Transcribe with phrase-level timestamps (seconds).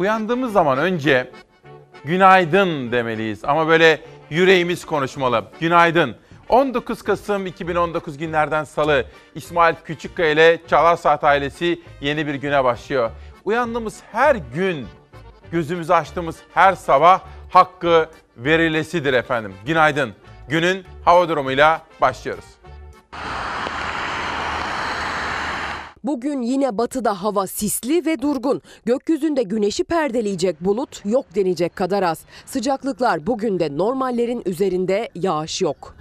[0.00, 1.30] Uyandığımız zaman önce
[2.04, 4.00] günaydın demeliyiz ama böyle
[4.30, 5.44] yüreğimiz konuşmalı.
[5.60, 6.16] Günaydın.
[6.48, 9.04] 19 Kasım 2019 günlerden salı
[9.34, 13.10] İsmail Küçükkaya ile Çalar Saat ailesi yeni bir güne başlıyor.
[13.44, 14.86] Uyandığımız her gün,
[15.52, 19.54] gözümüzü açtığımız her sabah hakkı verilesidir efendim.
[19.66, 20.14] Günaydın.
[20.48, 22.44] Günün hava durumuyla başlıyoruz.
[26.04, 28.62] Bugün yine batıda hava sisli ve durgun.
[28.84, 32.20] Gökyüzünde güneşi perdeleyecek bulut yok denecek kadar az.
[32.46, 35.96] Sıcaklıklar bugün de normallerin üzerinde yağış yok.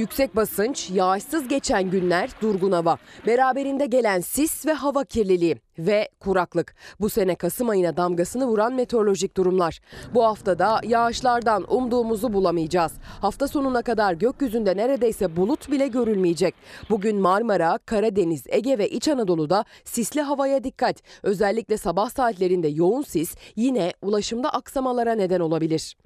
[0.00, 2.96] Yüksek basınç, yağışsız geçen günler, durgun hava.
[3.26, 6.74] Beraberinde gelen sis ve hava kirliliği ve kuraklık.
[7.00, 9.80] Bu sene Kasım ayına damgasını vuran meteorolojik durumlar.
[10.14, 12.92] Bu haftada yağışlardan umduğumuzu bulamayacağız.
[13.20, 16.54] Hafta sonuna kadar gökyüzünde neredeyse bulut bile görülmeyecek.
[16.90, 20.96] Bugün Marmara, Karadeniz, Ege ve İç Anadolu'da sisli havaya dikkat.
[21.22, 25.96] Özellikle sabah saatlerinde yoğun sis yine ulaşımda aksamalara neden olabilir.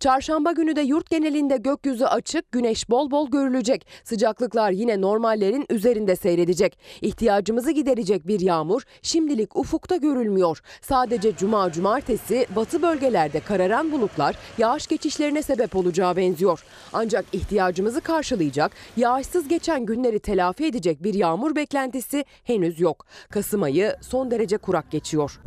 [0.00, 3.86] Çarşamba günü de yurt genelinde gökyüzü açık, güneş bol bol görülecek.
[4.04, 6.78] Sıcaklıklar yine normallerin üzerinde seyredecek.
[7.00, 10.60] İhtiyacımızı giderecek bir yağmur şimdilik ufukta görülmüyor.
[10.82, 16.64] Sadece cuma cumartesi batı bölgelerde kararan bulutlar yağış geçişlerine sebep olacağı benziyor.
[16.92, 23.06] Ancak ihtiyacımızı karşılayacak, yağışsız geçen günleri telafi edecek bir yağmur beklentisi henüz yok.
[23.30, 25.40] Kasım ayı son derece kurak geçiyor.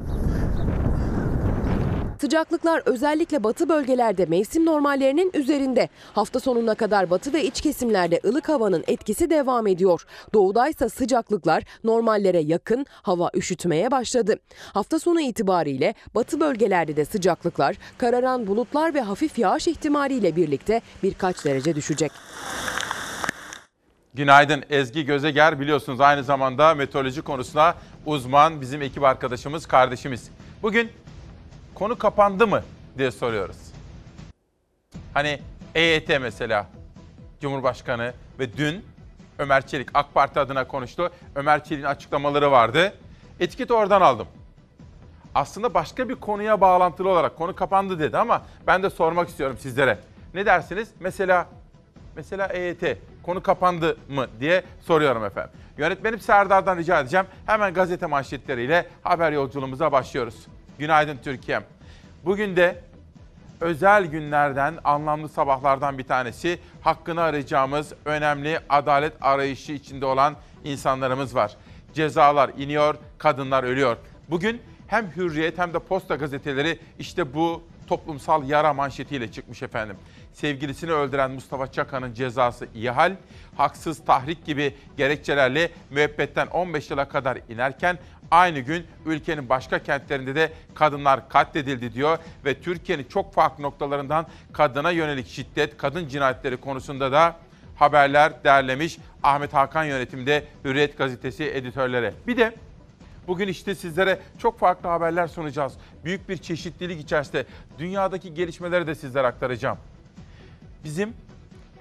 [2.21, 5.89] Sıcaklıklar özellikle batı bölgelerde mevsim normallerinin üzerinde.
[6.13, 10.05] Hafta sonuna kadar batı ve iç kesimlerde ılık havanın etkisi devam ediyor.
[10.33, 14.39] Doğudaysa sıcaklıklar normallere yakın, hava üşütmeye başladı.
[14.73, 21.45] Hafta sonu itibariyle batı bölgelerde de sıcaklıklar kararan bulutlar ve hafif yağış ihtimaliyle birlikte birkaç
[21.45, 22.11] derece düşecek.
[24.13, 27.75] Günaydın Ezgi Gözeger biliyorsunuz aynı zamanda meteoroloji konusuna
[28.05, 30.29] uzman bizim ekip arkadaşımız, kardeşimiz.
[30.63, 30.91] Bugün
[31.81, 32.63] konu kapandı mı
[32.97, 33.57] diye soruyoruz.
[35.13, 35.39] Hani
[35.75, 36.67] EYT mesela
[37.39, 38.85] Cumhurbaşkanı ve dün
[39.39, 41.11] Ömer Çelik AK Parti adına konuştu.
[41.35, 42.93] Ömer Çelik'in açıklamaları vardı.
[43.39, 44.27] Etiketi oradan aldım.
[45.35, 49.99] Aslında başka bir konuya bağlantılı olarak konu kapandı dedi ama ben de sormak istiyorum sizlere.
[50.33, 50.89] Ne dersiniz?
[50.99, 51.47] Mesela
[52.15, 55.51] mesela EYT konu kapandı mı diye soruyorum efendim.
[55.77, 57.25] Yönetmenim Serdar'dan rica edeceğim.
[57.45, 60.47] Hemen gazete manşetleriyle haber yolculuğumuza başlıyoruz.
[60.81, 61.63] Günaydın Türkiye'm.
[62.25, 62.81] Bugün de
[63.59, 66.59] özel günlerden, anlamlı sabahlardan bir tanesi.
[66.81, 71.57] Hakkını arayacağımız önemli adalet arayışı içinde olan insanlarımız var.
[71.93, 73.97] Cezalar iniyor, kadınlar ölüyor.
[74.29, 79.95] Bugün hem Hürriyet hem de Posta gazeteleri işte bu toplumsal yara manşetiyle çıkmış efendim.
[80.33, 83.15] Sevgilisini öldüren Mustafa Çakan'ın cezası iyi hal,
[83.57, 87.99] haksız tahrik gibi gerekçelerle müebbetten 15 yıla kadar inerken
[88.31, 94.91] aynı gün ülkenin başka kentlerinde de kadınlar katledildi diyor ve Türkiye'nin çok farklı noktalarından kadına
[94.91, 97.35] yönelik şiddet, kadın cinayetleri konusunda da
[97.75, 102.13] haberler derlemiş Ahmet Hakan yönetimde Hürriyet gazetesi editörleri.
[102.27, 102.55] Bir de
[103.27, 105.73] Bugün işte sizlere çok farklı haberler sunacağız.
[106.05, 107.45] Büyük bir çeşitlilik içerisinde
[107.79, 109.77] dünyadaki gelişmeleri de sizlere aktaracağım.
[110.83, 111.13] Bizim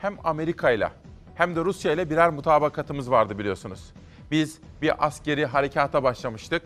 [0.00, 0.88] hem Amerika ile
[1.34, 3.80] hem de Rusya ile birer mutabakatımız vardı biliyorsunuz.
[4.30, 6.62] Biz bir askeri harekata başlamıştık.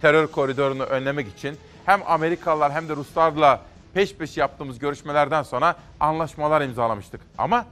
[0.00, 3.60] Terör koridorunu önlemek için hem Amerikalılar hem de Ruslarla
[3.94, 7.20] peş peşe yaptığımız görüşmelerden sonra anlaşmalar imzalamıştık.
[7.38, 7.66] Ama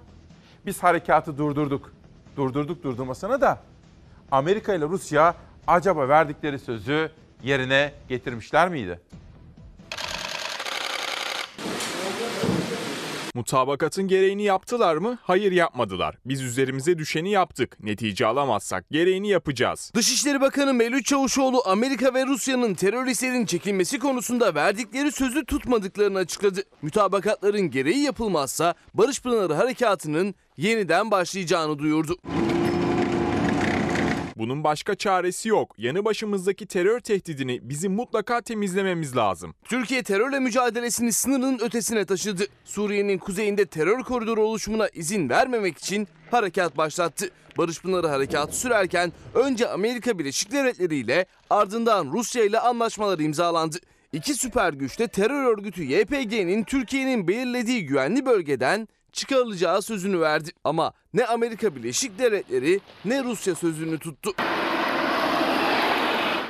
[0.67, 1.93] biz harekatı durdurduk.
[2.37, 3.59] Durdurduk durdurmasını da
[4.31, 5.35] Amerika ile Rusya
[5.67, 7.11] acaba verdikleri sözü
[7.43, 9.01] yerine getirmişler miydi?
[13.35, 15.19] Mutabakatın gereğini yaptılar mı?
[15.23, 16.17] Hayır yapmadılar.
[16.25, 17.77] Biz üzerimize düşeni yaptık.
[17.81, 19.93] Netice alamazsak gereğini yapacağız.
[19.95, 26.63] Dışişleri Bakanı Mevlüt Çavuşoğlu Amerika ve Rusya'nın teröristlerin çekilmesi konusunda verdikleri sözü tutmadıklarını açıkladı.
[26.83, 32.17] Mütabakatların gereği yapılmazsa Barış Pınarı Harekatı'nın yeniden başlayacağını duyurdu.
[34.43, 35.75] Bunun başka çaresi yok.
[35.79, 39.55] Yanı başımızdaki terör tehdidini bizim mutlaka temizlememiz lazım.
[39.65, 42.45] Türkiye terörle mücadelesini sınırın ötesine taşıdı.
[42.65, 47.31] Suriye'nin kuzeyinde terör koridoru oluşumuna izin vermemek için harekat başlattı.
[47.59, 53.77] Barış Pınarı harekatı sürerken önce Amerika Birleşik Devletleri ile ardından Rusya ile anlaşmalar imzalandı.
[54.13, 60.51] İki süper güçte terör örgütü YPG'nin Türkiye'nin belirlediği güvenli bölgeden çıkarılacağı sözünü verdi.
[60.65, 64.31] Ama ne Amerika Birleşik Devletleri ne Rusya sözünü tuttu.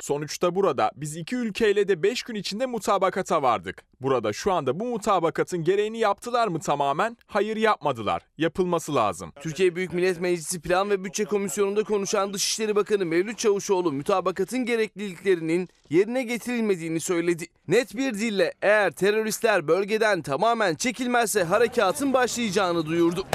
[0.02, 3.84] Sonuçta burada biz iki ülkeyle de 5 gün içinde mutabakata vardık.
[4.00, 7.16] Burada şu anda bu mutabakatın gereğini yaptılar mı tamamen?
[7.26, 8.22] Hayır yapmadılar.
[8.38, 9.32] Yapılması lazım.
[9.40, 15.68] Türkiye Büyük Millet Meclisi Plan ve Bütçe Komisyonu'nda konuşan Dışişleri Bakanı Mevlüt Çavuşoğlu mutabakatın gerekliliklerinin
[15.90, 17.46] yerine getirilmediğini söyledi.
[17.68, 23.26] Net bir dille eğer teröristler bölgeden tamamen çekilmezse harekatın başlayacağını duyurdu.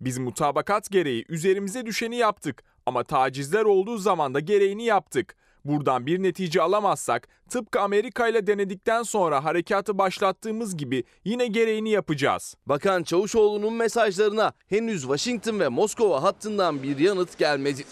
[0.00, 5.36] Biz mutabakat gereği üzerimize düşeni yaptık ama tacizler olduğu zaman da gereğini yaptık.
[5.64, 12.54] Buradan bir netice alamazsak tıpkı Amerika ile denedikten sonra harekatı başlattığımız gibi yine gereğini yapacağız.
[12.66, 17.84] Bakan Çavuşoğlu'nun mesajlarına henüz Washington ve Moskova hattından bir yanıt gelmedi.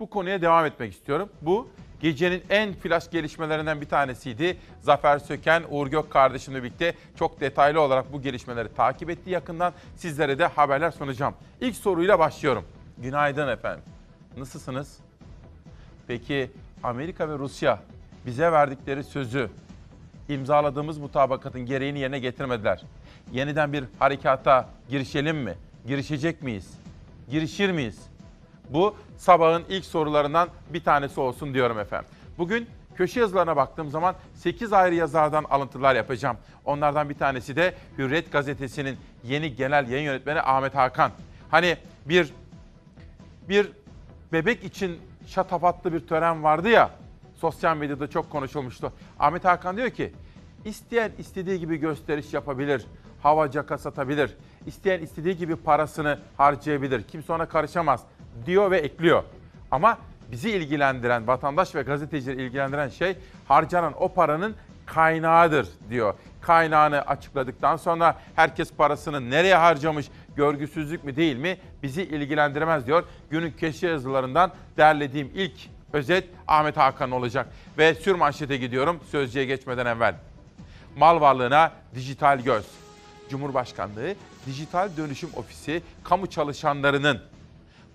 [0.00, 1.28] Bu konuya devam etmek istiyorum.
[1.42, 1.68] Bu
[2.02, 4.56] gecenin en flash gelişmelerinden bir tanesiydi.
[4.80, 9.72] Zafer Söken, Uğur Gök kardeşimle birlikte çok detaylı olarak bu gelişmeleri takip etti yakından.
[9.96, 11.34] Sizlere de haberler sunacağım.
[11.60, 12.64] İlk soruyla başlıyorum.
[12.98, 13.84] Günaydın efendim.
[14.36, 14.98] Nasılsınız?
[16.06, 16.50] Peki
[16.82, 17.78] Amerika ve Rusya
[18.26, 19.50] bize verdikleri sözü
[20.28, 22.82] imzaladığımız mutabakatın gereğini yerine getirmediler.
[23.32, 25.54] Yeniden bir harekata girişelim mi?
[25.86, 26.70] Girişecek miyiz?
[27.30, 28.11] Girişir miyiz?
[28.72, 32.08] Bu sabahın ilk sorularından bir tanesi olsun diyorum efendim.
[32.38, 36.36] Bugün köşe yazılarına baktığım zaman 8 ayrı yazardan alıntılar yapacağım.
[36.64, 41.10] Onlardan bir tanesi de Hürriyet gazetesinin yeni genel yayın yönetmeni Ahmet Hakan.
[41.50, 41.76] Hani
[42.06, 42.32] bir
[43.48, 43.72] bir
[44.32, 46.90] bebek için şatafatlı bir tören vardı ya.
[47.34, 48.92] Sosyal medyada çok konuşulmuştu.
[49.18, 50.12] Ahmet Hakan diyor ki,
[50.64, 52.86] isteyen istediği gibi gösteriş yapabilir,
[53.22, 54.36] hava caka satabilir,
[54.66, 58.04] isteyen istediği gibi parasını harcayabilir, kimse ona karışamaz
[58.46, 59.22] diyor ve ekliyor.
[59.70, 59.98] Ama
[60.32, 63.16] bizi ilgilendiren, vatandaş ve gazetecileri ilgilendiren şey
[63.48, 64.54] harcanan o paranın
[64.86, 66.14] kaynağıdır diyor.
[66.40, 70.06] Kaynağını açıkladıktan sonra herkes parasını nereye harcamış,
[70.36, 73.04] görgüsüzlük mü değil mi bizi ilgilendirmez diyor.
[73.30, 75.52] Günün köşe yazılarından derlediğim ilk
[75.92, 77.46] özet Ahmet Hakan olacak.
[77.78, 80.14] Ve sür manşete gidiyorum sözcüye geçmeden evvel.
[80.96, 82.66] Mal varlığına dijital göz.
[83.30, 84.14] Cumhurbaşkanlığı
[84.46, 87.20] Dijital Dönüşüm Ofisi kamu çalışanlarının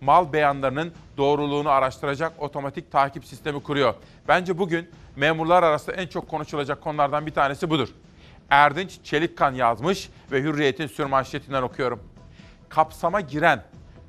[0.01, 3.93] mal beyanlarının doğruluğunu araştıracak otomatik takip sistemi kuruyor.
[4.27, 7.89] Bence bugün memurlar arasında en çok konuşulacak konulardan bir tanesi budur.
[8.49, 11.99] Erdinç Çelikkan yazmış ve Hürriyet'in sürmanşetinden okuyorum.
[12.69, 13.63] Kapsama giren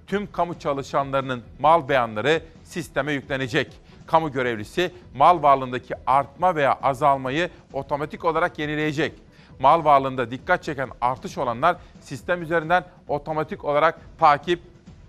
[0.07, 3.81] tüm kamu çalışanlarının mal beyanları sisteme yüklenecek.
[4.07, 9.13] Kamu görevlisi mal varlığındaki artma veya azalmayı otomatik olarak yenileyecek.
[9.61, 14.61] Mal varlığında dikkat çeken artış olanlar sistem üzerinden otomatik olarak takip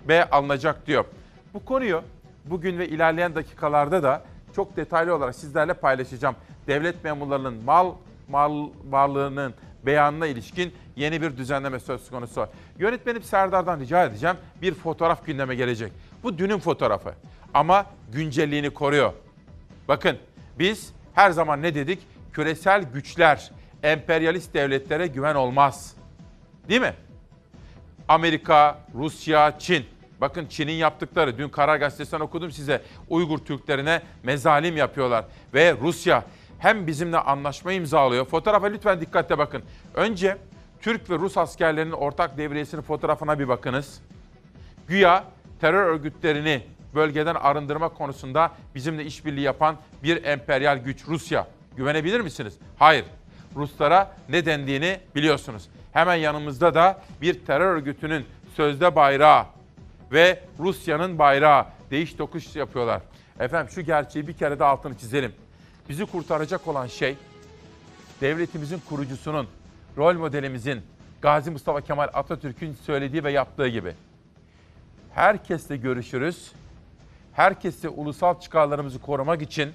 [0.08, 1.06] ve alınacak diyor.
[1.54, 2.04] Bu konuyu
[2.46, 4.24] bugün ve ilerleyen dakikalarda da
[4.56, 6.36] çok detaylı olarak sizlerle paylaşacağım.
[6.68, 7.94] Devlet memurlarının mal
[8.30, 9.54] mal varlığının
[9.86, 12.48] beyanına ilişkin yeni bir düzenleme söz konusu.
[12.78, 15.92] Yönetmenim Serdar'dan rica edeceğim bir fotoğraf gündeme gelecek.
[16.24, 17.14] Bu dünün fotoğrafı
[17.54, 19.14] ama güncelliğini koruyor.
[19.88, 20.18] Bakın
[20.60, 22.00] biz her zaman ne dedik?
[22.34, 23.52] Küresel güçler,
[23.84, 25.96] emperyalist devletlere güven olmaz.
[26.70, 26.94] Değil mi?
[28.10, 29.86] Amerika, Rusya, Çin.
[30.22, 32.82] Bakın Çin'in yaptıkları, dün Karar Gazetesi'nden okudum size.
[33.10, 35.26] Uygur Türklerine mezalim yapıyorlar.
[35.54, 36.24] Ve Rusya
[36.60, 38.26] hem bizimle anlaşma imzalıyor.
[38.26, 39.64] Fotoğrafa lütfen dikkatle bakın.
[39.96, 40.38] Önce
[40.82, 44.02] Türk ve Rus askerlerinin ortak devriyesinin fotoğrafına bir bakınız.
[44.88, 45.24] Güya
[45.62, 46.64] terör örgütlerini
[46.96, 51.48] bölgeden arındırma konusunda bizimle işbirliği yapan bir emperyal güç Rusya.
[51.78, 52.54] Güvenebilir misiniz?
[52.80, 53.06] Hayır.
[53.56, 55.70] Ruslara ne dendiğini biliyorsunuz.
[55.94, 59.46] Hemen yanımızda da bir terör örgütünün sözde bayrağı
[60.12, 63.02] ve Rusya'nın bayrağı değiş tokuş yapıyorlar.
[63.40, 65.34] Efendim şu gerçeği bir kere de altını çizelim.
[65.90, 67.18] Bizi kurtaracak olan şey
[68.22, 69.48] devletimizin kurucusunun,
[69.98, 70.82] rol modelimizin
[71.22, 73.94] Gazi Mustafa Kemal Atatürk'ün söylediği ve yaptığı gibi.
[75.14, 76.52] Herkesle görüşürüz.
[77.34, 79.72] Herkesle ulusal çıkarlarımızı korumak için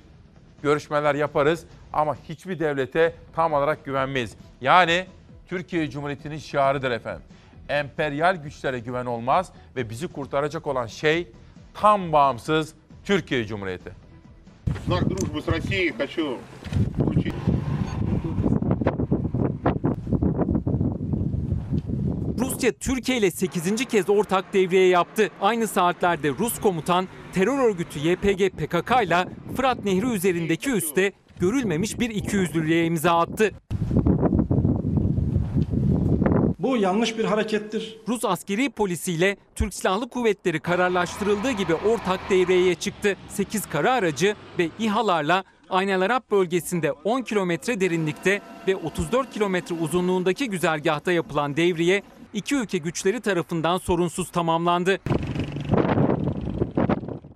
[0.62, 4.36] görüşmeler yaparız ama hiçbir devlete tam olarak güvenmeyiz.
[4.60, 5.06] Yani
[5.47, 7.23] Türkiye Cumhuriyeti'nin şiarıdır efendim.
[7.69, 11.27] Emperyal güçlere güven olmaz ve bizi kurtaracak olan şey
[11.73, 14.09] tam bağımsız Türkiye Cumhuriyeti.
[14.85, 16.37] знак дружбы с Россией хочу
[16.97, 17.33] вручить.
[22.39, 23.85] Rusya Türkiye ile 8.
[23.85, 25.29] kez ortak devriye yaptı.
[25.41, 32.09] Aynı saatlerde Rus komutan terör örgütü YPG PKK ile Fırat Nehri üzerindeki üste görülmemiş bir
[32.09, 33.51] ikiyüzlülüğe imza attı.
[36.64, 37.98] Bu yanlış bir harekettir.
[38.08, 43.16] Rus askeri polisiyle Türk Silahlı Kuvvetleri kararlaştırıldığı gibi ortak devreye çıktı.
[43.28, 50.50] 8 kara aracı ve İHA'larla Aynel Arap bölgesinde 10 kilometre derinlikte ve 34 kilometre uzunluğundaki
[50.50, 52.02] güzergahta yapılan devriye
[52.34, 54.98] iki ülke güçleri tarafından sorunsuz tamamlandı.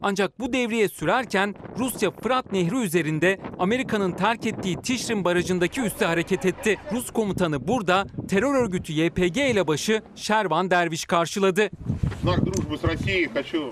[0.03, 6.47] Ancak bu devriye sürerken Rusya Fırat Nehri üzerinde Amerika'nın terk ettiği Tişrin Barajı'ndaki üste hareket
[6.47, 6.77] etti.
[6.93, 11.71] Rus komutanı burada terör örgütü YPG ile başı Şervan Derviş karşıladı.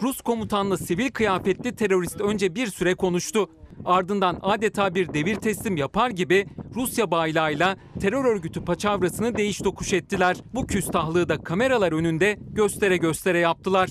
[0.02, 3.50] Rus komutanla sivil kıyafetli terörist önce bir süre konuştu.
[3.84, 10.36] Ardından adeta bir devir teslim yapar gibi Rusya baylağıyla terör örgütü paçavrasını değiş tokuş ettiler.
[10.54, 13.90] Bu küstahlığı da kameralar önünde göstere göstere yaptılar.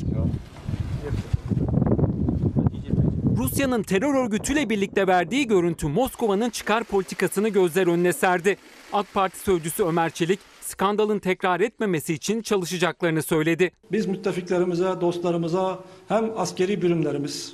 [3.37, 8.57] Rusya'nın terör örgütüyle birlikte verdiği görüntü Moskova'nın çıkar politikasını gözler önüne serdi.
[8.93, 13.71] AK Parti sözcüsü Ömer Çelik skandalın tekrar etmemesi için çalışacaklarını söyledi.
[13.91, 17.53] Biz müttefiklerimize, dostlarımıza hem askeri birimlerimiz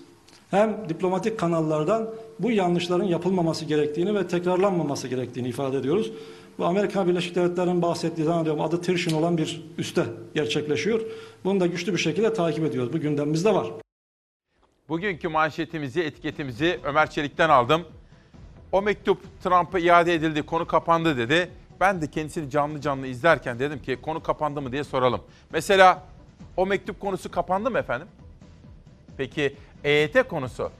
[0.51, 2.09] hem diplomatik kanallardan
[2.39, 6.11] bu yanlışların yapılmaması gerektiğini ve tekrarlanmaması gerektiğini ifade ediyoruz.
[6.57, 10.03] Bu Amerika Birleşik Devletleri'nin bahsettiği zannediyorum adı Tirşin olan bir üste
[10.35, 11.01] gerçekleşiyor.
[11.43, 12.93] Bunu da güçlü bir şekilde takip ediyoruz.
[12.93, 13.67] Bu gündemimizde var.
[14.91, 17.86] Bugünkü manşetimizi, etiketimizi Ömer Çelik'ten aldım.
[18.71, 21.51] O mektup Trump'a iade edildi, konu kapandı dedi.
[21.79, 25.21] Ben de kendisini canlı canlı izlerken dedim ki konu kapandı mı diye soralım.
[25.51, 26.03] Mesela
[26.57, 28.07] o mektup konusu kapandı mı efendim?
[29.17, 30.71] Peki EYT konusu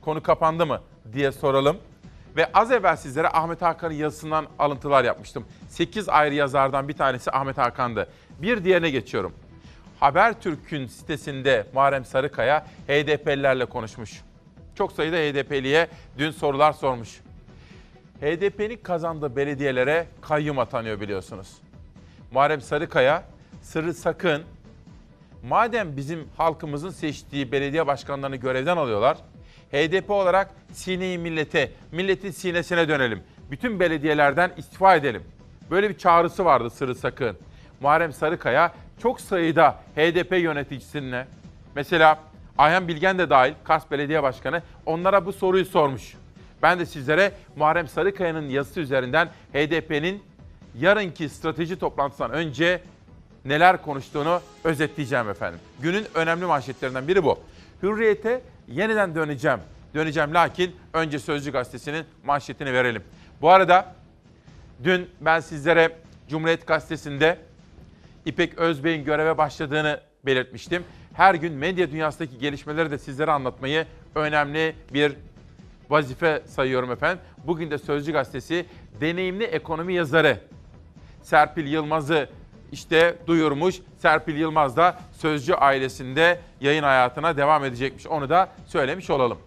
[0.00, 0.80] konu kapandı mı
[1.12, 1.76] diye soralım.
[2.36, 5.44] Ve az evvel sizlere Ahmet Hakan'ın yazısından alıntılar yapmıştım.
[5.68, 8.08] 8 ayrı yazardan bir tanesi Ahmet Hakan'dı.
[8.42, 9.32] Bir diğerine geçiyorum.
[10.00, 14.20] Habertürk'ün sitesinde Muharrem Sarıkaya HDP'lilerle konuşmuş.
[14.74, 15.88] Çok sayıda HDP'liye
[16.18, 17.20] dün sorular sormuş.
[18.20, 21.48] HDP'nin kazandığı belediyelere kayyum atanıyor biliyorsunuz.
[22.32, 23.24] Muharrem Sarıkaya,
[23.62, 24.42] Sırrı Sakın,
[25.42, 29.18] madem bizim halkımızın seçtiği belediye başkanlarını görevden alıyorlar,
[29.72, 33.22] HDP olarak sineyi millete, milletin sinesine dönelim.
[33.50, 35.22] Bütün belediyelerden istifa edelim.
[35.70, 37.36] Böyle bir çağrısı vardı Sırrı Sakın.
[37.80, 41.26] Muharrem Sarıkaya çok sayıda HDP yöneticisine,
[41.74, 42.18] mesela
[42.58, 46.14] Ayhan Bilgen de dahil, Kars Belediye Başkanı onlara bu soruyu sormuş.
[46.62, 50.22] Ben de sizlere Muharrem Sarıkaya'nın yazısı üzerinden HDP'nin
[50.78, 52.80] yarınki strateji toplantısından önce
[53.44, 55.60] neler konuştuğunu özetleyeceğim efendim.
[55.80, 57.38] Günün önemli manşetlerinden biri bu.
[57.82, 59.58] Hürriyete yeniden döneceğim.
[59.94, 63.02] Döneceğim lakin önce Sözcü Gazetesi'nin manşetini verelim.
[63.40, 63.94] Bu arada
[64.84, 65.96] dün ben sizlere
[66.28, 67.38] Cumhuriyet Gazetesi'nde
[68.28, 70.84] İpek Özbey'in göreve başladığını belirtmiştim.
[71.14, 75.12] Her gün medya dünyasındaki gelişmeleri de sizlere anlatmayı önemli bir
[75.90, 77.18] vazife sayıyorum efendim.
[77.46, 78.66] Bugün de Sözcü Gazetesi
[79.00, 80.38] deneyimli ekonomi yazarı
[81.22, 82.28] Serpil Yılmaz'ı
[82.72, 83.76] işte duyurmuş.
[83.98, 88.06] Serpil Yılmaz da Sözcü ailesinde yayın hayatına devam edecekmiş.
[88.06, 89.38] Onu da söylemiş olalım.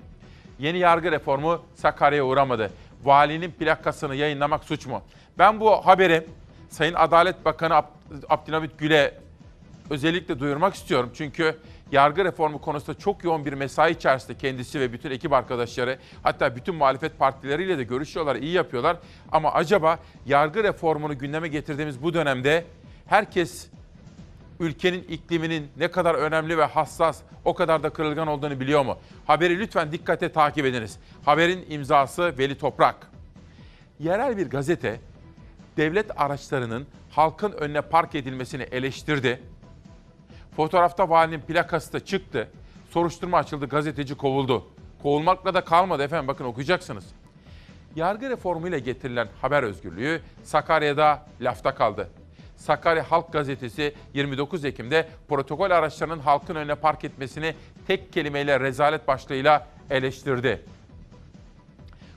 [0.59, 2.71] Yeni yargı reformu Sakarya'ya uğramadı.
[3.03, 5.01] Valinin plakasını yayınlamak suç mu?
[5.37, 6.27] Ben bu haberi
[6.69, 7.73] Sayın Adalet Bakanı
[8.29, 9.13] Abdülhamit Gül'e
[9.89, 11.11] özellikle duyurmak istiyorum.
[11.13, 11.57] Çünkü
[11.91, 16.75] yargı reformu konusunda çok yoğun bir mesai içerisinde kendisi ve bütün ekip arkadaşları hatta bütün
[16.75, 18.97] muhalefet partileriyle de görüşüyorlar, iyi yapıyorlar.
[19.31, 22.65] Ama acaba yargı reformunu gündeme getirdiğimiz bu dönemde
[23.05, 23.67] herkes
[24.59, 28.97] ülkenin ikliminin ne kadar önemli ve hassas, o kadar da kırılgan olduğunu biliyor mu?
[29.25, 30.99] Haberi lütfen dikkate takip ediniz.
[31.25, 33.11] Haberin imzası Veli Toprak.
[33.99, 34.99] Yerel bir gazete
[35.77, 39.41] devlet araçlarının halkın önüne park edilmesini eleştirdi.
[40.55, 42.49] Fotoğrafta valinin plakası da çıktı.
[42.89, 44.67] Soruşturma açıldı, gazeteci kovuldu.
[45.03, 47.05] Kovulmakla da kalmadı efendim bakın okuyacaksınız.
[47.95, 52.09] Yargı reformuyla getirilen haber özgürlüğü Sakarya'da lafta kaldı.
[52.55, 57.55] Sakarya Halk Gazetesi 29 Ekim'de protokol araçlarının halkın önüne park etmesini
[57.87, 60.65] tek kelimeyle rezalet başlığıyla eleştirdi.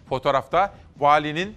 [0.09, 1.55] Fotoğrafta valinin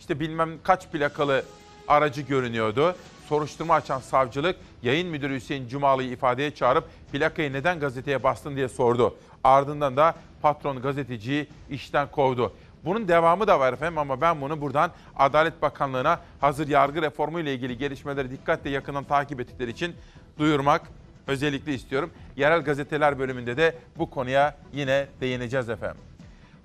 [0.00, 1.44] işte bilmem kaç plakalı
[1.88, 2.96] aracı görünüyordu.
[3.28, 9.16] Soruşturma açan savcılık yayın müdürü Hüseyin Cumalı'yı ifadeye çağırıp plakayı neden gazeteye bastın diye sordu.
[9.44, 12.52] Ardından da patron gazeteciyi işten kovdu.
[12.84, 17.54] Bunun devamı da var efendim ama ben bunu buradan Adalet Bakanlığı'na hazır yargı reformu ile
[17.54, 19.94] ilgili gelişmeleri dikkatle yakından takip ettikleri için
[20.38, 20.82] duyurmak
[21.26, 22.10] özellikle istiyorum.
[22.36, 26.00] Yerel gazeteler bölümünde de bu konuya yine değineceğiz efendim.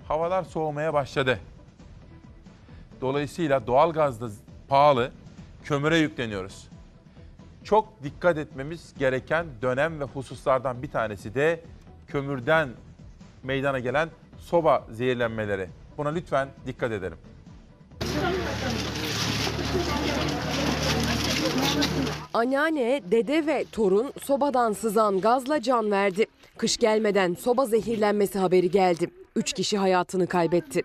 [0.08, 1.38] Havalar soğumaya başladı.
[3.00, 4.28] Dolayısıyla doğalgaz da
[4.70, 5.10] pahalı,
[5.64, 6.68] kömüre yükleniyoruz.
[7.64, 11.60] Çok dikkat etmemiz gereken dönem ve hususlardan bir tanesi de
[12.06, 12.68] kömürden
[13.42, 14.08] meydana gelen
[14.38, 15.68] soba zehirlenmeleri.
[15.98, 17.18] Buna lütfen dikkat edelim.
[22.34, 26.26] Anneanne, dede ve torun sobadan sızan gazla can verdi.
[26.56, 29.10] Kış gelmeden soba zehirlenmesi haberi geldi.
[29.36, 30.82] Üç kişi hayatını kaybetti.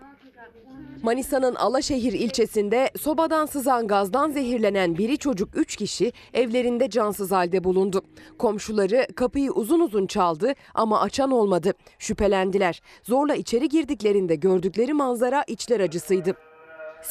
[1.06, 8.02] Manisa'nın Alaşehir ilçesinde sobadan sızan gazdan zehirlenen biri çocuk 3 kişi evlerinde cansız halde bulundu.
[8.38, 11.74] Komşuları kapıyı uzun uzun çaldı ama açan olmadı.
[11.98, 12.82] Şüphelendiler.
[13.02, 16.36] Zorla içeri girdiklerinde gördükleri manzara içler acısıydı.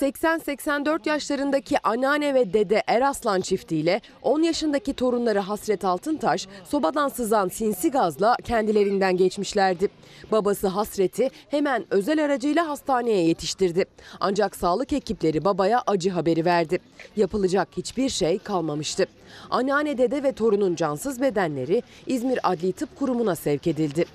[0.02, 7.92] 80-84 yaşlarındaki anneanne ve dede Eraslan çiftiyle 10 yaşındaki torunları Hasret Altıntaş sobadan sızan sinsi
[7.92, 9.88] gazla kendilerinden geçmişlerdi.
[10.32, 13.86] Babası Hasret'i hemen özel aracıyla hastaneye yetiştirdi.
[14.20, 16.80] Ancak sağlık ekipleri babaya acı haberi verdi.
[17.16, 19.06] Yapılacak hiçbir şey kalmamıştı.
[19.50, 24.06] Anneanne, dede ve torunun cansız bedenleri İzmir Adli Tıp Kurumu'na sevk edildi.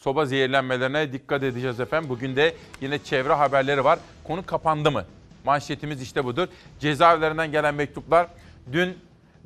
[0.00, 2.08] Soba zehirlenmelerine dikkat edeceğiz efendim.
[2.10, 3.98] Bugün de yine çevre haberleri var.
[4.24, 5.04] Konu kapandı mı?
[5.44, 6.48] Manşetimiz işte budur.
[6.78, 8.26] Cezaevlerinden gelen mektuplar.
[8.72, 8.98] Dün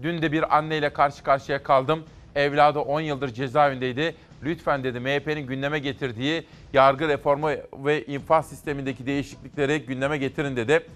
[0.03, 2.05] dün de bir anneyle karşı karşıya kaldım.
[2.35, 4.15] Evladı 10 yıldır cezaevindeydi.
[4.43, 10.87] Lütfen dedi MHP'nin gündeme getirdiği yargı reformu ve infaz sistemindeki değişiklikleri gündeme getirin dedi.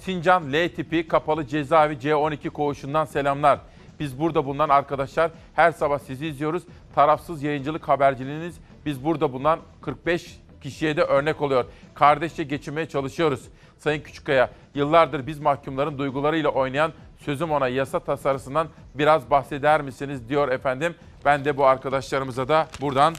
[0.00, 3.58] Sincan L tipi kapalı cezaevi C12 koğuşundan selamlar.
[4.00, 6.62] Biz burada bulunan arkadaşlar her sabah sizi izliyoruz.
[6.94, 8.56] Tarafsız yayıncılık haberciliğiniz
[8.88, 11.64] biz burada bulunan 45 kişiye de örnek oluyor.
[11.94, 13.40] Kardeşçe geçinmeye çalışıyoruz.
[13.78, 20.48] Sayın Küçükkaya, yıllardır biz mahkumların duygularıyla oynayan sözüm ona yasa tasarısından biraz bahseder misiniz diyor
[20.48, 20.94] efendim.
[21.24, 23.14] Ben de bu arkadaşlarımıza da buradan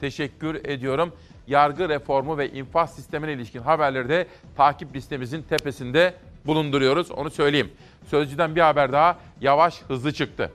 [0.00, 1.12] teşekkür ediyorum.
[1.46, 6.14] Yargı reformu ve infaz sistemine ilişkin haberleri de takip listemizin tepesinde
[6.46, 7.10] bulunduruyoruz.
[7.10, 7.72] Onu söyleyeyim.
[8.06, 10.50] Sözcüden bir haber daha yavaş hızlı çıktı.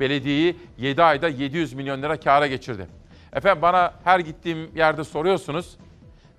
[0.00, 2.86] Belediyeyi 7 ayda 700 milyon lira kâra geçirdi.
[3.32, 5.76] Efendim bana her gittiğim yerde soruyorsunuz.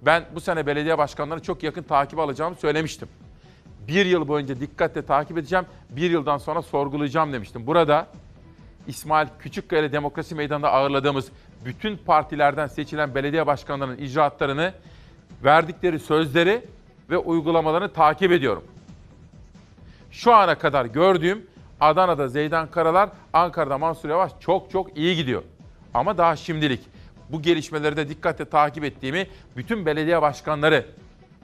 [0.02, 3.08] Ben bu sene belediye başkanlarını çok yakın takip alacağımı söylemiştim.
[3.88, 7.68] Bir yıl boyunca dikkatle takip edeceğim, bir yıldan sonra sorgulayacağım demiştim.
[7.68, 8.08] Burada
[8.88, 11.28] İsmail Küçükkaya Demokrasi Meydanı'nda ağırladığımız
[11.66, 14.74] bütün partilerden seçilen belediye başkanlarının icraatlarını,
[15.44, 16.62] verdikleri sözleri
[17.10, 18.64] ve uygulamalarını takip ediyorum.
[20.12, 21.46] Şu ana kadar gördüğüm
[21.82, 25.44] Adana'da Zeydan Karalar, Ankara'da Mansur Yavaş çok çok iyi gidiyor.
[25.94, 26.82] Ama daha şimdilik
[27.30, 30.86] bu gelişmeleri de dikkatle takip ettiğimi bütün belediye başkanları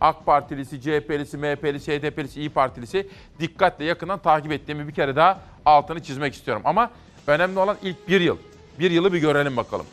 [0.02, 6.04] AK Partilisi, CHP'lisi, MHP'lisi, HDP'lisi, İyi Partilisi dikkatle yakından takip ettiğimi bir kere daha altını
[6.04, 6.62] çizmek istiyorum.
[6.66, 6.92] Ama
[7.28, 8.38] önemli olan ilk bir yıl.
[8.80, 9.86] Bir yılı bir görelim bakalım.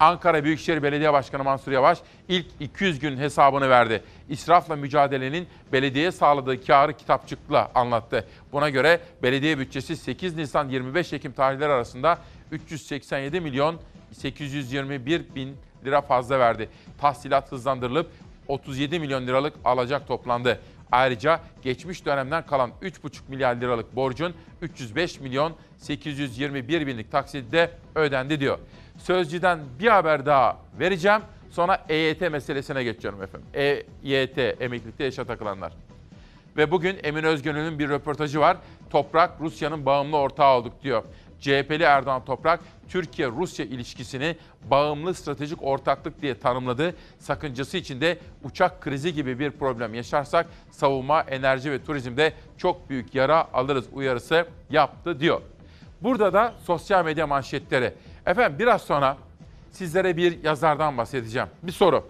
[0.00, 4.02] Ankara Büyükşehir Belediye Başkanı Mansur Yavaş ilk 200 gün hesabını verdi.
[4.28, 8.24] İsrafla mücadelenin belediyeye sağladığı karı kitapçıkla anlattı.
[8.52, 12.18] Buna göre belediye bütçesi 8 Nisan 25 Ekim tarihleri arasında
[12.50, 13.80] 387 milyon
[14.12, 16.68] 821 bin lira fazla verdi.
[17.00, 18.10] Tahsilat hızlandırılıp
[18.48, 20.60] 37 milyon liralık alacak toplandı.
[20.92, 28.58] Ayrıca geçmiş dönemden kalan 3,5 milyar liralık borcun 305 milyon 821 binlik taksitte ödendi diyor.
[29.02, 31.20] Sözcüden bir haber daha vereceğim.
[31.50, 33.48] Sonra EYT meselesine geçiyorum efendim.
[34.04, 35.72] EYT, emeklilikte yaşa takılanlar.
[36.56, 38.56] Ve bugün Emin Özgönül'ün bir röportajı var.
[38.90, 41.04] Toprak Rusya'nın bağımlı ortağı olduk diyor.
[41.40, 44.36] CHP'li Erdoğan Toprak, Türkiye-Rusya ilişkisini
[44.70, 46.94] bağımlı stratejik ortaklık diye tanımladı.
[47.18, 53.48] Sakıncası içinde uçak krizi gibi bir problem yaşarsak savunma, enerji ve turizmde çok büyük yara
[53.52, 55.40] alırız uyarısı yaptı diyor.
[56.00, 57.94] Burada da sosyal medya manşetleri.
[58.30, 59.16] Efendim biraz sonra
[59.72, 61.48] sizlere bir yazardan bahsedeceğim.
[61.62, 62.06] Bir soru.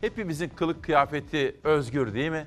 [0.00, 2.46] Hepimizin kılık kıyafeti özgür değil mi?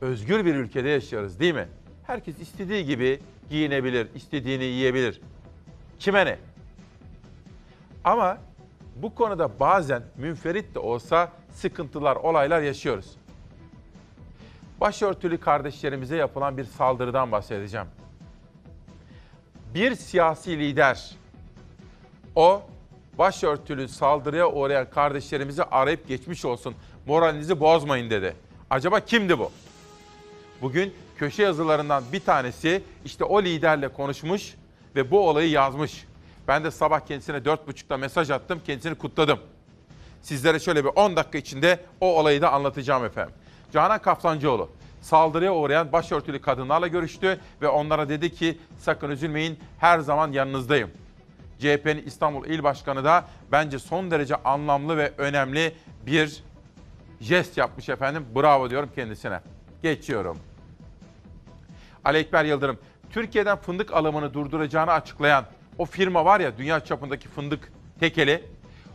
[0.00, 1.68] Özgür bir ülkede yaşıyoruz değil mi?
[2.06, 5.20] Herkes istediği gibi giyinebilir, istediğini yiyebilir.
[5.98, 6.38] Kime ne?
[8.04, 8.38] Ama
[8.96, 13.16] bu konuda bazen münferit de olsa sıkıntılar, olaylar yaşıyoruz.
[14.80, 17.86] Başörtülü kardeşlerimize yapılan bir saldırıdan bahsedeceğim.
[19.74, 21.10] Bir siyasi lider
[22.36, 22.62] o
[23.18, 26.74] başörtülü saldırıya uğrayan kardeşlerimizi arayıp geçmiş olsun.
[27.06, 28.36] Moralinizi bozmayın dedi.
[28.70, 29.50] Acaba kimdi bu?
[30.62, 34.54] Bugün köşe yazılarından bir tanesi işte o liderle konuşmuş
[34.96, 36.04] ve bu olayı yazmış.
[36.48, 39.38] Ben de sabah kendisine 4.30'da mesaj attım, kendisini kutladım.
[40.22, 43.34] Sizlere şöyle bir 10 dakika içinde o olayı da anlatacağım efendim.
[43.72, 44.70] Canan Kaftancıoğlu
[45.04, 50.90] saldırıya uğrayan başörtülü kadınlarla görüştü ve onlara dedi ki sakın üzülmeyin her zaman yanınızdayım.
[51.58, 55.74] CHP'nin İstanbul İl Başkanı da bence son derece anlamlı ve önemli
[56.06, 56.42] bir
[57.20, 58.26] jest yapmış efendim.
[58.36, 59.40] Bravo diyorum kendisine.
[59.82, 60.38] Geçiyorum.
[62.04, 62.78] Ali Ekber Yıldırım,
[63.10, 65.44] Türkiye'den fındık alımını durduracağını açıklayan
[65.78, 68.44] o firma var ya dünya çapındaki fındık tekeli.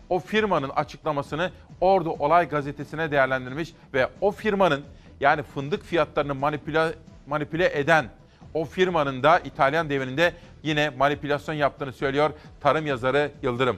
[0.09, 4.83] O firmanın açıklamasını Ordu Olay Gazetesi'ne değerlendirmiş ve o firmanın
[5.19, 6.93] yani fındık fiyatlarını manipüle,
[7.27, 8.09] manipüle eden
[8.53, 13.77] o firmanın da İtalyan devrinde yine manipülasyon yaptığını söylüyor tarım yazarı Yıldırım.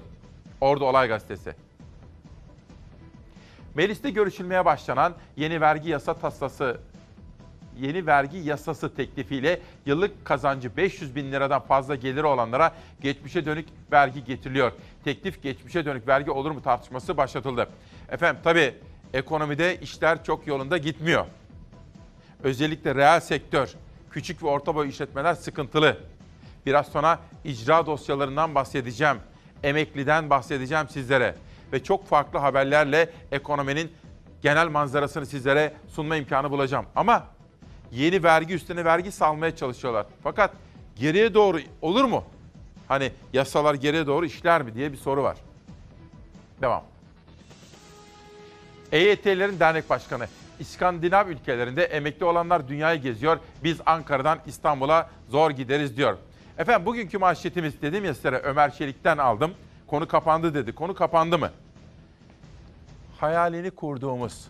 [0.62, 1.56] Ordu Olay Gazetesi.
[3.76, 6.80] Mecliste görüşülmeye başlanan yeni vergi yasa taslası
[7.80, 14.24] yeni vergi yasası teklifiyle yıllık kazancı 500 bin liradan fazla geliri olanlara geçmişe dönük vergi
[14.24, 14.72] getiriliyor.
[15.04, 17.68] Teklif geçmişe dönük vergi olur mu tartışması başlatıldı.
[18.10, 18.74] Efendim tabii
[19.14, 21.26] ekonomide işler çok yolunda gitmiyor.
[22.44, 23.74] Özellikle reel sektör,
[24.12, 25.98] küçük ve orta boy işletmeler sıkıntılı.
[26.66, 29.18] Biraz sonra icra dosyalarından bahsedeceğim.
[29.64, 31.36] Emekliden bahsedeceğim sizlere.
[31.74, 33.92] Ve çok farklı haberlerle ekonominin
[34.42, 36.86] genel manzarasını sizlere sunma imkanı bulacağım.
[36.96, 37.28] Ama
[37.92, 40.06] yeni vergi üstüne vergi salmaya çalışıyorlar.
[40.24, 40.52] Fakat
[40.96, 42.24] geriye doğru olur mu?
[42.88, 45.38] Hani yasalar geriye doğru işler mi diye bir soru var.
[46.62, 46.91] Devam.
[48.92, 50.28] EYT'lerin dernek başkanı.
[50.60, 53.40] İskandinav ülkelerinde emekli olanlar dünyayı geziyor.
[53.64, 56.18] Biz Ankara'dan İstanbul'a zor gideriz diyor.
[56.58, 59.54] Efendim bugünkü manşetimiz dedim ya size Ömer Çelik'ten aldım.
[59.88, 60.76] Konu kapandı dedi.
[60.76, 61.52] Konu kapandı mı?
[63.20, 64.48] Hayalini kurduğumuz,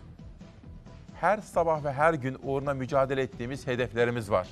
[1.20, 4.48] her sabah ve her gün uğruna mücadele ettiğimiz hedeflerimiz var.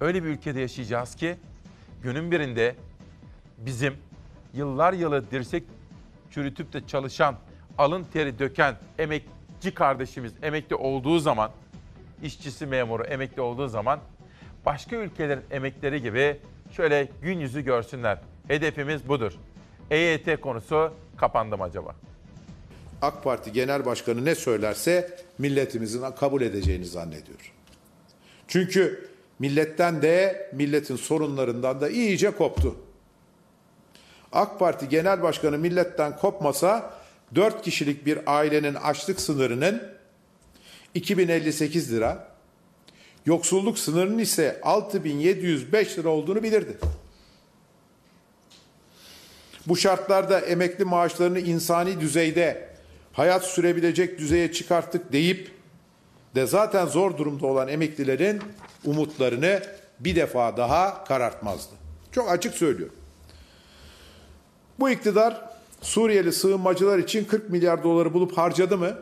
[0.00, 1.36] Öyle bir ülkede yaşayacağız ki
[2.02, 2.76] günün birinde
[3.58, 3.94] bizim
[4.54, 5.64] yıllar yılı dirsek
[6.30, 7.36] çürütüp de çalışan,
[7.78, 11.50] alın teri döken emekçi kardeşimiz emekli olduğu zaman,
[12.22, 14.00] işçisi memuru emekli olduğu zaman
[14.66, 16.36] başka ülkelerin emekleri gibi
[16.70, 18.18] şöyle gün yüzü görsünler.
[18.48, 19.32] Hedefimiz budur.
[19.90, 21.94] EYT konusu kapandı mı acaba?
[23.02, 27.52] AK Parti Genel Başkanı ne söylerse milletimizin kabul edeceğini zannediyor.
[28.48, 32.76] Çünkü milletten de milletin sorunlarından da iyice koptu.
[34.32, 36.94] AK Parti Genel Başkanı milletten kopmasa
[37.34, 39.82] 4 kişilik bir ailenin açlık sınırının
[40.94, 42.28] 2058 lira,
[43.26, 46.78] yoksulluk sınırının ise 6705 lira olduğunu bilirdi.
[49.66, 52.68] Bu şartlarda emekli maaşlarını insani düzeyde
[53.12, 55.50] hayat sürebilecek düzeye çıkarttık deyip
[56.34, 58.42] de zaten zor durumda olan emeklilerin
[58.84, 59.62] umutlarını
[60.00, 61.74] bir defa daha karartmazdı.
[62.12, 62.96] Çok açık söylüyorum.
[64.80, 65.49] Bu iktidar
[65.80, 68.98] Suriyeli sığınmacılar için 40 milyar doları bulup harcadı mı?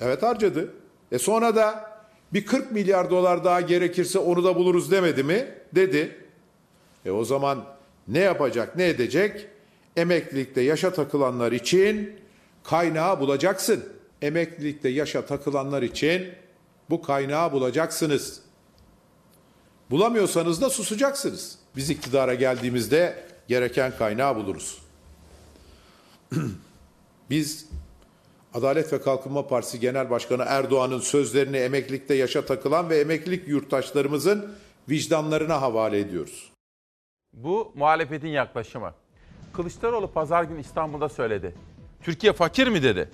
[0.00, 0.70] Evet harcadı.
[1.12, 1.92] E sonra da
[2.32, 5.54] bir 40 milyar dolar daha gerekirse onu da buluruz demedi mi?
[5.74, 6.16] Dedi.
[7.04, 7.64] E o zaman
[8.08, 9.46] ne yapacak, ne edecek?
[9.96, 12.12] Emeklilikte yaşa takılanlar için
[12.64, 13.84] kaynağı bulacaksın.
[14.22, 16.32] Emeklilikte yaşa takılanlar için
[16.90, 18.40] bu kaynağı bulacaksınız.
[19.90, 21.58] Bulamıyorsanız da susacaksınız.
[21.76, 24.81] Biz iktidara geldiğimizde gereken kaynağı buluruz.
[27.30, 27.68] Biz
[28.54, 34.54] Adalet ve Kalkınma Partisi Genel Başkanı Erdoğan'ın sözlerini emeklilikte yaşa takılan ve emeklilik yurttaşlarımızın
[34.88, 36.52] vicdanlarına havale ediyoruz.
[37.32, 38.92] Bu muhalefetin yaklaşımı.
[39.52, 41.54] Kılıçdaroğlu pazar günü İstanbul'da söyledi.
[42.02, 43.08] Türkiye fakir mi dedi.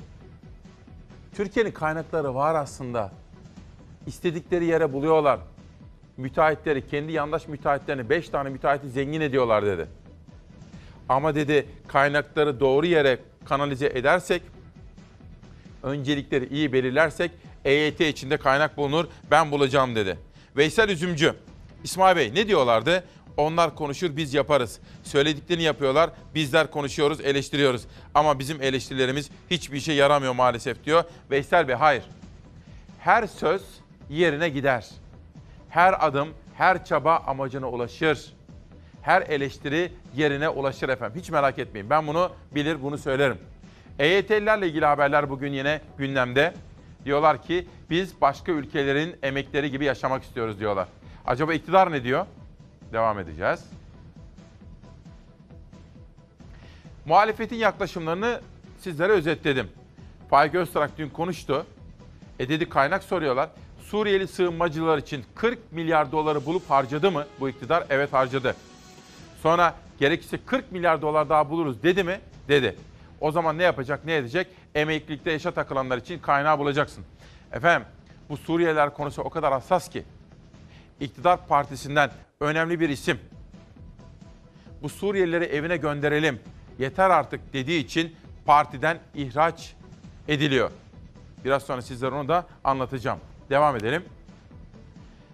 [1.34, 3.12] Türkiye'nin kaynakları var aslında.
[4.06, 5.40] İstedikleri yere buluyorlar.
[6.16, 9.86] Müteahhitleri, kendi yandaş müteahhitlerini 5 tane müteahhiti zengin ediyorlar dedi.
[11.08, 14.42] Ama dedi kaynakları doğru yere kanalize edersek,
[15.82, 17.30] öncelikleri iyi belirlersek
[17.64, 20.18] EYT içinde kaynak bulunur, ben bulacağım dedi.
[20.56, 21.34] Veysel Üzümcü,
[21.84, 23.04] İsmail Bey ne diyorlardı?
[23.36, 24.80] Onlar konuşur biz yaparız.
[25.04, 26.10] Söylediklerini yapıyorlar.
[26.34, 27.82] Bizler konuşuyoruz, eleştiriyoruz.
[28.14, 31.04] Ama bizim eleştirilerimiz hiçbir işe yaramıyor maalesef diyor.
[31.30, 32.02] Veysel Bey hayır.
[33.00, 33.62] Her söz
[34.10, 34.86] yerine gider.
[35.68, 38.32] Her adım, her çaba amacına ulaşır.
[39.02, 41.20] Her eleştiri yerine ulaşır efendim.
[41.20, 41.90] Hiç merak etmeyin.
[41.90, 43.38] Ben bunu bilir, bunu söylerim.
[43.98, 46.54] EYT'lilerle ilgili haberler bugün yine gündemde.
[47.04, 50.88] Diyorlar ki biz başka ülkelerin emekleri gibi yaşamak istiyoruz diyorlar.
[51.26, 52.26] Acaba iktidar ne diyor?
[52.92, 53.64] Devam edeceğiz.
[57.06, 58.40] Muhalefetin yaklaşımlarını
[58.78, 59.68] sizlere özetledim.
[60.30, 61.66] Faik Öztrak dün konuştu.
[62.38, 63.50] E dedi kaynak soruyorlar.
[63.80, 67.84] Suriyeli sığınmacılar için 40 milyar doları bulup harcadı mı bu iktidar?
[67.90, 68.54] Evet harcadı.
[69.42, 72.20] Sonra gerekirse 40 milyar dolar daha buluruz dedi mi?
[72.48, 72.76] Dedi.
[73.20, 74.46] O zaman ne yapacak, ne edecek?
[74.74, 77.04] Emeklilikte yaşa takılanlar için kaynağı bulacaksın.
[77.52, 77.88] Efendim
[78.28, 80.04] bu Suriyeliler konusu o kadar hassas ki.
[81.00, 83.20] İktidar partisinden önemli bir isim.
[84.82, 86.40] Bu Suriyelileri evine gönderelim.
[86.78, 89.74] Yeter artık dediği için partiden ihraç
[90.28, 90.70] ediliyor.
[91.44, 93.18] Biraz sonra sizlere onu da anlatacağım.
[93.50, 94.04] Devam edelim.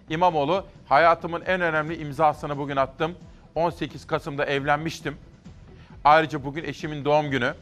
[0.09, 3.15] İmamoğlu hayatımın en önemli imzasını bugün attım.
[3.55, 5.17] 18 Kasım'da evlenmiştim.
[6.03, 7.53] Ayrıca bugün eşimin doğum günü.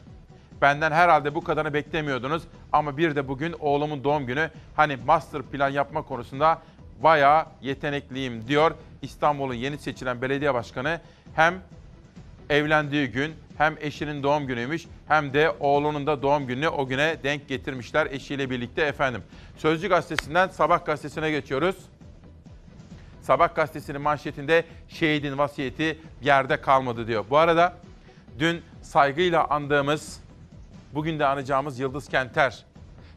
[0.61, 4.49] Benden herhalde bu kadarını beklemiyordunuz ama bir de bugün oğlumun doğum günü.
[4.75, 6.61] Hani master plan yapma konusunda
[7.03, 11.01] bayağı yetenekliyim diyor İstanbul'un yeni seçilen belediye başkanı.
[11.35, 11.53] Hem
[12.49, 17.47] evlendiği gün hem eşinin doğum günüymüş hem de oğlunun da doğum gününü o güne denk
[17.47, 19.23] getirmişler eşiyle birlikte efendim.
[19.57, 21.75] Sözcü gazetesinden Sabah gazetesine geçiyoruz.
[23.23, 27.25] Sabah gazetesinin manşetinde şehidin vasiyeti yerde kalmadı diyor.
[27.29, 27.77] Bu arada
[28.39, 30.19] dün saygıyla andığımız,
[30.93, 32.65] bugün de anacağımız Yıldız Kenter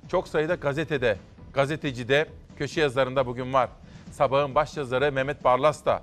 [0.08, 1.16] çok sayıda gazetede,
[1.52, 2.26] gazetecide,
[2.58, 3.68] köşe yazarında bugün var.
[4.10, 6.02] Sabahın başyazarı Mehmet Barlas da.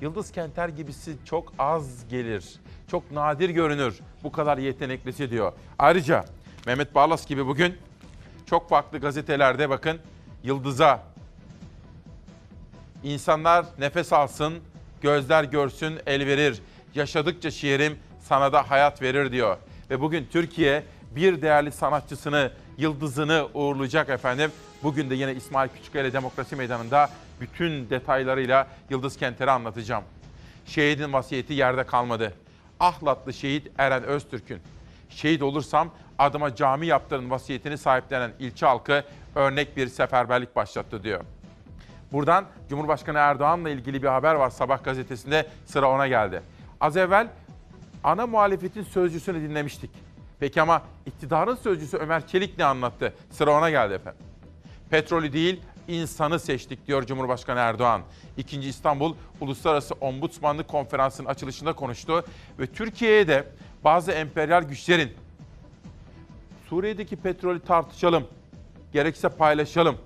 [0.00, 2.54] Yıldız Kenter gibisi çok az gelir.
[2.90, 5.52] Çok nadir görünür bu kadar yeteneklisi diyor.
[5.78, 6.24] Ayrıca
[6.66, 7.78] Mehmet Barlas gibi bugün
[8.46, 9.98] çok farklı gazetelerde bakın
[10.42, 11.02] Yıldız'a
[13.02, 14.54] İnsanlar nefes alsın,
[15.00, 16.62] gözler görsün, el verir.
[16.94, 19.56] Yaşadıkça şiirim sana da hayat verir diyor.
[19.90, 20.82] Ve bugün Türkiye
[21.16, 24.52] bir değerli sanatçısını, yıldızını uğurlayacak efendim.
[24.82, 30.04] Bugün de yine İsmail Küçükkaya Demokrasi Meydanı'nda bütün detaylarıyla Yıldız Kenter'i anlatacağım.
[30.66, 32.34] Şehidin vasiyeti yerde kalmadı.
[32.80, 34.60] Ahlatlı şehit Eren Öztürk'ün.
[35.10, 41.24] Şehit olursam adıma cami yaptırın vasiyetini sahiplenen ilçe halkı örnek bir seferberlik başlattı diyor.
[42.12, 46.42] Buradan Cumhurbaşkanı Erdoğan'la ilgili bir haber var Sabah gazetesinde sıra ona geldi.
[46.80, 47.28] Az evvel
[48.04, 49.90] ana muhalefetin sözcüsünü dinlemiştik.
[50.40, 53.14] Peki ama iktidarın sözcüsü Ömer Çelik ne anlattı?
[53.30, 54.20] Sıra ona geldi efendim.
[54.90, 58.00] Petrolü değil insanı seçtik diyor Cumhurbaşkanı Erdoğan.
[58.36, 62.24] İkinci İstanbul Uluslararası Ombudsmanlık Konferansı'nın açılışında konuştu
[62.58, 63.44] ve Türkiye'ye de
[63.84, 65.12] bazı emperyal güçlerin
[66.68, 68.26] Suriye'deki petrolü tartışalım,
[68.92, 69.96] gerekirse paylaşalım.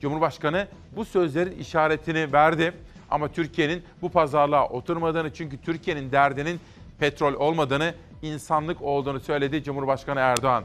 [0.00, 2.72] Cumhurbaşkanı bu sözlerin işaretini verdi
[3.10, 6.60] ama Türkiye'nin bu pazarlığa oturmadığını çünkü Türkiye'nin derdinin
[6.98, 10.64] petrol olmadığını, insanlık olduğunu söyledi Cumhurbaşkanı Erdoğan.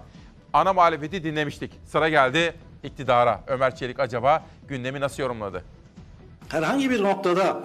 [0.54, 1.72] Ana muhalefeti dinlemiştik.
[1.86, 3.42] Sıra geldi iktidara.
[3.48, 5.64] Ömer Çelik acaba gündemi nasıl yorumladı?
[6.50, 7.64] Herhangi bir noktada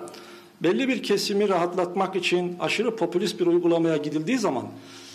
[0.62, 4.66] belli bir kesimi rahatlatmak için aşırı popülist bir uygulamaya gidildiği zaman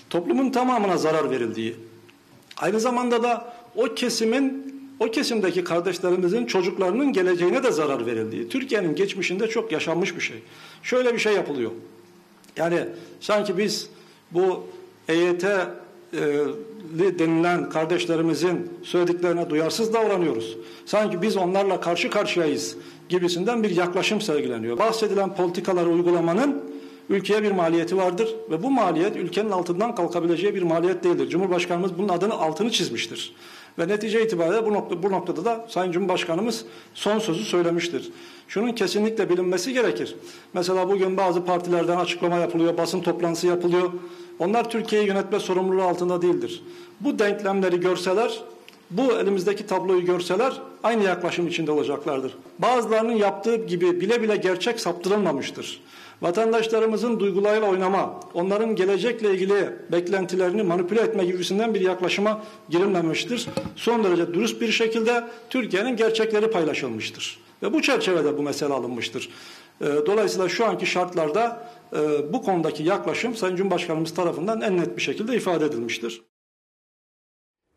[0.10, 1.76] toplumun tamamına zarar verildiği,
[2.58, 9.48] aynı zamanda da o kesimin o kesimdeki kardeşlerimizin çocuklarının geleceğine de zarar verildiği, Türkiye'nin geçmişinde
[9.48, 10.38] çok yaşanmış bir şey.
[10.84, 11.72] Şöyle bir şey yapılıyor.
[12.58, 12.80] Yani
[13.20, 13.90] sanki biz
[14.32, 14.64] bu
[15.08, 15.60] EYT e,
[17.20, 20.58] denilen kardeşlerimizin söylediklerine duyarsız davranıyoruz.
[20.86, 22.76] Sanki biz onlarla karşı karşıyayız
[23.10, 24.78] gibisinden bir yaklaşım sergileniyor.
[24.78, 26.64] Bahsedilen politikaları uygulamanın
[27.10, 31.30] ülkeye bir maliyeti vardır ve bu maliyet ülkenin altından kalkabileceği bir maliyet değildir.
[31.30, 33.34] Cumhurbaşkanımız bunun adını altını çizmiştir.
[33.80, 38.12] Ve netice itibariyle bu, nokta, bu noktada da Sayın Cumhurbaşkanımız son sözü söylemiştir.
[38.48, 40.16] Şunun kesinlikle bilinmesi gerekir.
[40.54, 43.92] Mesela bugün bazı partilerden açıklama yapılıyor, basın toplantısı yapılıyor.
[44.40, 46.64] Onlar Türkiye'yi yönetme sorumluluğu altında değildir.
[47.00, 48.42] Bu denklemleri görseler,
[48.92, 50.54] bu elimizdeki tabloyu görseler
[50.84, 52.38] aynı yaklaşım içinde olacaklardır.
[52.60, 55.82] Bazılarının yaptığı gibi bile bile gerçek saptırılmamıştır.
[56.22, 63.48] Vatandaşlarımızın duygularıyla oynama, onların gelecekle ilgili beklentilerini manipüle etme gibisinden bir yaklaşıma girilmemiştir.
[63.76, 67.40] Son derece dürüst bir şekilde Türkiye'nin gerçekleri paylaşılmıştır.
[67.64, 69.30] Ve bu çerçevede bu mesele alınmıştır.
[69.82, 71.68] Dolayısıyla şu anki şartlarda
[72.34, 76.22] bu konudaki yaklaşım Sayın Cumhurbaşkanımız tarafından en net bir şekilde ifade edilmiştir.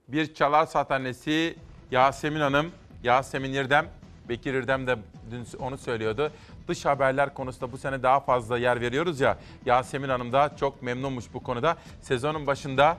[0.09, 1.57] Bir çalar saat annesi
[1.91, 2.71] Yasemin Hanım,
[3.05, 3.87] Yasemin İrdem,
[4.29, 4.97] Bekir İrdem de
[5.31, 6.31] dün onu söylüyordu.
[6.69, 9.39] Dış haberler konusunda bu sene daha fazla yer veriyoruz ya.
[9.67, 11.77] Yasemin Hanım da çok memnunmuş bu konuda.
[12.01, 12.97] Sezonun başında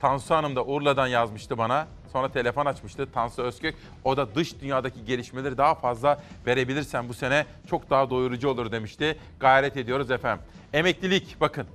[0.00, 1.86] Tansu Hanım da Urla'dan yazmıştı bana.
[2.12, 3.74] Sonra telefon açmıştı Tansu Özkök.
[4.04, 9.18] O da dış dünyadaki gelişmeleri daha fazla verebilirsen bu sene çok daha doyurucu olur demişti.
[9.40, 10.44] Gayret ediyoruz efendim.
[10.72, 11.66] Emeklilik bakın.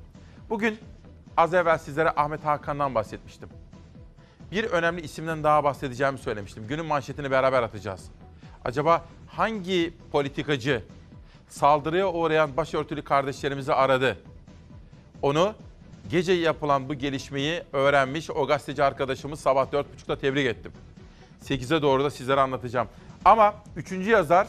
[0.50, 0.80] Bugün
[1.38, 3.50] az evvel sizlere Ahmet Hakan'dan bahsetmiştim.
[4.52, 6.68] Bir önemli isimden daha bahsedeceğimi söylemiştim.
[6.68, 8.12] Günün manşetini beraber atacağız.
[8.66, 10.84] Acaba hangi politikacı
[11.50, 14.18] saldırıya uğrayan başörtülü kardeşlerimizi aradı?
[15.22, 15.54] Onu
[16.10, 20.72] gece yapılan bu gelişmeyi öğrenmiş o gazeteci arkadaşımız sabah 4.30'da tebrik ettim.
[21.46, 22.88] 8'e doğru da sizlere anlatacağım.
[23.26, 24.48] Ama üçüncü yazar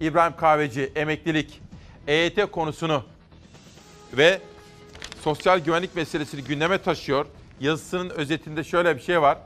[0.00, 1.60] İbrahim Kahveci, emeklilik,
[2.06, 3.04] EYT konusunu
[4.12, 4.40] ve
[5.20, 7.26] sosyal güvenlik meselesini gündeme taşıyor.
[7.60, 9.38] Yazısının özetinde şöyle bir şey var.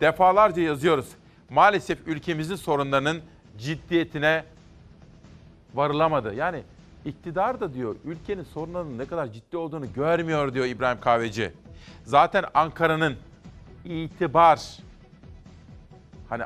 [0.00, 1.06] Defalarca yazıyoruz.
[1.50, 3.22] Maalesef ülkemizin sorunlarının
[3.58, 4.44] ciddiyetine
[5.76, 6.34] varılamadı.
[6.34, 6.62] Yani
[7.04, 11.52] iktidar da diyor ülkenin sorunlarının ne kadar ciddi olduğunu görmüyor diyor İbrahim Kahveci.
[12.04, 13.16] Zaten Ankara'nın
[13.84, 14.78] itibar
[16.28, 16.42] hani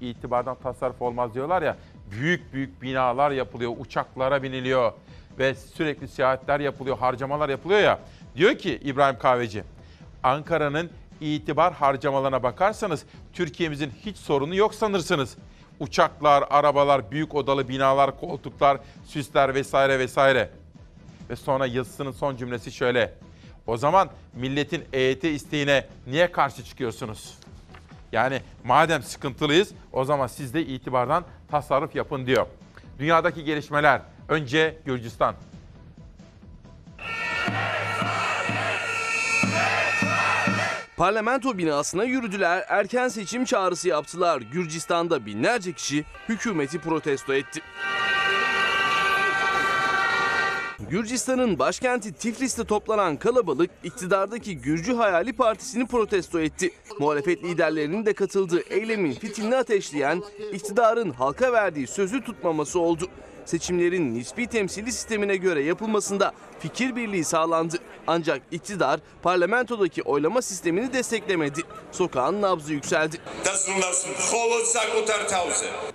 [0.00, 1.76] itibardan tasarruf olmaz diyorlar ya
[2.10, 4.92] büyük büyük binalar yapılıyor, uçaklara biniliyor
[5.38, 7.98] ve sürekli seyahatler yapılıyor, harcamalar yapılıyor ya.
[8.36, 9.64] Diyor ki İbrahim Kahveci,
[10.22, 15.36] Ankara'nın itibar harcamalarına bakarsanız Türkiye'mizin hiç sorunu yok sanırsınız.
[15.80, 20.50] Uçaklar, arabalar, büyük odalı binalar, koltuklar, süsler vesaire vesaire.
[21.30, 23.14] Ve sonra yazısının son cümlesi şöyle.
[23.66, 27.38] O zaman milletin EYT isteğine niye karşı çıkıyorsunuz?
[28.12, 32.46] Yani madem sıkıntılıyız o zaman siz de itibardan tasarruf yapın diyor.
[32.98, 35.34] Dünyadaki gelişmeler önce Gürcistan.
[40.96, 44.40] Parlamento binasına yürüdüler, erken seçim çağrısı yaptılar.
[44.40, 47.60] Gürcistan'da binlerce kişi hükümeti protesto etti.
[50.90, 56.70] Gürcistan'ın başkenti Tiflis'te toplanan kalabalık iktidardaki Gürcü Hayali Partisi'ni protesto etti.
[56.98, 63.08] Muhalefet liderlerinin de katıldığı eylemin fitilini ateşleyen iktidarın halka verdiği sözü tutmaması oldu.
[63.44, 67.76] Seçimlerin nispi temsili sistemine göre yapılmasında fikir birliği sağlandı.
[68.06, 71.60] Ancak iktidar parlamentodaki oylama sistemini desteklemedi.
[71.92, 73.16] Sokağın nabzı yükseldi.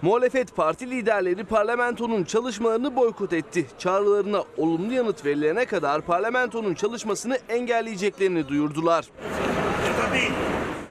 [0.01, 3.65] Muhalefet parti liderleri parlamentonun çalışmalarını boykot etti.
[3.79, 9.05] Çağrılarına olumlu yanıt verilene kadar parlamentonun çalışmasını engelleyeceklerini duyurdular.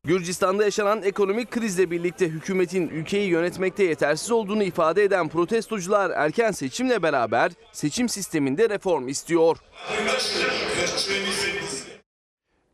[0.04, 7.02] Gürcistan'da yaşanan ekonomik krizle birlikte hükümetin ülkeyi yönetmekte yetersiz olduğunu ifade eden protestocular erken seçimle
[7.02, 9.56] beraber seçim sisteminde reform istiyor.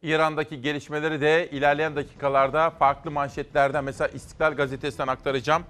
[0.02, 5.62] İran'daki gelişmeleri de ilerleyen dakikalarda farklı manşetlerden mesela İstiklal Gazetesi'nden aktaracağım.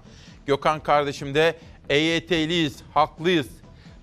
[0.45, 1.55] Gökhan kardeşim de
[1.89, 3.47] EYT'liyiz, haklıyız.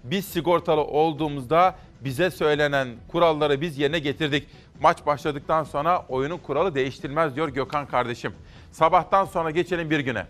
[0.05, 4.49] Biz sigortalı olduğumuzda bize söylenen kuralları biz yerine getirdik.
[4.81, 8.35] Maç başladıktan sonra oyunun kuralı değiştirilmez diyor Gökhan kardeşim.
[8.73, 10.27] Sabahtan sonra geçelim bir güne.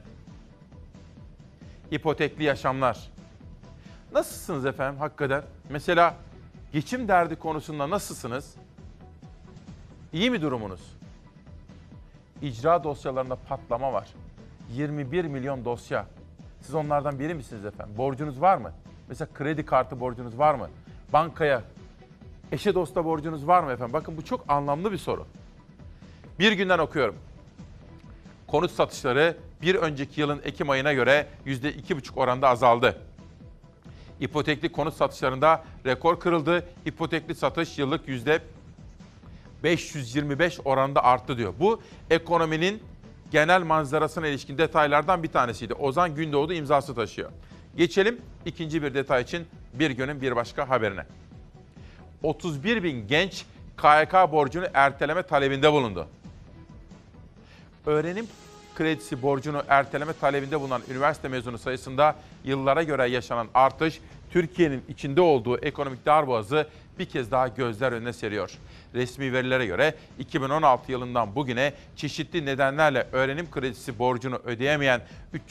[1.90, 3.11] İpotekli yaşamlar.
[4.12, 5.42] Nasılsınız efendim hakikaten?
[5.70, 6.14] Mesela
[6.72, 8.55] geçim derdi konusunda nasılsınız?
[10.12, 10.81] İyi mi durumunuz?
[12.42, 14.09] İcra dosyalarında patlama var.
[14.72, 16.07] 21 milyon dosya.
[16.61, 17.96] Siz onlardan biri misiniz efendim?
[17.98, 18.72] Borcunuz var mı?
[19.09, 20.68] Mesela kredi kartı borcunuz var mı?
[21.12, 21.62] Bankaya,
[22.53, 23.93] eşe dosta borcunuz var mı efendim?
[23.93, 25.27] Bakın bu çok anlamlı bir soru.
[26.38, 27.17] Bir günden okuyorum.
[28.47, 32.99] Konut satışları bir önceki yılın Ekim ayına göre %2,5 oranda azaldı.
[34.21, 36.67] İpotekli konut satışlarında rekor kırıldı.
[36.85, 38.43] İpotekli satış yıllık yüzde
[39.62, 41.55] 525 oranında arttı diyor.
[41.61, 42.83] Bu ekonominin
[43.31, 45.75] genel manzarasına ilişkin detaylardan bir tanesiydi.
[45.75, 47.31] Ozan Gündoğdu imzası taşıyor.
[47.77, 51.07] Geçelim ikinci bir detay için bir günün bir başka haberine.
[52.23, 53.45] 31 bin genç
[53.77, 56.07] KYK borcunu erteleme talebinde bulundu.
[57.87, 58.27] Öğrenim
[58.75, 64.01] kredisi borcunu erteleme talebinde bulunan üniversite mezunu sayısında yıllara göre yaşanan artış
[64.33, 66.66] Türkiye'nin içinde olduğu ekonomik darboğazı
[66.99, 68.59] bir kez daha gözler önüne seriyor.
[68.95, 75.01] Resmi verilere göre 2016 yılından bugüne çeşitli nedenlerle öğrenim kredisi borcunu ödeyemeyen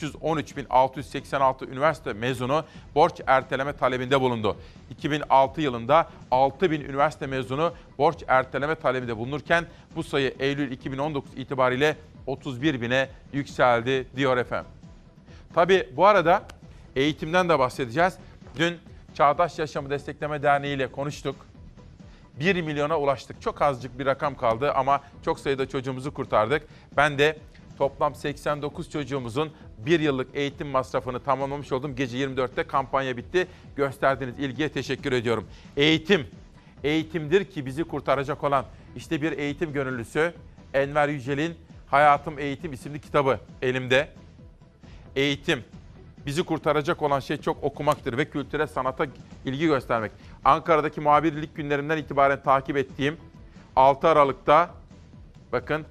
[0.00, 2.64] 313.686 üniversite mezunu
[2.94, 4.56] borç erteleme talebinde bulundu.
[4.90, 9.64] 2006 yılında 6.000 üniversite mezunu borç erteleme talebinde bulunurken
[9.96, 14.70] bu sayı Eylül 2019 itibariyle 31 bine yükseldi diyor efendim.
[15.54, 16.42] Tabi bu arada
[16.96, 18.14] eğitimden de bahsedeceğiz.
[18.58, 18.78] Dün
[19.14, 21.36] Çağdaş Yaşamı Destekleme Derneği ile konuştuk.
[22.40, 23.42] 1 milyona ulaştık.
[23.42, 26.62] Çok azıcık bir rakam kaldı ama çok sayıda çocuğumuzu kurtardık.
[26.96, 27.38] Ben de
[27.78, 31.96] toplam 89 çocuğumuzun bir yıllık eğitim masrafını tamamlamış oldum.
[31.96, 33.46] Gece 24'te kampanya bitti.
[33.76, 35.48] Gösterdiğiniz ilgiye teşekkür ediyorum.
[35.76, 36.26] Eğitim,
[36.84, 38.64] eğitimdir ki bizi kurtaracak olan
[38.96, 40.34] işte bir eğitim gönüllüsü
[40.74, 41.54] Enver Yücel'in
[41.86, 44.08] Hayatım Eğitim isimli kitabı elimde.
[45.16, 45.64] Eğitim,
[46.26, 49.06] bizi kurtaracak olan şey çok okumaktır ve kültüre, sanata
[49.44, 50.12] ilgi göstermek.
[50.44, 53.16] Ankara'daki muhabirlik günlerimden itibaren takip ettiğim
[53.76, 54.70] 6 Aralık'ta
[55.52, 55.86] bakın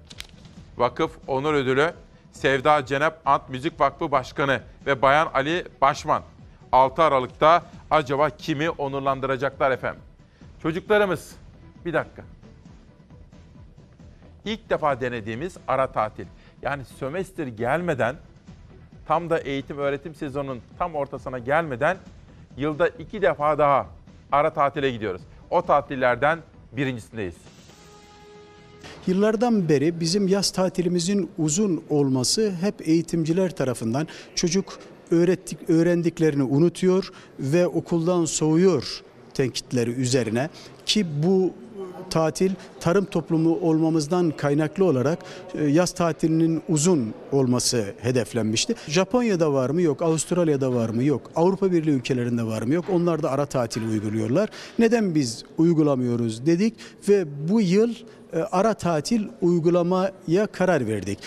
[0.78, 1.94] Vakıf Onur Ödülü
[2.32, 6.24] Sevda Cenep Ant Müzik Vakfı Başkanı ve Bayan Ali Başman
[6.72, 10.02] 6 Aralık'ta acaba kimi onurlandıracaklar efendim?
[10.62, 11.36] Çocuklarımız
[11.86, 12.24] bir dakika.
[14.46, 16.26] İlk defa denediğimiz ara tatil.
[16.62, 18.16] Yani sömestr gelmeden
[19.08, 21.98] tam da eğitim öğretim sezonunun tam ortasına gelmeden
[22.58, 23.88] yılda iki defa daha
[24.32, 25.22] ara tatile gidiyoruz.
[25.50, 26.40] O tatillerden
[26.72, 27.36] birincisindeyiz.
[29.08, 34.80] Yıllardan beri bizim yaz tatilimizin uzun olması hep eğitimciler tarafından çocuk
[35.12, 39.02] öğrettik öğrendiklerini unutuyor ve okuldan soğuyor
[39.34, 40.50] tenkitleri üzerine
[40.86, 41.54] ki bu
[42.10, 45.20] tatil tarım toplumu olmamızdan kaynaklı olarak
[45.56, 48.76] e, yaz tatilinin uzun olması hedeflenmişti.
[48.88, 49.82] Japonya'da var mı?
[49.82, 50.02] Yok.
[50.02, 51.04] Avustralya'da var mı?
[51.04, 51.32] Yok.
[51.36, 52.74] Avrupa Birliği ülkelerinde var mı?
[52.74, 52.86] Yok.
[52.92, 54.50] Onlar da ara tatil uyguluyorlar.
[54.80, 56.74] Neden biz uygulamıyoruz dedik
[57.10, 57.94] ve bu yıl
[58.34, 61.20] e, ara tatil uygulamaya karar verdik.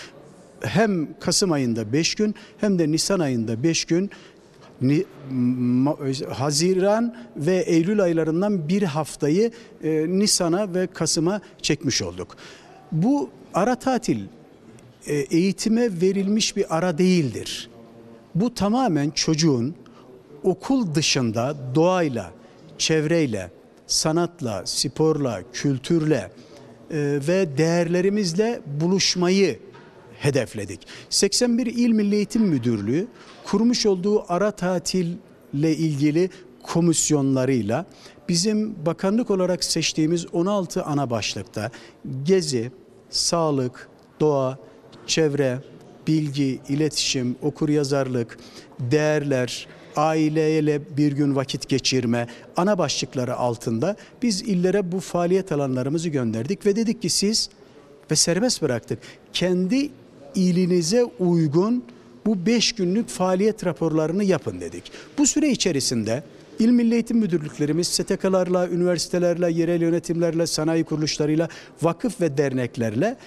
[0.61, 4.09] Hem Kasım ayında 5 gün hem de Nisan ayında 5 gün
[6.29, 9.51] Haziran ve Eylül aylarından bir haftayı
[9.83, 12.37] e, Nisan'a ve Kasım'a çekmiş olduk.
[12.91, 14.19] Bu ara tatil
[15.07, 17.69] e, eğitime verilmiş bir ara değildir.
[18.35, 19.75] Bu tamamen çocuğun
[20.43, 22.31] okul dışında doğayla,
[22.77, 23.51] çevreyle,
[23.87, 26.31] sanatla, sporla, kültürle
[26.91, 29.59] e, ve değerlerimizle buluşmayı
[30.19, 30.87] hedefledik.
[31.09, 33.07] 81 İl Milli Eğitim Müdürlüğü
[33.45, 36.29] kurmuş olduğu ara tatille ilgili
[36.63, 37.85] komisyonlarıyla
[38.29, 41.71] bizim bakanlık olarak seçtiğimiz 16 ana başlıkta
[42.23, 42.71] gezi,
[43.09, 43.89] sağlık,
[44.19, 44.57] doğa,
[45.07, 45.59] çevre,
[46.07, 48.37] bilgi, iletişim, okuryazarlık,
[48.79, 52.27] değerler, aileyle bir gün vakit geçirme
[52.57, 57.49] ana başlıkları altında biz illere bu faaliyet alanlarımızı gönderdik ve dedik ki siz
[58.11, 58.99] ve serbest bıraktık.
[59.33, 59.89] Kendi
[60.35, 61.83] ilinize uygun
[62.25, 64.91] bu 5 günlük faaliyet raporlarını yapın dedik.
[65.17, 66.23] Bu süre içerisinde
[66.59, 71.49] İl Milli Eğitim Müdürlüklerimiz STK'larla, üniversitelerle, yerel yönetimlerle, sanayi kuruluşlarıyla,
[71.81, 73.17] vakıf ve derneklerle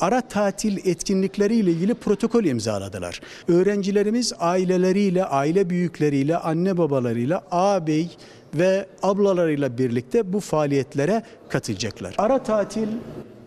[0.00, 3.20] ara tatil etkinlikleriyle ilgili protokol imzaladılar.
[3.48, 8.08] Öğrencilerimiz aileleriyle, aile büyükleriyle, anne babalarıyla, ağabey
[8.54, 12.14] ve ablalarıyla birlikte bu faaliyetlere katılacaklar.
[12.18, 12.88] Ara tatil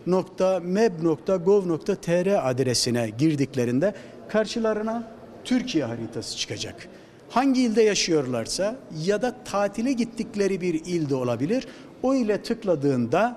[0.04, 3.94] www.meb.gov.tr adresine girdiklerinde
[4.32, 5.10] karşılarına
[5.44, 6.88] Türkiye haritası çıkacak.
[7.30, 11.66] Hangi ilde yaşıyorlarsa ya da tatile gittikleri bir ilde olabilir.
[12.02, 13.36] O ile tıkladığında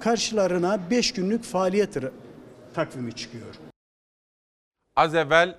[0.00, 1.96] karşılarına 5 günlük faaliyet
[2.74, 3.54] takvimi çıkıyor.
[4.96, 5.54] Az evvel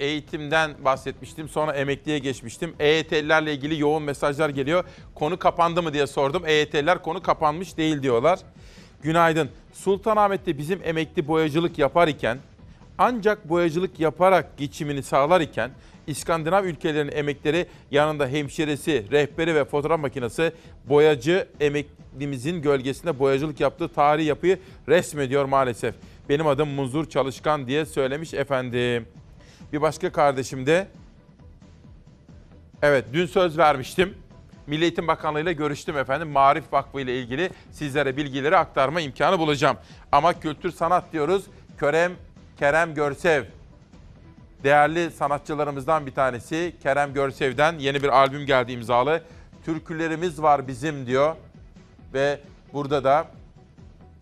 [0.00, 1.48] eğitimden bahsetmiştim.
[1.48, 2.74] Sonra emekliye geçmiştim.
[2.78, 4.84] EYT'lilerle ilgili yoğun mesajlar geliyor.
[5.14, 6.42] Konu kapandı mı diye sordum.
[6.46, 8.38] EYT'liler konu kapanmış değil diyorlar.
[9.02, 9.50] Günaydın.
[9.72, 12.38] Sultanahmet'te bizim emekli boyacılık yapar iken
[12.98, 15.70] ancak boyacılık yaparak geçimini sağlar iken
[16.06, 20.52] İskandinav ülkelerinin emekleri yanında hemşiresi, rehberi ve fotoğraf makinesi
[20.88, 25.94] boyacı emeklimizin gölgesinde boyacılık yaptığı tarihi yapıyı resmediyor maalesef.
[26.28, 29.06] Benim adım Munzur Çalışkan diye söylemiş efendim.
[29.72, 30.86] Bir başka kardeşim de
[32.82, 34.14] Evet dün söz vermiştim.
[34.66, 36.28] Milli Eğitim Bakanlığı ile görüştüm efendim.
[36.28, 39.76] Marif Vakfı ile ilgili sizlere bilgileri aktarma imkanı bulacağım.
[40.12, 41.44] Ama kültür sanat diyoruz.
[41.78, 42.12] Körem
[42.58, 43.44] Kerem Görsev
[44.64, 49.22] değerli sanatçılarımızdan bir tanesi Kerem Görsev'den yeni bir albüm geldi imzalı.
[49.64, 51.36] Türkülerimiz var bizim diyor.
[52.14, 52.40] Ve
[52.72, 53.26] burada da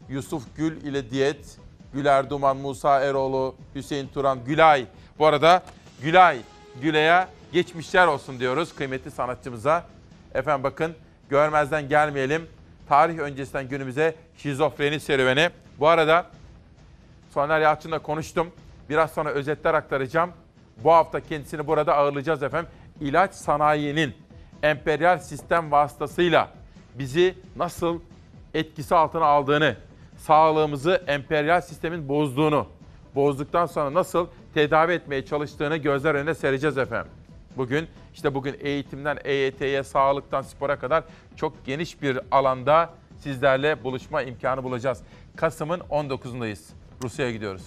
[0.09, 1.57] Yusuf Gül ile Diyet,
[1.95, 4.87] Güler Duman, Musa Eroğlu, Hüseyin Turan, Gülay.
[5.18, 5.62] Bu arada
[6.03, 6.39] Gülay,
[6.83, 9.85] Gülay'a geçmişler olsun diyoruz kıymetli sanatçımıza.
[10.35, 10.95] Efendim bakın
[11.28, 12.47] görmezden gelmeyelim.
[12.89, 15.51] Tarih öncesinden günümüze şizofreni serüveni.
[15.78, 16.26] Bu arada
[17.31, 18.51] Soner Yalçın'la konuştum.
[18.89, 20.31] Biraz sonra özetler aktaracağım.
[20.85, 22.70] Bu hafta kendisini burada ağırlayacağız efendim.
[23.01, 24.14] İlaç sanayinin
[24.62, 26.49] emperyal sistem vasıtasıyla
[26.95, 28.01] bizi nasıl
[28.55, 29.76] etkisi altına aldığını,
[30.16, 32.66] sağlığımızı emperyal sistemin bozduğunu,
[33.14, 37.12] bozduktan sonra nasıl tedavi etmeye çalıştığını gözler önüne sereceğiz efendim.
[37.57, 41.05] Bugün işte bugün eğitimden EYT'ye, sağlıktan spora kadar
[41.37, 45.03] çok geniş bir alanda sizlerle buluşma imkanı bulacağız.
[45.37, 46.80] Kasım'ın 19'undayız.
[47.03, 47.62] Rusya'ya gidiyoruz.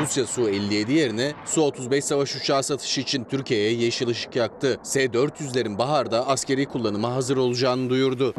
[0.00, 4.80] Rusya Su-57 yerine Su-35 savaş uçağı satışı için Türkiye'ye yeşil ışık yaktı.
[4.82, 8.34] S-400'lerin baharda askeri kullanıma hazır olacağını duyurdu.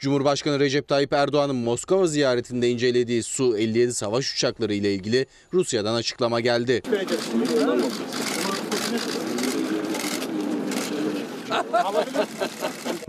[0.00, 6.82] Cumhurbaşkanı Recep Tayyip Erdoğan'ın Moskova ziyaretinde incelediği Su-57 savaş uçakları ile ilgili Rusya'dan açıklama geldi.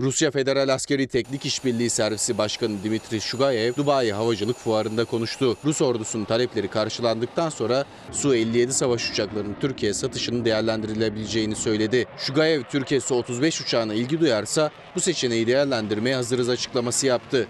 [0.00, 5.56] Rusya Federal Askeri Teknik İşbirliği Servisi Başkanı Dimitri Shugayev, Dubai Havacılık Fuarı'nda konuştu.
[5.64, 12.06] Rus ordusunun talepleri karşılandıktan sonra Su-57 savaş uçaklarının Türkiye satışının değerlendirilebileceğini söyledi.
[12.18, 17.48] Shugayev, Türkiye Su-35 uçağına ilgi duyarsa bu seçeneği değerlendirmeye hazırız açıklaması yaptı.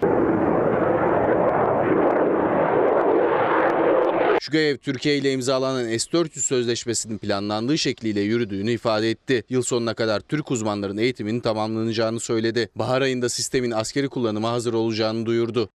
[4.53, 9.45] Şugayev, Türkiye ile imzalanan S-400 sözleşmesinin planlandığı şekliyle yürüdüğünü ifade etti.
[9.49, 12.69] Yıl sonuna kadar Türk uzmanların eğitiminin tamamlanacağını söyledi.
[12.77, 15.69] Bahar ayında sistemin askeri kullanıma hazır olacağını duyurdu.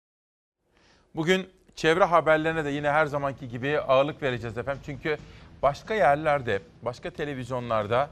[1.15, 4.81] Bugün çevre haberlerine de yine her zamanki gibi ağırlık vereceğiz efendim.
[4.85, 5.17] Çünkü
[5.61, 8.09] başka yerlerde, başka televizyonlarda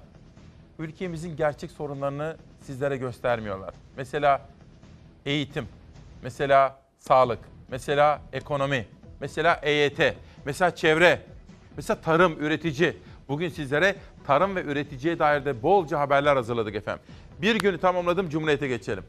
[0.80, 3.74] ülkemizin gerçek sorunlarını sizlere göstermiyorlar.
[3.97, 4.41] Mesela
[5.26, 5.68] eğitim,
[6.24, 7.39] mesela sağlık,
[7.72, 8.86] mesela ekonomi,
[9.22, 11.21] mesela EYT, mesela çevre,
[11.77, 12.97] mesela tarım, üretici.
[13.27, 13.95] Bugün sizlere
[14.27, 17.03] tarım ve üreticiye dair de bolca haberler hazırladık efendim.
[17.41, 19.03] Bir günü tamamladım, Cumhuriyet'e geçelim.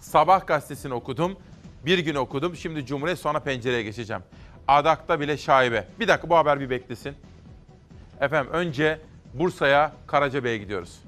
[0.00, 1.36] Sabah gazetesini okudum,
[1.86, 4.22] bir gün okudum, şimdi Cumhuriyet sonra pencereye geçeceğim.
[4.68, 5.88] Adak'ta bile şaibe.
[6.00, 7.14] Bir dakika bu haber bir beklesin.
[8.20, 8.98] Efendim önce
[9.34, 10.98] Bursa'ya Karacabey'e gidiyoruz.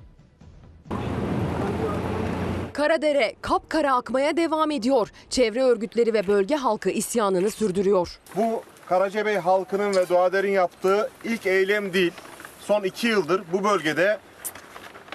[2.72, 5.08] Karadere kapkara akmaya devam ediyor.
[5.30, 8.18] Çevre örgütleri ve bölge halkı isyanını sürdürüyor.
[8.36, 12.12] Bu Karacabey halkının ve Doğader'in yaptığı ilk eylem değil.
[12.60, 14.18] Son iki yıldır bu bölgede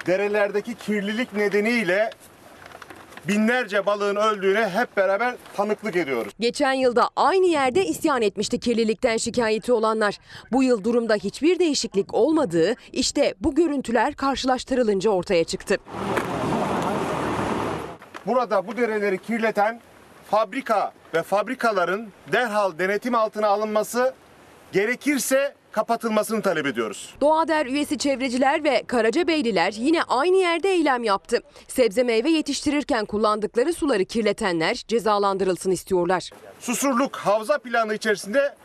[0.07, 2.09] derelerdeki kirlilik nedeniyle
[3.27, 6.33] binlerce balığın öldüğüne hep beraber tanıklık ediyoruz.
[6.39, 10.17] Geçen yılda aynı yerde isyan etmişti kirlilikten şikayeti olanlar.
[10.51, 15.77] Bu yıl durumda hiçbir değişiklik olmadığı işte bu görüntüler karşılaştırılınca ortaya çıktı.
[18.25, 19.81] Burada bu dereleri kirleten
[20.31, 24.13] fabrika ve fabrikaların derhal denetim altına alınması
[24.71, 27.15] gerekirse kapatılmasını talep ediyoruz.
[27.21, 31.39] Doğader üyesi çevreciler ve Karacabeyliler yine aynı yerde eylem yaptı.
[31.67, 36.29] Sebze meyve yetiştirirken kullandıkları suları kirletenler cezalandırılsın istiyorlar.
[36.59, 38.55] Susurluk havza planı içerisinde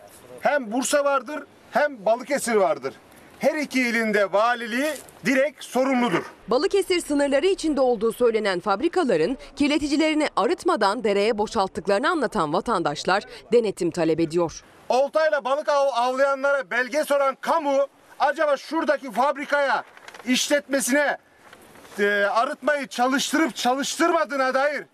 [0.40, 2.94] hem Bursa vardır hem Balıkesir vardır.
[3.38, 4.90] Her iki ilinde valiliği
[5.26, 6.22] direkt sorumludur.
[6.48, 13.22] Balıkesir sınırları içinde olduğu söylenen fabrikaların kirleticilerini arıtmadan dereye boşalttıklarını anlatan vatandaşlar
[13.52, 14.62] denetim talep ediyor.
[14.88, 17.86] Oltayla balık av, avlayanlara belge soran kamu
[18.18, 19.84] acaba şuradaki fabrikaya
[20.26, 21.18] işletmesine
[21.98, 24.84] e, arıtmayı çalıştırıp çalıştırmadığına dair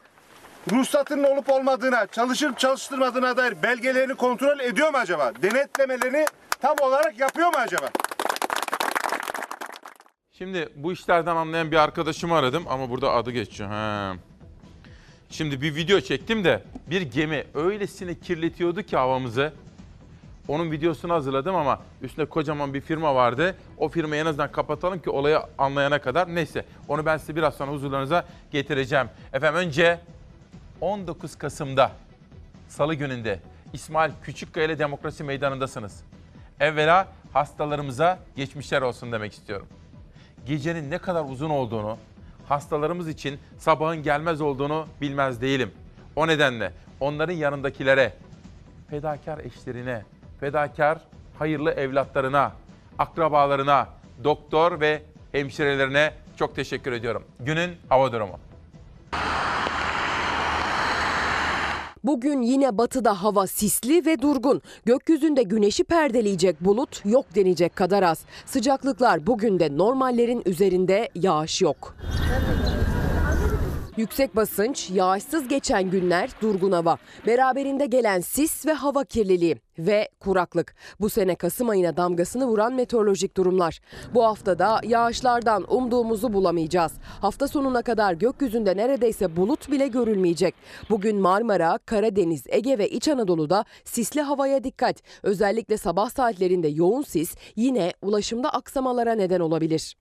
[0.72, 5.32] ruhsatının olup olmadığına, çalışıp çalıştırmadığına dair belgelerini kontrol ediyor mu acaba?
[5.43, 6.26] Denetlemelerini
[6.61, 7.90] tam olarak yapıyor mu acaba?
[10.32, 13.68] Şimdi bu işlerden anlayan bir arkadaşımı aradım ama burada adı geçiyor.
[13.68, 14.14] Ha.
[15.30, 19.52] Şimdi bir video çektim de bir gemi öylesine kirletiyordu ki havamızı.
[20.48, 23.56] Onun videosunu hazırladım ama üstünde kocaman bir firma vardı.
[23.78, 26.34] O firmayı en azından kapatalım ki olayı anlayana kadar.
[26.34, 29.06] Neyse onu ben size biraz sonra huzurlarınıza getireceğim.
[29.32, 30.00] Efendim önce
[30.80, 31.92] 19 Kasım'da
[32.68, 33.40] Salı gününde
[33.72, 36.04] İsmail Küçükkaya ile Demokrasi Meydanı'ndasınız.
[36.61, 39.66] Evvela hastalarımıza geçmişler olsun demek istiyorum.
[40.46, 41.98] Gecenin ne kadar uzun olduğunu,
[42.48, 45.70] hastalarımız için sabahın gelmez olduğunu bilmez değilim.
[46.16, 48.12] O nedenle onların yanındakilere,
[48.90, 50.02] fedakar eşlerine,
[50.40, 50.98] fedakar
[51.38, 52.52] hayırlı evlatlarına,
[52.98, 53.88] akrabalarına,
[54.24, 55.02] doktor ve
[55.32, 57.24] hemşirelerine çok teşekkür ediyorum.
[57.40, 58.38] Günün hava durumu.
[62.05, 64.62] Bugün yine batıda hava sisli ve durgun.
[64.84, 68.20] Gökyüzünde güneşi perdeleyecek bulut yok denecek kadar az.
[68.46, 71.96] Sıcaklıklar bugün de normallerin üzerinde yağış yok.
[74.01, 76.96] Yüksek basınç, yağışsız geçen günler, durgun hava.
[77.26, 80.74] Beraberinde gelen sis ve hava kirliliği ve kuraklık.
[81.01, 83.80] Bu sene Kasım ayına damgasını vuran meteorolojik durumlar.
[84.14, 86.92] Bu haftada yağışlardan umduğumuzu bulamayacağız.
[87.20, 90.55] Hafta sonuna kadar gökyüzünde neredeyse bulut bile görülmeyecek.
[90.90, 94.96] Bugün Marmara, Karadeniz, Ege ve İç Anadolu'da sisli havaya dikkat.
[95.22, 99.96] Özellikle sabah saatlerinde yoğun sis yine ulaşımda aksamalara neden olabilir.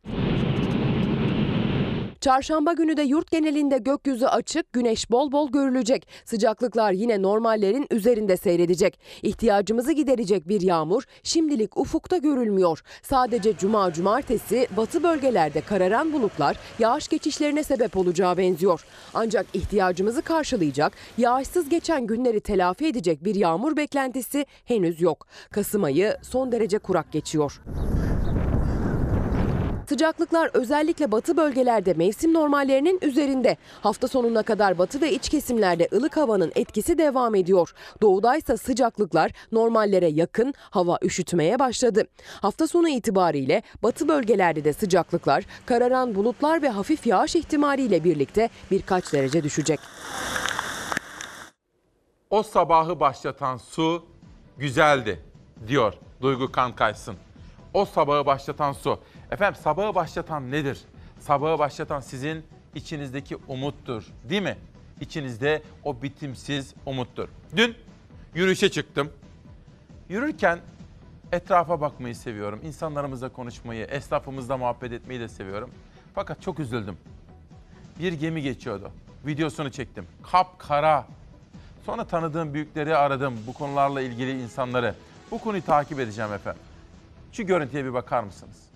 [2.22, 6.08] Çarşamba günü de yurt genelinde gökyüzü açık, güneş bol bol görülecek.
[6.26, 9.00] Sıcaklıklar yine normallerin üzerinde seyredecek.
[9.22, 12.82] İhtiyacımızı giderecek bir yağmur şimdilik ufukta görülmüyor.
[13.04, 18.86] Sadece cuma cumartesi batı bölgelerde kararan bulutlar yağış geçişlerine sebep olacağı benziyor.
[19.14, 25.28] Ancak ihtiyacımızı karşılayacak, yağışsız geçen günleri telafi edecek bir yağmur beklentisi henüz yok.
[25.52, 27.62] Kasım ayı son derece kurak geçiyor.
[29.90, 33.58] Sıcaklıklar özellikle batı bölgelerde mevsim normallerinin üzerinde.
[33.82, 37.74] Hafta sonuna kadar batı ve iç kesimlerde ılık havanın etkisi devam ediyor.
[38.02, 42.08] Doğudaysa sıcaklıklar normallere yakın, hava üşütmeye başladı.
[42.42, 49.14] Hafta sonu itibariyle batı bölgelerde de sıcaklıklar kararan bulutlar ve hafif yağış ihtimaliyle birlikte birkaç
[49.14, 49.80] derece düşecek.
[52.30, 54.06] O sabahı başlatan su
[54.58, 55.24] güzeldi
[55.68, 57.16] diyor Duygu Kankaysın.
[57.74, 59.00] O sabahı başlatan su.
[59.32, 60.82] Efendim sabahı başlatan nedir?
[61.20, 62.44] Sabahı başlatan sizin
[62.76, 64.58] içinizdeki umuttur değil mi?
[65.02, 67.30] İçinizde o bitimsiz umuttur.
[67.56, 67.76] Dün
[68.36, 69.10] yürüyüşe çıktım.
[70.10, 70.60] Yürürken
[71.32, 72.60] etrafa bakmayı seviyorum.
[72.64, 75.70] İnsanlarımızla konuşmayı, esnafımızla muhabbet etmeyi de seviyorum.
[76.16, 76.98] Fakat çok üzüldüm.
[78.00, 78.92] Bir gemi geçiyordu.
[79.26, 80.06] Videosunu çektim.
[80.32, 81.08] Kapkara.
[81.86, 83.34] Sonra tanıdığım büyükleri aradım.
[83.48, 84.96] Bu konularla ilgili insanları.
[85.32, 86.62] Bu konuyu takip edeceğim efendim.
[87.32, 88.69] Şu görüntüye bir bakar mısınız?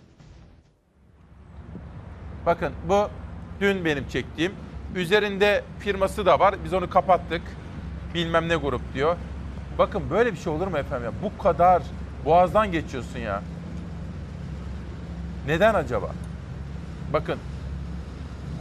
[2.46, 3.10] Bakın bu
[3.62, 4.54] dün benim çektiğim.
[4.96, 6.56] Üzerinde firması da var.
[6.66, 7.42] Biz onu kapattık.
[8.14, 9.16] Bilmem ne grup diyor.
[9.78, 11.12] Bakın böyle bir şey olur mu efendim ya?
[11.24, 11.84] Bu kadar
[12.26, 13.42] boğazdan geçiyorsun ya.
[15.48, 16.12] Neden acaba?
[17.14, 17.40] Bakın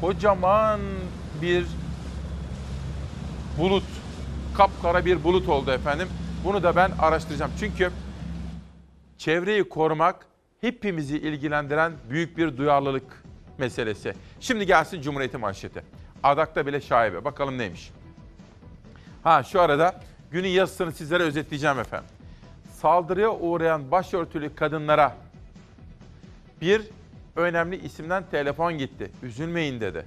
[0.01, 0.81] kocaman
[1.43, 1.67] bir
[3.59, 3.85] bulut,
[4.57, 6.09] kapkara bir bulut oldu efendim.
[6.45, 7.53] Bunu da ben araştıracağım.
[7.61, 7.91] Çünkü
[9.19, 10.27] çevreyi korumak
[10.61, 13.23] hepimizi ilgilendiren büyük bir duyarlılık
[13.59, 14.15] meselesi.
[14.41, 15.83] Şimdi gelsin Cumhuriyet'in manşeti.
[16.23, 17.25] Adakta bile şaibe.
[17.25, 17.91] Bakalım neymiş.
[19.23, 20.01] Ha şu arada
[20.31, 22.09] günün yazısını sizlere özetleyeceğim efendim.
[22.73, 25.17] Saldırıya uğrayan başörtülü kadınlara
[26.61, 26.83] bir
[27.37, 29.11] önemli isimden telefon gitti.
[29.23, 30.07] Üzülmeyin dedi.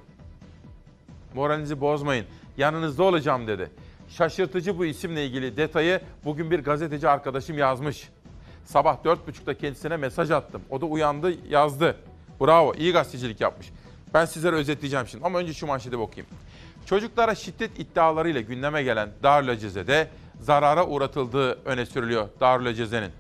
[1.34, 2.26] Moralinizi bozmayın.
[2.58, 3.70] Yanınızda olacağım dedi.
[4.10, 8.10] Şaşırtıcı bu isimle ilgili detayı bugün bir gazeteci arkadaşım yazmış.
[8.66, 10.62] Sabah 4.30'da kendisine mesaj attım.
[10.70, 11.98] O da uyandı yazdı.
[12.42, 13.70] Bravo iyi gazetecilik yapmış.
[14.14, 16.30] Ben sizlere özetleyeceğim şimdi ama önce şu manşete bakayım.
[16.86, 20.08] Çocuklara şiddet iddialarıyla gündeme gelen Darülaceze'de
[20.42, 23.12] zarara uğratıldığı öne sürülüyor Darülaceze'nin.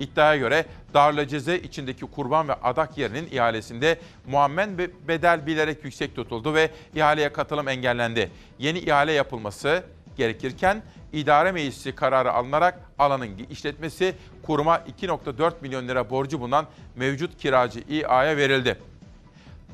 [0.00, 6.70] İddiaya göre Darülaceze içindeki kurban ve adak yerinin ihalesinde muammen bedel bilerek yüksek tutuldu ve
[6.94, 8.30] ihaleye katılım engellendi.
[8.58, 9.84] Yeni ihale yapılması
[10.16, 10.82] gerekirken
[11.20, 18.36] idare meclisi kararı alınarak alanın işletmesi kuruma 2.4 milyon lira borcu bulunan mevcut kiracı İA'ya
[18.36, 18.78] verildi.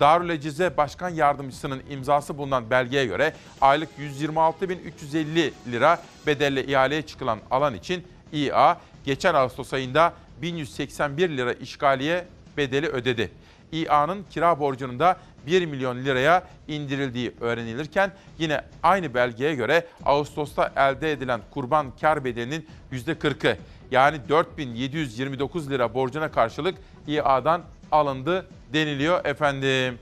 [0.01, 8.07] Darülecize Başkan Yardımcısının imzası bulunan belgeye göre aylık 126.350 lira bedelle ihaleye çıkılan alan için
[8.33, 10.13] İA geçen Ağustos ayında
[10.43, 12.25] 1181 lira işgaliye
[12.57, 13.31] bedeli ödedi.
[13.73, 15.17] İA'nın kira borcunun da
[15.47, 22.69] 1 milyon liraya indirildiği öğrenilirken yine aynı belgeye göre Ağustos'ta elde edilen kurban kar bedelinin
[22.93, 23.57] %40'ı
[23.91, 26.75] yani 4729 lira borcuna karşılık
[27.07, 27.63] İA'dan
[27.93, 29.99] alındı deniliyor efendim.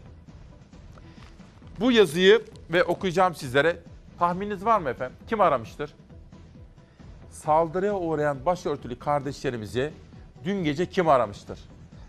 [1.81, 3.77] Bu yazıyı ve okuyacağım sizlere.
[4.19, 5.17] Tahmininiz var mı efendim?
[5.29, 5.95] Kim aramıştır?
[7.31, 9.93] Saldırıya uğrayan başörtülü kardeşlerimizi
[10.45, 11.59] dün gece kim aramıştır?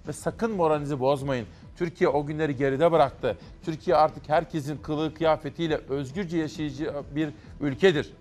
[0.07, 1.45] Ve sakın moralinizi bozmayın.
[1.79, 3.37] Türkiye o günleri geride bıraktı.
[3.65, 7.29] Türkiye artık herkesin kılığı kıyafetiyle özgürce yaşayacağı bir
[7.61, 8.13] ülkedir.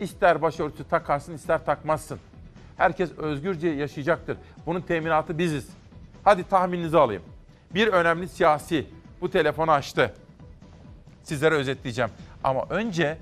[0.00, 2.18] İster başörtüsü takarsın ister takmazsın.
[2.76, 4.36] Herkes özgürce yaşayacaktır.
[4.66, 5.68] Bunun teminatı biziz.
[6.24, 7.22] Hadi tahmininizi alayım.
[7.74, 8.86] Bir önemli siyasi
[9.20, 10.14] bu telefonu açtı.
[11.22, 12.10] Sizlere özetleyeceğim.
[12.44, 13.18] Ama önce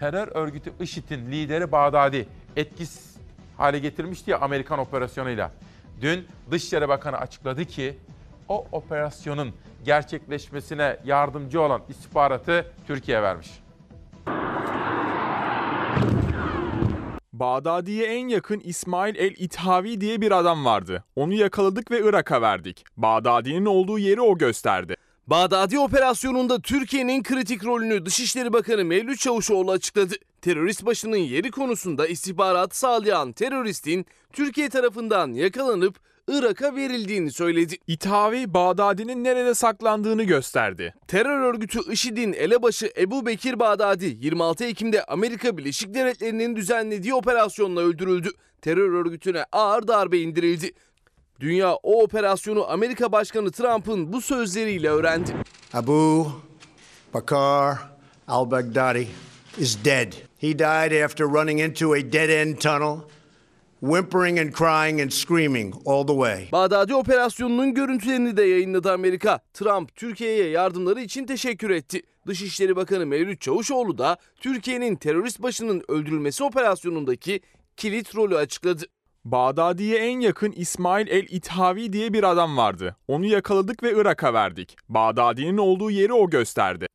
[0.00, 3.16] terör örgütü IŞİD'in lideri Bağdadi etkisiz
[3.56, 5.52] hale getirmişti ya Amerikan operasyonuyla.
[6.00, 7.98] Dün Dışişleri Bakanı açıkladı ki
[8.50, 9.52] o operasyonun
[9.84, 13.48] gerçekleşmesine yardımcı olan istihbaratı Türkiye vermiş.
[17.32, 21.04] Bağdadi'ye en yakın İsmail el-İthavi diye bir adam vardı.
[21.16, 22.84] Onu yakaladık ve Irak'a verdik.
[22.96, 24.96] Bağdadi'nin olduğu yeri o gösterdi.
[25.26, 30.14] Bağdadi operasyonunda Türkiye'nin kritik rolünü Dışişleri Bakanı Mevlüt Çavuşoğlu açıkladı.
[30.42, 37.76] Terörist başının yeri konusunda istihbarat sağlayan teröristin Türkiye tarafından yakalanıp Irak'a verildiğini söyledi.
[37.86, 40.94] İthavi Bağdadi'nin nerede saklandığını gösterdi.
[41.08, 48.30] Terör örgütü IŞİD'in elebaşı Ebu Bekir Bağdadi 26 Ekim'de Amerika Birleşik Devletleri'nin düzenlediği operasyonla öldürüldü.
[48.62, 50.72] Terör örgütüne ağır darbe indirildi.
[51.40, 55.36] Dünya o operasyonu Amerika Başkanı Trump'ın bu sözleriyle öğrendi.
[55.72, 56.32] Abu
[57.14, 57.78] Bakr
[58.28, 59.08] al Baghdadi
[59.58, 60.12] is dead.
[60.38, 62.96] He died after running into a dead end tunnel,
[63.80, 66.48] whimpering and crying and screaming all the way.
[66.52, 69.40] Bağdadi operasyonunun görüntülerini de yayınladı Amerika.
[69.54, 72.02] Trump Türkiye'ye yardımları için teşekkür etti.
[72.26, 77.40] Dışişleri Bakanı Mevlüt Çavuşoğlu da Türkiye'nin terörist başının öldürülmesi operasyonundaki
[77.76, 78.84] kilit rolü açıkladı.
[79.24, 82.96] Bağdadi'ye en yakın İsmail el-İthavi diye bir adam vardı.
[83.08, 84.76] Onu yakaladık ve Irak'a verdik.
[84.88, 86.86] Bağdadi'nin olduğu yeri o gösterdi.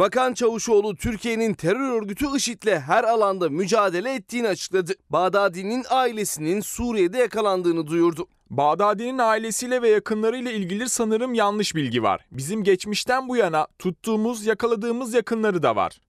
[0.00, 4.92] Bakan Çavuşoğlu Türkiye'nin terör örgütü IŞİD'le her alanda mücadele ettiğini açıkladı.
[5.10, 8.26] Bağdadi'nin ailesinin Suriye'de yakalandığını duyurdu.
[8.50, 12.26] Bağdadi'nin ailesiyle ve yakınlarıyla ilgili sanırım yanlış bilgi var.
[12.32, 16.00] Bizim geçmişten bu yana tuttuğumuz, yakaladığımız yakınları da var.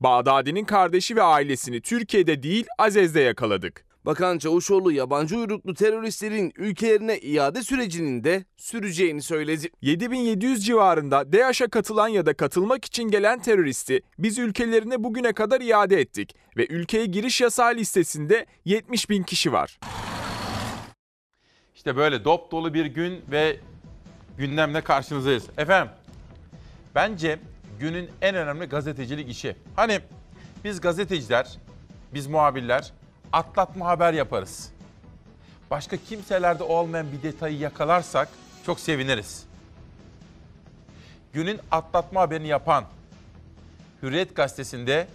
[0.00, 3.87] Bağdadi'nin kardeşi ve ailesini Türkiye'de değil Azez'de yakaladık.
[4.08, 9.70] Bakan Çavuşoğlu yabancı uyruklu teröristlerin ülkelerine iade sürecinin de süreceğini söyledi.
[9.82, 16.00] 7700 civarında DAEŞ'e katılan ya da katılmak için gelen teröristi biz ülkelerine bugüne kadar iade
[16.00, 19.78] ettik ve ülkeye giriş yasağı listesinde 70 bin kişi var.
[21.74, 23.56] İşte böyle dop dolu bir gün ve
[24.38, 25.44] gündemle karşınızdayız.
[25.58, 25.92] Efendim,
[26.94, 27.38] bence
[27.80, 29.56] günün en önemli gazetecilik işi.
[29.76, 30.00] Hani
[30.64, 31.58] biz gazeteciler,
[32.14, 32.92] biz muhabirler
[33.32, 34.72] atlatma haber yaparız.
[35.70, 38.28] Başka kimselerde olmayan bir detayı yakalarsak
[38.66, 39.46] çok seviniriz.
[41.32, 42.84] Günün atlatma haberini yapan
[44.02, 45.08] Hürriyet gazetesinde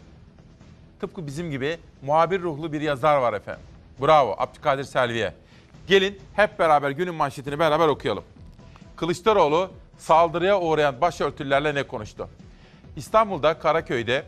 [0.99, 3.63] tıpkı bizim gibi muhabir ruhlu bir yazar var efendim.
[4.01, 5.33] Bravo Abdülkadir Selvi'ye.
[5.87, 8.23] Gelin hep beraber günün manşetini beraber okuyalım.
[8.95, 12.29] Kılıçdaroğlu saldırıya uğrayan başörtülerle ne konuştu?
[12.95, 14.23] İstanbul'da Karaköy'de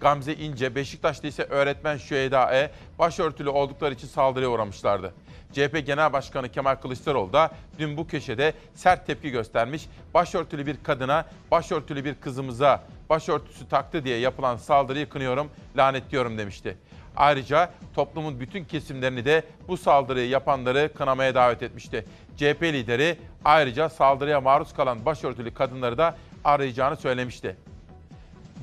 [0.00, 2.70] Gamze İnce, Beşiktaş'ta ise öğretmen Şüheyda E.
[2.98, 5.14] başörtülü oldukları için saldırıya uğramışlardı.
[5.52, 9.86] CHP Genel Başkanı Kemal Kılıçdaroğlu da dün bu köşede sert tepki göstermiş.
[10.14, 16.76] Başörtülü bir kadına, başörtülü bir kızımıza başörtüsü taktı diye yapılan saldırıyı kınıyorum, lanetliyorum demişti.
[17.16, 22.06] Ayrıca toplumun bütün kesimlerini de bu saldırıyı yapanları kınamaya davet etmişti.
[22.36, 27.56] CHP lideri ayrıca saldırıya maruz kalan başörtülü kadınları da arayacağını söylemişti.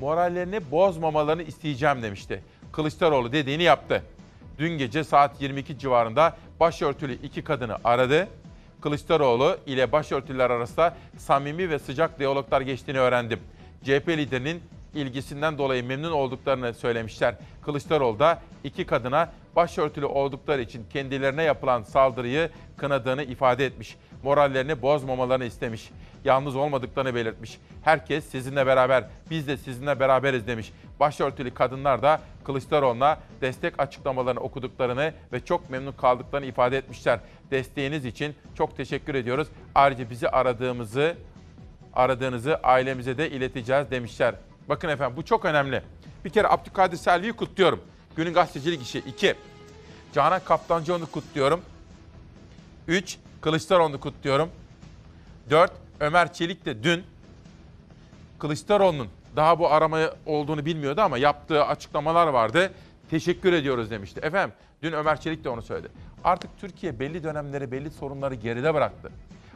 [0.00, 2.42] Morallerini bozmamalarını isteyeceğim demişti.
[2.72, 4.02] Kılıçdaroğlu dediğini yaptı.
[4.58, 8.28] Dün gece saat 22 civarında başörtülü iki kadını aradı.
[8.80, 13.40] Kılıçdaroğlu ile başörtüler arasında samimi ve sıcak diyaloglar geçtiğini öğrendim.
[13.84, 14.62] CHP liderinin
[14.94, 17.34] ilgisinden dolayı memnun olduklarını söylemişler.
[17.62, 23.96] Kılıçdaroğlu da iki kadına başörtülü oldukları için kendilerine yapılan saldırıyı kınadığını ifade etmiş.
[24.22, 25.90] Morallerini bozmamalarını istemiş.
[26.24, 27.58] Yalnız olmadıklarını belirtmiş.
[27.82, 30.72] Herkes sizinle beraber, biz de sizinle beraberiz demiş.
[31.00, 37.20] Başörtülü kadınlar da Kılıçdaroğlu'na destek açıklamalarını okuduklarını ve çok memnun kaldıklarını ifade etmişler.
[37.50, 39.48] Desteğiniz için çok teşekkür ediyoruz.
[39.74, 41.16] Ayrıca bizi aradığımızı
[41.94, 44.34] aradığınızı ailemize de ileteceğiz demişler.
[44.68, 45.82] Bakın efendim bu çok önemli.
[46.24, 47.80] Bir kere Abdülkadir Selvi'yi kutluyorum.
[48.16, 48.98] Günün gazetecilik işi.
[48.98, 49.34] 2.
[50.12, 51.60] Canan Kaptancıoğlu'nu kutluyorum.
[52.88, 53.18] 3.
[53.40, 54.50] Kılıçdaroğlu'nu kutluyorum.
[55.50, 55.72] 4.
[56.00, 57.02] Ömer Çelik de dün
[58.38, 62.72] Kılıçdaroğlu'nun daha bu arama olduğunu bilmiyordu ama yaptığı açıklamalar vardı.
[63.10, 64.20] Teşekkür ediyoruz demişti.
[64.20, 65.88] Efendim dün Ömer Çelik de onu söyledi.
[66.24, 69.10] Artık Türkiye belli dönemleri, belli sorunları geride bıraktı.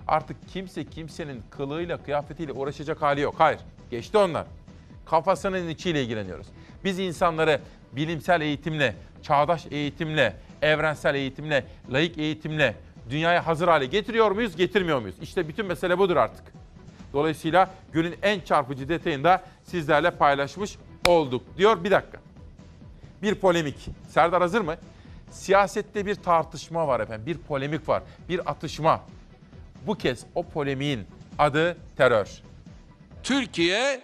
[0.09, 3.35] Artık kimse kimsenin kılığıyla, kıyafetiyle uğraşacak hali yok.
[3.39, 3.61] Hayır,
[3.91, 4.47] geçti onlar.
[5.07, 6.47] Kafasının içiyle ilgileniyoruz.
[6.85, 7.61] Biz insanları
[7.93, 12.75] bilimsel eğitimle, çağdaş eğitimle, evrensel eğitimle, laik eğitimle
[13.11, 15.17] dünyaya hazır hale getiriyor muyuz, getirmiyor muyuz?
[15.23, 16.45] İşte bütün mesele budur artık.
[17.13, 20.77] Dolayısıyla günün en çarpıcı detayını da sizlerle paylaşmış
[21.07, 21.85] olduk diyor.
[21.85, 22.19] Bir dakika.
[23.23, 23.89] Bir polemik.
[24.09, 24.77] Serdar hazır mı?
[25.31, 27.27] Siyasette bir tartışma var efendim.
[27.27, 28.03] Bir polemik var.
[28.29, 29.01] Bir atışma.
[29.87, 31.07] Bu kez o polemiğin
[31.39, 32.29] adı terör.
[33.23, 34.01] Türkiye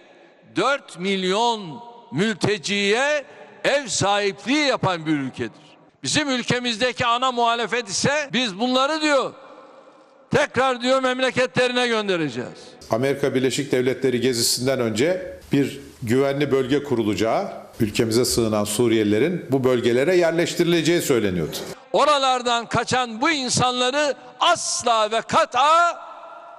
[0.55, 3.25] 4 milyon mülteciye
[3.63, 5.68] ev sahipliği yapan bir ülkedir.
[6.03, 9.33] Bizim ülkemizdeki ana muhalefet ise biz bunları diyor
[10.31, 12.59] tekrar diyor memleketlerine göndereceğiz.
[12.91, 17.47] Amerika Birleşik Devletleri gezisinden önce bir güvenli bölge kurulacağı,
[17.79, 21.57] ülkemize sığınan Suriyelilerin bu bölgelere yerleştirileceği söyleniyordu.
[21.93, 26.08] Oralardan kaçan bu insanları asla ve kat'a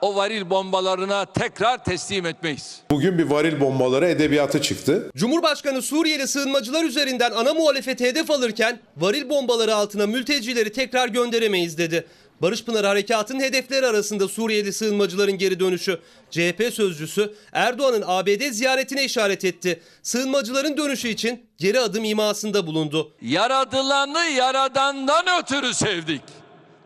[0.03, 2.81] o varil bombalarına tekrar teslim etmeyiz.
[2.91, 5.11] Bugün bir varil bombaları edebiyatı çıktı.
[5.17, 12.07] Cumhurbaşkanı Suriyeli sığınmacılar üzerinden ana muhalefeti hedef alırken varil bombaları altına mültecileri tekrar gönderemeyiz dedi.
[12.43, 15.99] Barış Pınar Harekatı'nın hedefleri arasında Suriyeli sığınmacıların geri dönüşü.
[16.31, 19.81] CHP sözcüsü Erdoğan'ın ABD ziyaretine işaret etti.
[20.03, 23.13] Sığınmacıların dönüşü için geri adım imasında bulundu.
[23.23, 26.23] Yaradılanı yaradandan ötürü sevdik.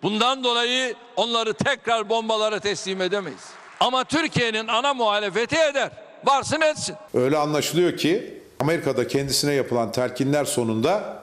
[0.05, 3.42] Bundan dolayı onları tekrar bombalara teslim edemeyiz.
[3.80, 5.90] Ama Türkiye'nin ana muhalefeti eder.
[6.24, 6.96] Varsın etsin.
[7.14, 11.18] Öyle anlaşılıyor ki Amerika'da kendisine yapılan telkinler sonunda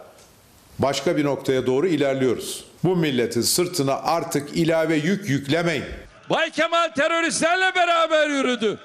[0.80, 2.66] başka bir noktaya doğru ilerliyoruz.
[2.84, 5.84] Bu milletin sırtına artık ilave yük yüklemeyin.
[6.30, 8.80] Bay Kemal teröristlerle beraber yürüdü.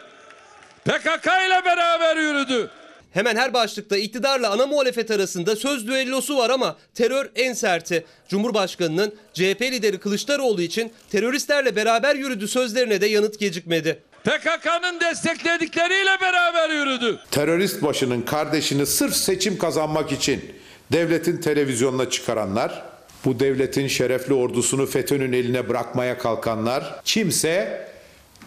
[0.84, 2.70] PKK ile beraber yürüdü.
[3.16, 8.04] Hemen her başlıkta iktidarla ana muhalefet arasında söz düellosu var ama terör en serti.
[8.28, 14.02] Cumhurbaşkanının CHP lideri Kılıçdaroğlu için teröristlerle beraber yürüdü sözlerine de yanıt gecikmedi.
[14.24, 17.18] PKK'nın destekledikleriyle beraber yürüdü.
[17.30, 20.52] Terörist başının kardeşini sırf seçim kazanmak için
[20.92, 22.82] devletin televizyonuna çıkaranlar,
[23.24, 27.88] bu devletin şerefli ordusunu FETÖ'nün eline bırakmaya kalkanlar, kimse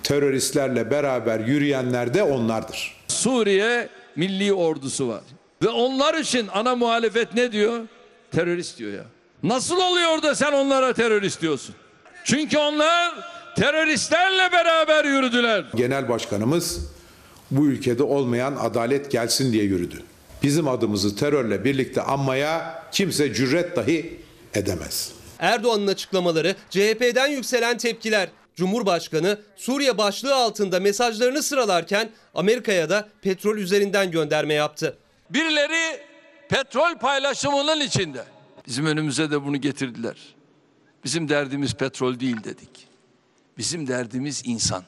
[0.03, 2.95] teröristlerle beraber yürüyenler de onlardır.
[3.07, 5.21] Suriye milli ordusu var.
[5.63, 7.79] Ve onlar için ana muhalefet ne diyor?
[8.31, 9.05] Terörist diyor ya.
[9.43, 11.75] Nasıl oluyor da sen onlara terörist diyorsun?
[12.23, 13.13] Çünkü onlar
[13.55, 15.65] teröristlerle beraber yürüdüler.
[15.75, 16.91] Genel başkanımız
[17.51, 20.03] bu ülkede olmayan adalet gelsin diye yürüdü.
[20.43, 24.19] Bizim adımızı terörle birlikte anmaya kimse cüret dahi
[24.53, 25.11] edemez.
[25.39, 28.29] Erdoğan'ın açıklamaları, CHP'den yükselen tepkiler.
[28.59, 34.97] Cumhurbaşkanı Suriye başlığı altında mesajlarını sıralarken Amerika'ya da petrol üzerinden gönderme yaptı.
[35.29, 36.01] Birileri
[36.49, 38.23] petrol paylaşımının içinde.
[38.67, 40.15] Bizim önümüze de bunu getirdiler.
[41.03, 42.87] Bizim derdimiz petrol değil dedik.
[43.57, 44.83] Bizim derdimiz insan.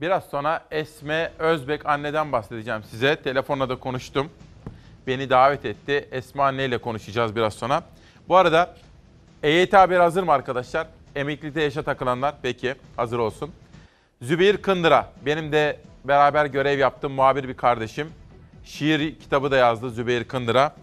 [0.00, 3.16] Biraz sonra Esme Özbek anneden bahsedeceğim size.
[3.16, 4.30] Telefonla da konuştum.
[5.06, 6.08] Beni davet etti.
[6.12, 7.82] Esma anne ile konuşacağız biraz sonra.
[8.28, 8.76] Bu arada
[9.42, 10.86] EYT haber hazır mı arkadaşlar?
[11.16, 13.50] Emeklilikte yaşa takılanlar peki hazır olsun.
[14.22, 18.08] Zübeyir Kındıra benim de beraber görev yaptığım muhabir bir kardeşim.
[18.64, 20.74] şiir kitabı da yazdı Zübeyir Kındır'a.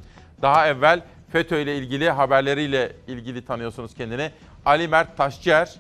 [0.42, 1.02] Daha evvel
[1.32, 4.32] FETÖ ile ilgili haberleriyle ilgili tanıyorsunuz kendini.
[4.66, 5.76] Ali Mert Taşçıer,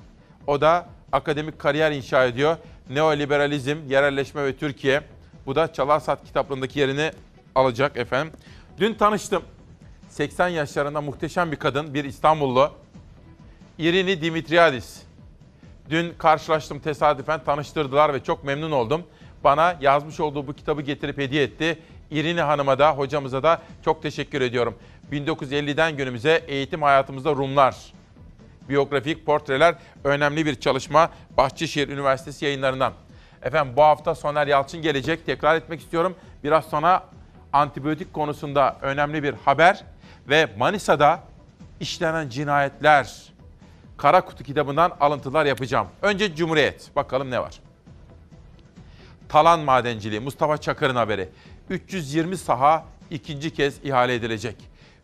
[0.47, 2.57] o da akademik kariyer inşa ediyor.
[2.89, 5.01] Neoliberalizm, yerelleşme ve Türkiye.
[5.45, 7.11] Bu da Çalarsat kitaplığındaki yerini
[7.55, 8.33] alacak efendim.
[8.77, 9.43] Dün tanıştım.
[10.09, 12.71] 80 yaşlarında muhteşem bir kadın, bir İstanbullu.
[13.79, 15.01] Irini Dimitriadis.
[15.89, 19.03] Dün karşılaştım tesadüfen tanıştırdılar ve çok memnun oldum.
[19.43, 21.79] Bana yazmış olduğu bu kitabı getirip hediye etti.
[22.11, 24.75] İrini Hanım'a da hocamıza da çok teşekkür ediyorum.
[25.11, 27.75] 1950'den günümüze eğitim hayatımızda Rumlar.
[28.69, 32.93] Biyografik portreler önemli bir çalışma Bahçeşehir Üniversitesi yayınlarından.
[33.43, 35.25] Efendim bu hafta Soner Yalçın gelecek.
[35.25, 36.15] Tekrar etmek istiyorum.
[36.43, 37.03] Biraz sonra
[37.53, 39.83] antibiyotik konusunda önemli bir haber
[40.29, 41.23] ve Manisa'da
[41.79, 43.29] işlenen cinayetler
[43.99, 45.87] Kara Kutu kitabından alıntılar yapacağım.
[46.01, 46.95] Önce Cumhuriyet.
[46.95, 47.59] Bakalım ne var?
[49.29, 51.29] Talan madenciliği Mustafa Çakır'ın haberi.
[51.69, 54.55] 320 saha ikinci kez ihale edilecek.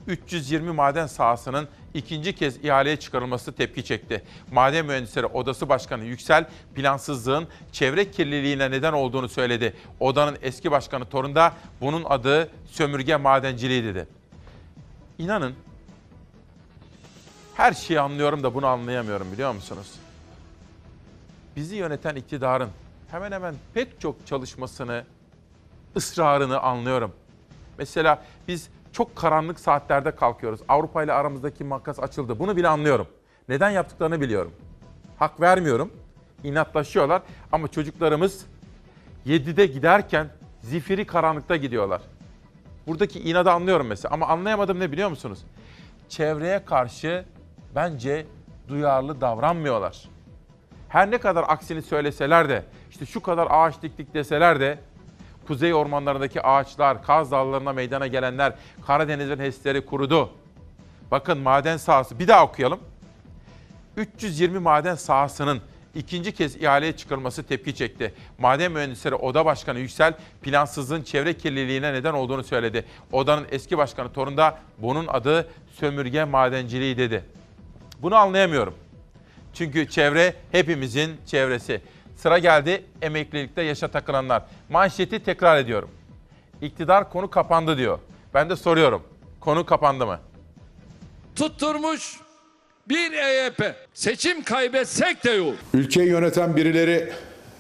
[0.07, 4.23] 320 maden sahasının ikinci kez ihaleye çıkarılması tepki çekti.
[4.51, 9.73] Maden Mühendisleri Odası Başkanı Yüksel, plansızlığın çevre kirliliğine neden olduğunu söyledi.
[9.99, 14.07] Odanın eski başkanı Torun da bunun adı sömürge madenciliği dedi.
[15.17, 15.55] İnanın
[17.55, 19.91] her şeyi anlıyorum da bunu anlayamıyorum biliyor musunuz?
[21.55, 22.69] Bizi yöneten iktidarın
[23.11, 25.03] hemen hemen pek çok çalışmasını,
[25.95, 27.11] ısrarını anlıyorum.
[27.77, 30.59] Mesela biz çok karanlık saatlerde kalkıyoruz.
[30.67, 32.39] Avrupa ile aramızdaki makas açıldı.
[32.39, 33.07] Bunu bile anlıyorum.
[33.49, 34.51] Neden yaptıklarını biliyorum.
[35.19, 35.93] Hak vermiyorum.
[36.43, 38.45] İnatlaşıyorlar ama çocuklarımız
[39.25, 40.27] 7'de giderken
[40.61, 42.01] zifiri karanlıkta gidiyorlar.
[42.87, 45.39] Buradaki inadı anlıyorum mesela ama anlayamadım ne biliyor musunuz?
[46.09, 47.25] Çevreye karşı
[47.75, 48.25] bence
[48.67, 50.03] duyarlı davranmıyorlar.
[50.89, 54.79] Her ne kadar aksini söyleseler de, işte şu kadar ağaç diktik deseler de,
[55.47, 58.53] kuzey ormanlarındaki ağaçlar, Kaz Dağları'na meydana gelenler,
[58.87, 60.29] Karadeniz'in HES'leri kurudu.
[61.11, 62.79] Bakın maden sahası, bir daha okuyalım.
[63.97, 65.61] 320 maden sahasının
[65.95, 68.13] ikinci kez ihaleye çıkarılması tepki çekti.
[68.37, 72.85] Maden Mühendisleri Oda Başkanı Yüksel, plansızlığın çevre kirliliğine neden olduğunu söyledi.
[73.11, 77.23] Odanın eski başkanı Torun da bunun adı sömürge madenciliği dedi.
[78.05, 78.73] Bunu anlayamıyorum.
[79.53, 81.81] Çünkü çevre hepimizin çevresi.
[82.17, 84.43] Sıra geldi emeklilikte yaşa takılanlar.
[84.69, 85.89] Manşeti tekrar ediyorum.
[86.61, 87.99] İktidar konu kapandı diyor.
[88.33, 89.03] Ben de soruyorum.
[89.39, 90.19] Konu kapandı mı?
[91.35, 92.19] Tutturmuş
[92.89, 93.75] bir EYP.
[93.93, 95.55] Seçim kaybetsek de yok.
[95.73, 97.13] Ülkeyi yöneten birileri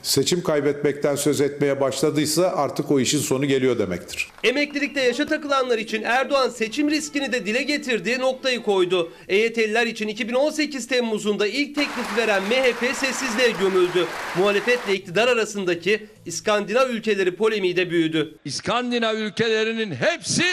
[0.05, 4.27] seçim kaybetmekten söz etmeye başladıysa artık o işin sonu geliyor demektir.
[4.43, 9.11] Emeklilikte yaşa takılanlar için Erdoğan seçim riskini de dile getirdiği noktayı koydu.
[9.27, 14.05] EYT'liler için 2018 Temmuz'unda ilk teklifi veren MHP sessizliğe gömüldü.
[14.37, 18.35] Muhalefetle iktidar arasındaki İskandinav ülkeleri polemiği de büyüdü.
[18.45, 20.43] İskandinav ülkelerinin hepsi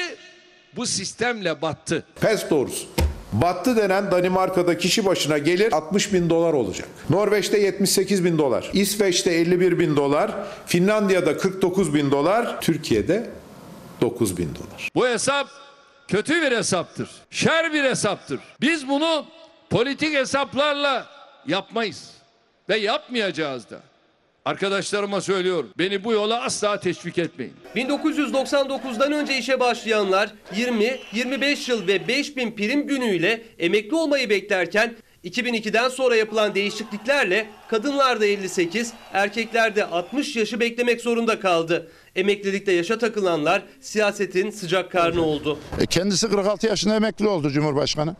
[0.76, 2.04] bu sistemle battı.
[2.20, 3.01] Pes doğrusu.
[3.32, 6.88] Battı denen Danimarka'da kişi başına gelir 60 bin dolar olacak.
[7.10, 8.70] Norveç'te 78 bin dolar.
[8.72, 10.32] İsveç'te 51 bin dolar.
[10.66, 12.60] Finlandiya'da 49 bin dolar.
[12.60, 13.30] Türkiye'de
[14.00, 14.88] 9 bin dolar.
[14.94, 15.48] Bu hesap
[16.08, 17.10] kötü bir hesaptır.
[17.30, 18.40] Şer bir hesaptır.
[18.60, 19.26] Biz bunu
[19.70, 21.06] politik hesaplarla
[21.46, 22.10] yapmayız
[22.68, 23.80] ve yapmayacağız da.
[24.44, 25.70] Arkadaşlarıma söylüyorum.
[25.78, 27.54] Beni bu yola asla teşvik etmeyin.
[27.76, 35.88] 1999'dan önce işe başlayanlar 20, 25 yıl ve 5000 prim günüyle emekli olmayı beklerken 2002'den
[35.88, 41.90] sonra yapılan değişikliklerle kadınlarda 58, erkeklerde 60 yaşı beklemek zorunda kaldı.
[42.16, 45.58] Emeklilikte yaşa takılanlar siyasetin sıcak karnı oldu.
[45.80, 48.16] E, Kendisi 46 yaşında emekli oldu Cumhurbaşkanı.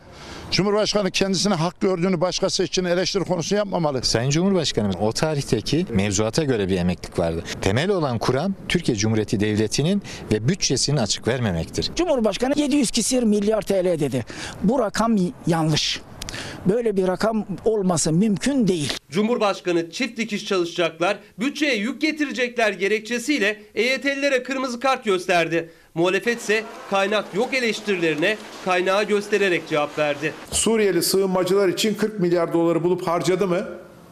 [0.51, 4.03] Cumhurbaşkanı kendisine hak gördüğünü başkası için eleştiri konusu yapmamalı.
[4.03, 7.43] Sayın Cumhurbaşkanım o tarihteki mevzuata göre bir emeklilik vardı.
[7.61, 11.91] Temel olan kuram Türkiye Cumhuriyeti Devleti'nin ve bütçesinin açık vermemektir.
[11.95, 14.25] Cumhurbaşkanı 700 küsür milyar TL dedi.
[14.63, 15.15] Bu rakam
[15.47, 16.01] yanlış.
[16.65, 18.93] Böyle bir rakam olması mümkün değil.
[19.11, 25.69] Cumhurbaşkanı çift dikiş çalışacaklar, bütçeye yük getirecekler gerekçesiyle EYT'lilere kırmızı kart gösterdi.
[25.93, 30.33] Muhalefet ise kaynak yok eleştirilerine kaynağı göstererek cevap verdi.
[30.51, 33.67] Suriyeli sığınmacılar için 40 milyar doları bulup harcadı mı?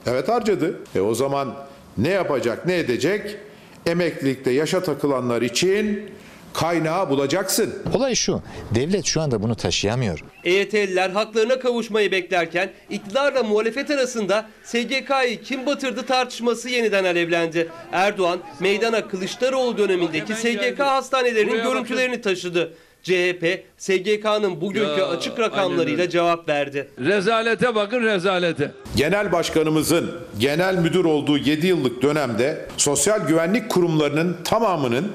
[0.05, 0.79] Evet harcadı.
[0.95, 1.55] E o zaman
[1.97, 3.37] ne yapacak, ne edecek?
[3.85, 6.09] Emeklilikte yaşa takılanlar için
[6.53, 7.73] kaynağı bulacaksın.
[7.95, 8.41] Olay şu,
[8.75, 10.19] devlet şu anda bunu taşıyamıyor.
[10.43, 17.69] EYT'liler haklarına kavuşmayı beklerken iktidarla muhalefet arasında SGK'yı kim batırdı tartışması yeniden alevlendi.
[17.91, 22.73] Erdoğan meydana Kılıçdaroğlu dönemindeki SGK hastanelerinin Buraya görüntülerini taşıdı.
[23.03, 26.89] CHP, SGK'nın bugünkü Ya, açık rakamlarıyla cevap verdi.
[26.99, 28.71] Rezalete bakın rezalete.
[28.95, 35.11] Genel başkanımızın genel müdür olduğu 7 yıllık dönemde sosyal güvenlik kurumlarının tamamının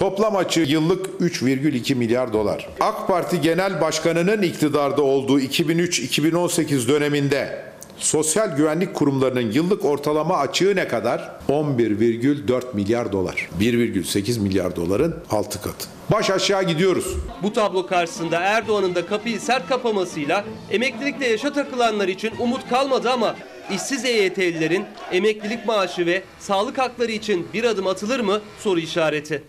[0.00, 2.68] Toplam açığı yıllık 3,2 milyar dolar.
[2.80, 7.64] AK Parti Genel Başkanı'nın iktidarda olduğu 2003-2018 döneminde
[7.98, 11.40] sosyal güvenlik kurumlarının yıllık ortalama açığı ne kadar?
[11.48, 13.48] 11,4 milyar dolar.
[13.60, 15.88] 1,8 milyar doların 6 katı.
[16.12, 17.16] Baş aşağı gidiyoruz.
[17.42, 23.36] Bu tablo karşısında Erdoğan'ın da kapıyı sert kapamasıyla emeklilikle yaşa takılanlar için umut kalmadı ama
[23.74, 29.42] işsiz EYT'lilerin emeklilik maaşı ve sağlık hakları için bir adım atılır mı soru işareti.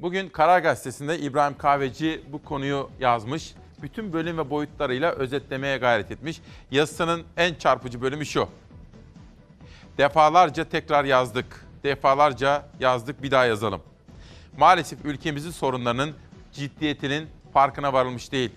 [0.00, 3.54] Bugün Karar Gazetesi'nde İbrahim Kahveci bu konuyu yazmış.
[3.82, 6.40] Bütün bölüm ve boyutlarıyla özetlemeye gayret etmiş.
[6.70, 8.48] Yazısının en çarpıcı bölümü şu.
[9.98, 11.66] Defalarca tekrar yazdık.
[11.82, 13.82] Defalarca yazdık bir daha yazalım.
[14.58, 16.14] Maalesef ülkemizin sorunlarının
[16.52, 18.50] ciddiyetinin farkına varılmış değil.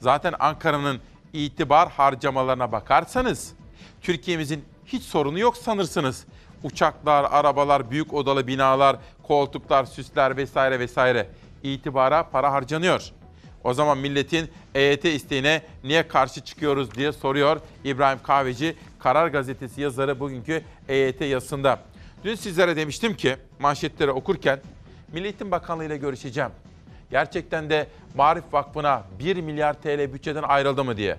[0.00, 1.00] Zaten Ankara'nın
[1.32, 3.52] itibar harcamalarına bakarsanız
[4.02, 6.26] Türkiye'mizin hiç sorunu yok sanırsınız.
[6.62, 11.28] Uçaklar, arabalar, büyük odalı binalar, koltuklar, süsler vesaire vesaire
[11.62, 13.10] itibara para harcanıyor.
[13.64, 18.76] O zaman milletin EYT isteğine niye karşı çıkıyoruz diye soruyor İbrahim Kahveci.
[18.98, 21.78] Karar Gazetesi yazarı bugünkü EYT yazısında.
[22.24, 24.60] Dün sizlere demiştim ki manşetleri okurken
[25.12, 26.50] Milli Bakanlığı ile görüşeceğim.
[27.10, 31.18] Gerçekten de Marif Vakfı'na 1 milyar TL bütçeden ayrıldı mı diye.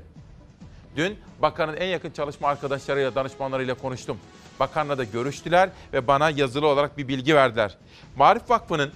[0.95, 4.17] Dün bakanın en yakın çalışma arkadaşlarıyla, danışmanlarıyla konuştum.
[4.59, 7.77] Bakanla da görüştüler ve bana yazılı olarak bir bilgi verdiler.
[8.15, 8.91] Marif Vakfı'nın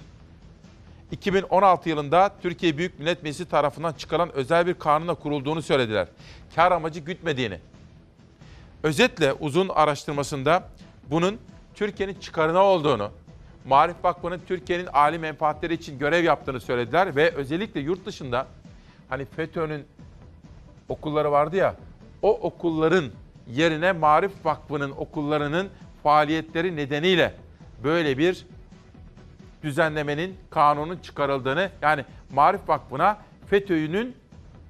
[1.10, 6.08] 2016 yılında Türkiye Büyük Millet Meclisi tarafından çıkarılan özel bir kanunla kurulduğunu söylediler.
[6.54, 7.58] Kar amacı gütmediğini.
[8.82, 10.68] Özetle uzun araştırmasında
[11.10, 11.38] bunun
[11.74, 13.10] Türkiye'nin çıkarına olduğunu,
[13.64, 18.46] Marif Vakfı'nın Türkiye'nin âli menfaatleri için görev yaptığını söylediler ve özellikle yurt dışında
[19.08, 19.84] hani FETÖ'nün
[20.88, 21.76] okulları vardı ya,
[22.22, 23.04] o okulların
[23.50, 25.68] yerine Marif Vakfı'nın okullarının
[26.02, 27.34] faaliyetleri nedeniyle
[27.84, 28.46] böyle bir
[29.62, 34.16] düzenlemenin, kanunun çıkarıldığını yani Marif Vakfı'na FETÖ'nün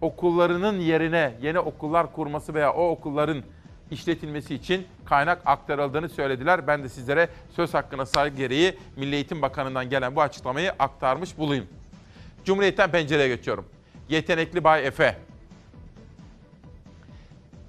[0.01, 3.43] okullarının yerine yeni okullar kurması veya o okulların
[3.91, 6.67] işletilmesi için kaynak aktarıldığını söylediler.
[6.67, 11.67] Ben de sizlere söz hakkına saygı gereği Milli Eğitim Bakanı'ndan gelen bu açıklamayı aktarmış bulayım.
[12.45, 13.65] Cumhuriyet'ten pencereye geçiyorum.
[14.09, 15.17] Yetenekli Bay Efe.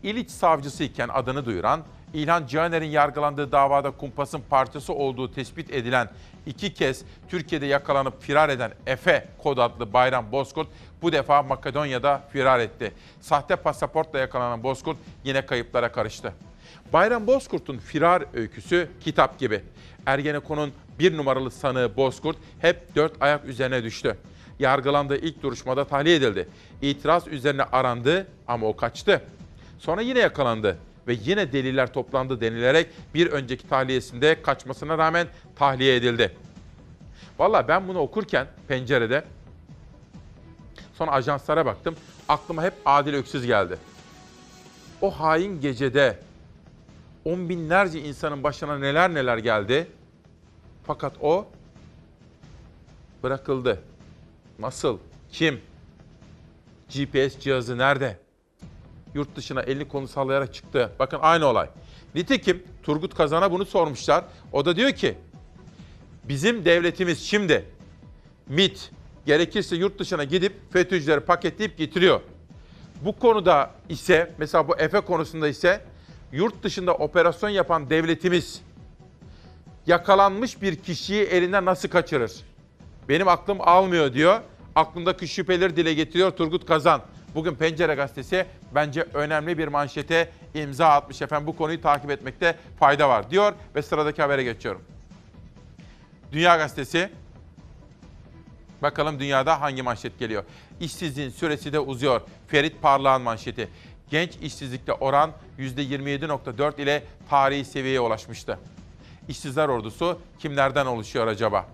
[0.03, 1.83] İliç savcısı iken adını duyuran,
[2.13, 6.09] İlhan Cihaner'in yargılandığı davada kumpasın parçası olduğu tespit edilen
[6.45, 10.67] iki kez Türkiye'de yakalanıp firar eden Efe kod adlı Bayram Bozkurt
[11.01, 12.91] bu defa Makedonya'da firar etti.
[13.21, 16.33] Sahte pasaportla yakalanan Bozkurt yine kayıplara karıştı.
[16.93, 19.61] Bayram Bozkurt'un firar öyküsü kitap gibi.
[20.05, 24.17] Ergenekon'un bir numaralı sanığı Bozkurt hep dört ayak üzerine düştü.
[24.59, 26.49] Yargılandığı ilk duruşmada tahliye edildi.
[26.81, 29.21] İtiraz üzerine arandı ama o kaçtı.
[29.83, 30.77] Sonra yine yakalandı
[31.07, 36.35] ve yine deliller toplandı denilerek bir önceki tahliyesinde kaçmasına rağmen tahliye edildi.
[37.39, 39.23] Valla ben bunu okurken pencerede
[40.93, 41.95] sonra ajanslara baktım.
[42.29, 43.77] Aklıma hep Adil Öksüz geldi.
[45.01, 46.19] O hain gecede
[47.25, 49.87] on binlerce insanın başına neler neler geldi.
[50.83, 51.47] Fakat o
[53.23, 53.81] bırakıldı.
[54.59, 54.97] Nasıl?
[55.31, 55.61] Kim?
[56.89, 58.22] GPS cihazı nerede?
[59.13, 60.91] Yurt dışına elini kolunu sallayarak çıktı.
[60.99, 61.69] Bakın aynı olay.
[62.15, 64.23] Nitekim Turgut Kazan'a bunu sormuşlar.
[64.51, 65.17] O da diyor ki
[66.23, 67.65] bizim devletimiz şimdi
[68.47, 68.91] MIT
[69.25, 72.21] gerekirse yurt dışına gidip FETÖ'cüleri paketleyip getiriyor.
[73.01, 75.85] Bu konuda ise mesela bu Efe konusunda ise
[76.31, 78.61] yurt dışında operasyon yapan devletimiz
[79.87, 82.31] yakalanmış bir kişiyi elinden nasıl kaçırır?
[83.09, 84.41] Benim aklım almıyor diyor.
[84.75, 87.01] Aklındaki şüpheleri dile getiriyor Turgut Kazan.
[87.35, 91.47] Bugün Pencere Gazetesi bence önemli bir manşete imza atmış efendim.
[91.47, 94.81] Bu konuyu takip etmekte fayda var diyor ve sıradaki habere geçiyorum.
[96.31, 97.09] Dünya Gazetesi
[98.83, 100.43] Bakalım dünyada hangi manşet geliyor?
[100.79, 102.21] İşsizliğin süresi de uzuyor.
[102.47, 103.69] Ferit Parlağan manşeti.
[104.09, 108.59] Genç işsizlikte oran %27.4 ile tarihi seviyeye ulaşmıştı.
[109.27, 111.65] İşsizler ordusu kimlerden oluşuyor acaba?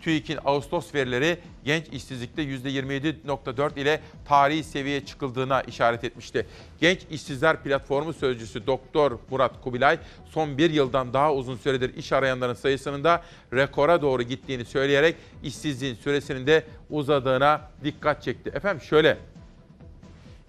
[0.00, 6.46] TÜİK'in Ağustos verileri genç işsizlikte %27.4 ile tarihi seviyeye çıkıldığına işaret etmişti.
[6.80, 9.98] Genç İşsizler Platformu Sözcüsü Doktor Murat Kubilay
[10.30, 13.22] son bir yıldan daha uzun süredir iş arayanların sayısının da
[13.52, 18.50] rekora doğru gittiğini söyleyerek işsizliğin süresinin de uzadığına dikkat çekti.
[18.54, 19.18] Efendim şöyle,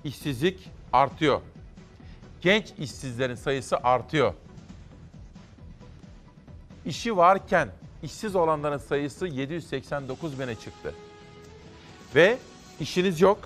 [0.04, 1.42] işsizlik artıyor.
[2.42, 4.34] Genç işsizlerin sayısı artıyor.
[6.86, 7.70] İşi varken
[8.04, 10.94] işsiz olanların sayısı 789 bine çıktı.
[12.16, 12.38] Ve
[12.80, 13.40] işiniz yok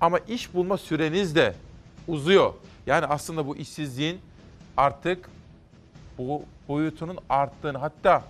[0.00, 1.54] ama iş bulma süreniz de
[2.08, 2.52] uzuyor.
[2.86, 4.20] Yani aslında bu işsizliğin
[4.76, 5.30] artık
[6.18, 8.22] bu boyutunun arttığını hatta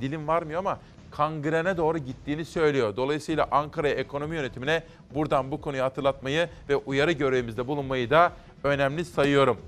[0.00, 0.78] dilim varmıyor ama
[1.10, 2.96] kangrene doğru gittiğini söylüyor.
[2.96, 4.82] Dolayısıyla Ankara'ya ekonomi yönetimine
[5.14, 8.32] buradan bu konuyu hatırlatmayı ve uyarı görevimizde bulunmayı da
[8.64, 9.58] önemli sayıyorum.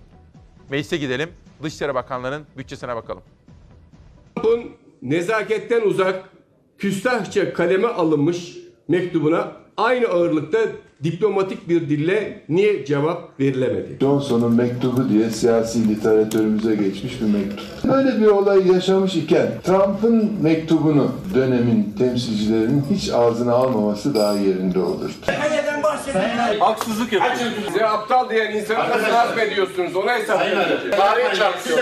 [0.70, 1.30] Meclise gidelim.
[1.62, 3.22] Dışişleri Bakanlığı'nın bütçesine bakalım.
[4.45, 6.24] Trump'ın nezaketten uzak,
[6.78, 8.57] küstahça kaleme alınmış
[8.88, 10.59] mektubuna aynı ağırlıkta
[11.05, 13.96] diplomatik bir dille niye cevap verilemedi?
[14.00, 17.92] Johnson'un mektubu diye siyasi literatürümüze geçmiş bir mektup.
[17.92, 25.11] Böyle bir olay yaşamış iken Trump'ın mektubunu dönemin temsilcilerinin hiç ağzına almaması daha yerinde olur.
[26.61, 27.53] Haksızlık yapıyorsunuz.
[27.66, 29.97] Size aptal diyen insanı nasıl hazmediyorsunuz?
[29.97, 30.90] Ona hesap verin.
[30.90, 31.78] Tarihe çarpıyor.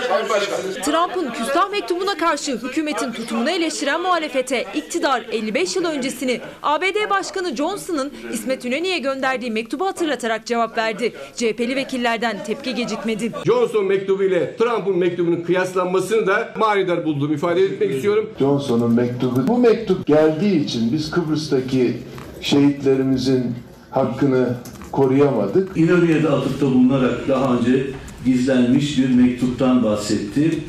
[0.85, 8.13] Trump'ın küstah mektubuna karşı hükümetin tutumunu eleştiren muhalefete iktidar 55 yıl öncesini ABD Başkanı Johnson'ın
[8.33, 11.13] İsmet İnönü'ye gönderdiği mektubu hatırlatarak cevap verdi.
[11.35, 13.31] CHP'li vekillerden tepki gecikmedi.
[13.45, 18.29] Johnson mektubu ile Trump'ın mektubunun kıyaslanmasını da manidar bulduğumu ifade etmek istiyorum.
[18.39, 19.47] Johnson'un mektubu.
[19.47, 21.97] Bu mektup geldiği için biz Kıbrıs'taki
[22.41, 23.55] şehitlerimizin
[23.93, 24.49] hakkını
[24.91, 25.77] koruyamadık.
[25.77, 27.85] İnönü'ye de atıfta bulunarak daha önce
[28.25, 30.59] gizlenmiş bir mektuptan bahsetti.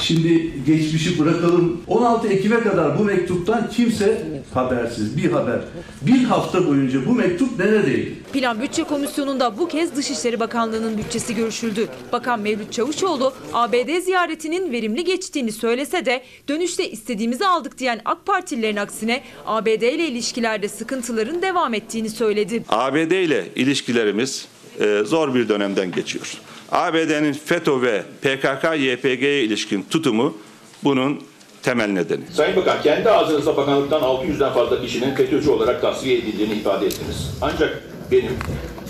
[0.00, 1.80] Şimdi geçmişi bırakalım.
[1.86, 4.22] 16 Ekim'e kadar bu mektuptan kimse
[4.54, 5.60] habersiz, bir haber.
[6.02, 8.14] Bir hafta boyunca bu mektup neredeydi?
[8.32, 11.88] Plan Bütçe Komisyonu'nda bu kez Dışişleri Bakanlığı'nın bütçesi görüşüldü.
[12.12, 18.76] Bakan Mevlüt Çavuşoğlu ABD ziyaretinin verimli geçtiğini söylese de dönüşte istediğimizi aldık diyen AK Partililerin
[18.76, 22.64] aksine ABD ile ilişkilerde sıkıntıların devam ettiğini söyledi.
[22.68, 24.46] ABD ile ilişkilerimiz
[24.80, 26.40] e, zor bir dönemden geçiyor.
[26.72, 30.38] ABD'nin FETÖ ve PKK-YPG'ye ilişkin tutumu
[30.84, 31.22] bunun
[31.62, 32.24] temel nedeni.
[32.32, 37.30] Sayın Bakan, kendi ağzınızda bakanlıktan 600'den fazla kişinin FETÖ'cü olarak tasfiye edildiğini ifade ettiniz.
[37.40, 38.32] Ancak benim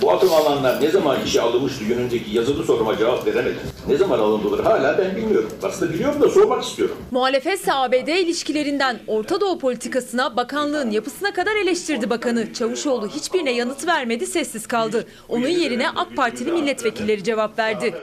[0.02, 3.60] bu akım alanlar ne zaman işe alınmıştı yönündeki yazılı soruma cevap veremedim.
[3.88, 5.50] Ne zaman alındılar hala ben bilmiyorum.
[5.62, 6.96] Aslında biliyorum da sormak istiyorum.
[7.10, 12.52] Muhalefetse ABD ilişkilerinden Orta Doğu politikasına bakanlığın yapısına kadar eleştirdi bakanı.
[12.52, 15.06] Çavuşoğlu hiçbirine yanıt vermedi, sessiz kaldı.
[15.28, 17.94] Onun yerine AK Partili milletvekilleri cevap verdi.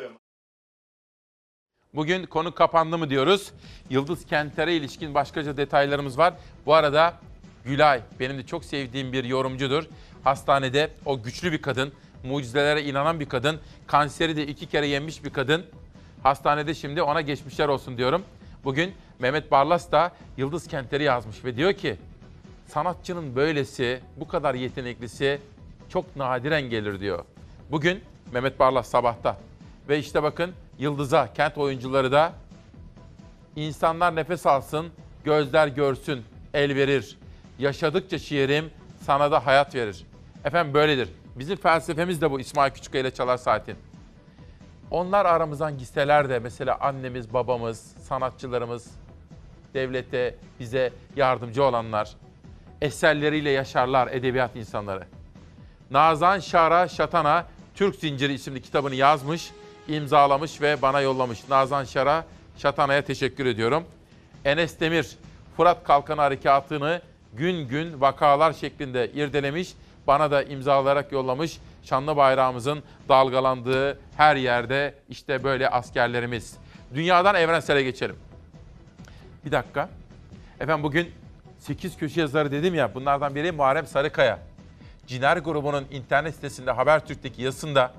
[1.94, 3.52] Bugün konu kapandı mı diyoruz.
[3.90, 6.34] Yıldız Kenter'e ilişkin başkaca detaylarımız var.
[6.66, 7.14] Bu arada
[7.66, 9.84] Gülay benim de çok sevdiğim bir yorumcudur.
[10.28, 11.92] Hastanede o güçlü bir kadın,
[12.24, 15.66] mucizelere inanan bir kadın, kanseri de iki kere yenmiş bir kadın.
[16.24, 18.24] Hastanede şimdi ona geçmişler olsun diyorum.
[18.64, 21.96] Bugün Mehmet Barlas da Yıldız Kenter'i yazmış ve diyor ki
[22.68, 25.40] sanatçının böylesi, bu kadar yeteneklisi
[25.90, 27.26] çok nadiren gelir diyor.
[27.72, 28.02] Bugün
[28.32, 29.38] Mehmet Barlas sabahta
[29.90, 32.34] ve işte bakın Yıldız'a, kent oyuncuları da
[33.56, 34.88] insanlar nefes alsın,
[35.24, 36.24] gözler görsün,
[36.54, 37.18] el verir.
[37.60, 38.70] Yaşadıkça şiirim
[39.06, 40.06] sana da hayat verir.
[40.46, 41.10] Efendim böyledir.
[41.36, 43.76] Bizim felsefemiz de bu İsmail Küçükkaya ile Çalar Saat'in.
[44.92, 48.92] Onlar aramızdan gitseler de mesela annemiz, babamız, sanatçılarımız,
[49.74, 52.16] devlete, bize yardımcı olanlar,
[52.82, 55.04] eserleriyle yaşarlar edebiyat insanları.
[55.92, 59.52] Nazan Şara Şatana Türk Zinciri isimli kitabını yazmış,
[59.88, 61.50] imzalamış ve bana yollamış.
[61.50, 62.26] Nazan Şara
[62.58, 63.84] Şatana'ya teşekkür ediyorum.
[64.46, 65.18] Enes Demir
[65.58, 67.02] Fırat Kalkanı Harekatı'nı
[67.34, 69.74] gün gün vakalar şeklinde irdelemiş,
[70.08, 71.60] bana da imzalayarak yollamış.
[71.84, 76.58] Şanlı bayrağımızın dalgalandığı her yerde işte böyle askerlerimiz.
[76.94, 78.16] Dünyadan evrensele geçelim.
[79.46, 79.90] Bir dakika.
[80.60, 81.12] Efendim bugün
[81.60, 84.40] 8 köşe yazarı dedim ya bunlardan biri Muharrem Sarıkaya.
[85.08, 87.94] Ciner grubunun internet sitesinde Habertürk'teki yazısında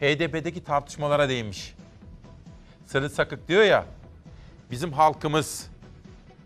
[0.00, 1.74] HDP'deki tartışmalara değinmiş.
[2.86, 3.84] Sırrı Sakık diyor ya,
[4.70, 5.70] bizim halkımız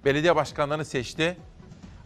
[0.05, 1.37] belediye başkanlarını seçti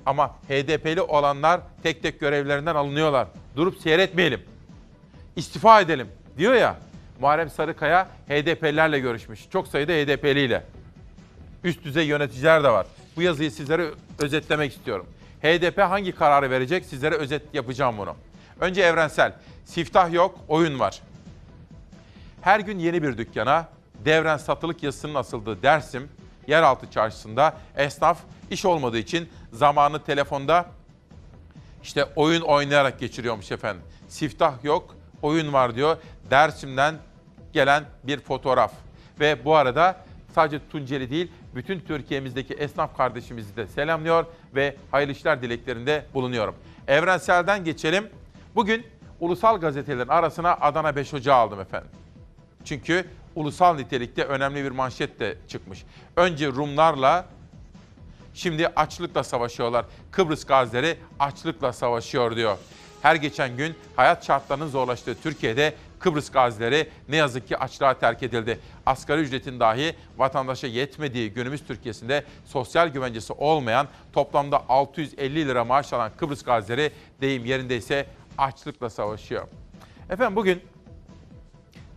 [0.06, 3.28] ama HDP'li olanlar tek tek görevlerinden alınıyorlar.
[3.56, 4.40] Durup seyretmeyelim,
[5.36, 6.08] istifa edelim
[6.38, 6.76] diyor ya.
[7.20, 9.40] Muharrem Sarıkaya HDP'lilerle görüşmüş.
[9.50, 10.64] Çok sayıda HDP'liyle.
[11.64, 12.86] Üst düzey yöneticiler de var.
[13.16, 15.06] Bu yazıyı sizlere özetlemek istiyorum.
[15.42, 16.84] HDP hangi kararı verecek?
[16.84, 18.14] Sizlere özet yapacağım bunu.
[18.60, 19.32] Önce evrensel.
[19.64, 21.00] Siftah yok, oyun var.
[22.40, 23.68] Her gün yeni bir dükkana
[24.04, 26.08] devren satılık yazısının asıldığı Dersim
[26.46, 28.18] yeraltı çarşısında esnaf
[28.50, 30.66] iş olmadığı için zamanı telefonda
[31.82, 33.82] işte oyun oynayarak geçiriyormuş efendim.
[34.08, 35.96] Siftah yok, oyun var diyor.
[36.30, 36.94] Dersim'den
[37.52, 38.72] gelen bir fotoğraf.
[39.20, 39.96] Ve bu arada
[40.34, 46.54] sadece Tunceli değil, bütün Türkiye'mizdeki esnaf kardeşimizi de selamlıyor ve hayırlı işler dileklerinde bulunuyorum.
[46.88, 48.08] Evrensel'den geçelim.
[48.54, 48.86] Bugün
[49.20, 51.90] ulusal gazetelerin arasına Adana 5 Ocağı aldım efendim.
[52.64, 55.84] Çünkü ulusal nitelikte önemli bir manşet de çıkmış.
[56.16, 57.26] Önce Rumlarla
[58.34, 59.84] şimdi açlıkla savaşıyorlar.
[60.10, 62.58] Kıbrıs gazileri açlıkla savaşıyor diyor.
[63.02, 68.58] Her geçen gün hayat şartlarının zorlaştığı Türkiye'de Kıbrıs gazileri ne yazık ki açlığa terk edildi.
[68.86, 76.12] Asgari ücretin dahi vatandaşa yetmediği günümüz Türkiye'sinde sosyal güvencesi olmayan toplamda 650 lira maaş alan
[76.16, 78.06] Kıbrıs gazileri deyim yerindeyse
[78.38, 79.48] açlıkla savaşıyor.
[80.10, 80.62] Efendim bugün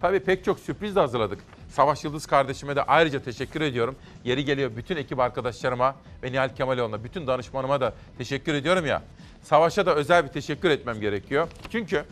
[0.01, 1.39] tabii pek çok sürpriz de hazırladık.
[1.69, 3.95] Savaş Yıldız kardeşime de ayrıca teşekkür ediyorum.
[4.23, 9.03] Yeri geliyor bütün ekip arkadaşlarıma ve Nihal Kemaloğlu'na, bütün danışmanıma da teşekkür ediyorum ya.
[9.43, 11.47] Savaş'a da özel bir teşekkür etmem gerekiyor.
[11.71, 12.05] Çünkü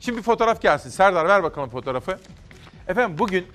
[0.00, 0.90] şimdi bir fotoğraf gelsin.
[0.90, 2.18] Serdar ver bakalım fotoğrafı.
[2.88, 3.46] Efendim bugün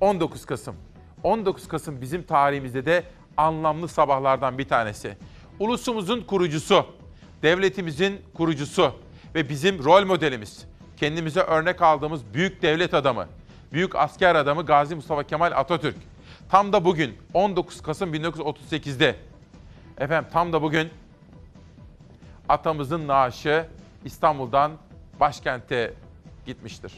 [0.00, 0.76] 19 Kasım.
[1.22, 3.04] 19 Kasım bizim tarihimizde de
[3.36, 5.16] anlamlı sabahlardan bir tanesi.
[5.58, 6.86] Ulusumuzun kurucusu,
[7.42, 8.94] devletimizin kurucusu
[9.34, 10.66] ve bizim rol modelimiz,
[11.00, 13.26] kendimize örnek aldığımız büyük devlet adamı,
[13.72, 15.96] büyük asker adamı Gazi Mustafa Kemal Atatürk.
[16.50, 19.16] Tam da bugün 19 Kasım 1938'de
[19.98, 20.88] efendim tam da bugün
[22.48, 23.66] atamızın naaşı
[24.04, 24.72] İstanbul'dan
[25.20, 25.94] başkente
[26.46, 26.92] gitmiştir.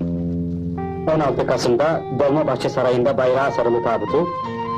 [0.00, 4.28] 16 Kasım'da Dolmabahçe Sarayı'nda bayrağı sarılı tabutu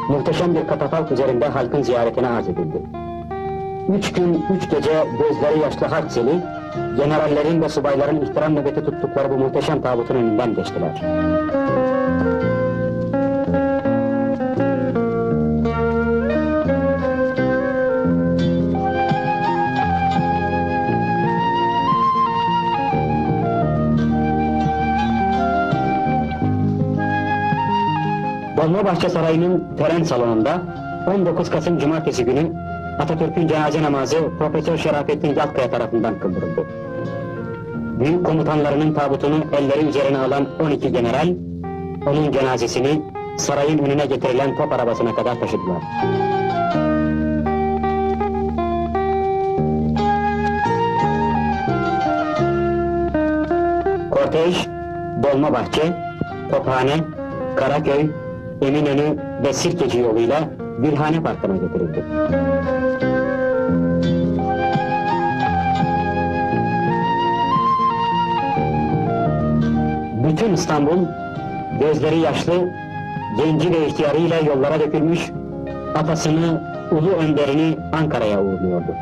[0.08, 2.82] muhteşem bir katafalk üzerinde halkın ziyaretine arz edildi.
[3.98, 6.61] Üç gün, üç gece gözleri yaşlı harp zeli,
[6.96, 11.02] generallerin ve subayların ihtiram nöbeti tuttukları bu muhteşem tabutun önünden geçtiler.
[28.56, 30.62] Dolmabahçe Sarayı'nın tören salonunda
[31.16, 32.71] 19 Kasım Cumartesi günü
[33.02, 36.66] Atatürk'ün cenaze namazı Profesör Şerafettin Yalkaya tarafından kıldırıldı.
[38.00, 41.28] Büyük komutanlarının tabutunu elleri üzerine alan 12 general,
[42.06, 43.02] onun cenazesini
[43.36, 45.82] sarayın önüne getirilen top arabasına kadar taşıdılar.
[54.10, 54.66] Kortej,
[55.22, 55.82] Dolmabahçe,
[56.50, 56.94] Tophane,
[57.56, 58.06] Karaköy,
[58.62, 60.48] Eminönü ve Sirkeci yoluyla
[60.82, 62.04] Gülhane Parkı'na götürüldü.
[70.24, 71.06] Bütün İstanbul
[71.80, 72.52] gözleri yaşlı,
[73.36, 75.30] genci ve ihtiyarıyla yollara dökülmüş,
[75.94, 78.94] atasını, ulu önderini Ankara'ya uğurluyordu.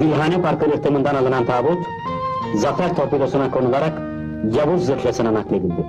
[0.00, 1.78] Gülhane Parkı rıhtımından alınan tabut,
[2.54, 4.09] zafer torpidosuna konularak
[4.44, 5.86] Yavuz zırhlısına nakledildi.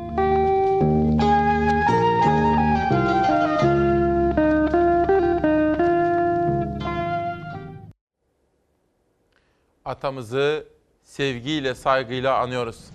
[9.86, 10.65] Atamızı
[11.03, 12.86] sevgiyle, saygıyla anıyoruz.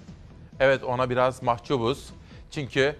[0.61, 2.11] Evet ona biraz mahcubuz.
[2.51, 2.97] Çünkü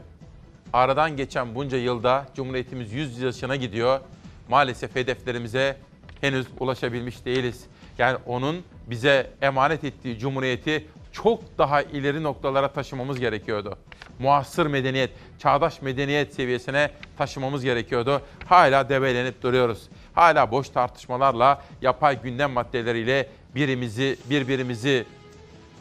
[0.73, 4.01] aradan geçen bunca yılda Cumhuriyetimiz 100 yaşına gidiyor.
[4.49, 5.77] Maalesef hedeflerimize
[6.21, 7.65] henüz ulaşabilmiş değiliz.
[7.99, 10.87] Yani onun bize emanet ettiği cumhuriyeti
[11.23, 13.79] çok daha ileri noktalara taşımamız gerekiyordu.
[14.19, 18.23] Muasır medeniyet, çağdaş medeniyet seviyesine taşımamız gerekiyordu.
[18.47, 19.89] Hala debelenip duruyoruz.
[20.15, 25.05] Hala boş tartışmalarla, yapay gündem maddeleriyle birimizi, birbirimizi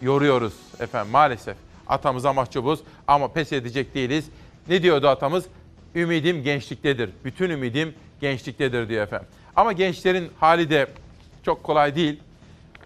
[0.01, 1.57] yoruyoruz efendim maalesef.
[1.87, 4.25] Atamıza mahcubuz ama pes edecek değiliz.
[4.67, 5.45] Ne diyordu atamız?
[5.95, 7.09] Ümidim gençliktedir.
[7.25, 9.27] Bütün ümidim gençliktedir diyor efendim.
[9.55, 10.87] Ama gençlerin hali de
[11.45, 12.19] çok kolay değil.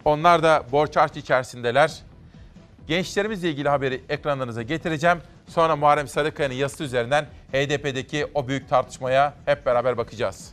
[0.06, 2.09] Onlar da borç harç içerisindeler.
[2.90, 5.18] Gençlerimizle ilgili haberi ekranlarınıza getireceğim.
[5.48, 10.50] Sonra Muharrem Sarıkaya'nın yazısı üzerinden HDP'deki o büyük tartışmaya hep beraber bakacağız.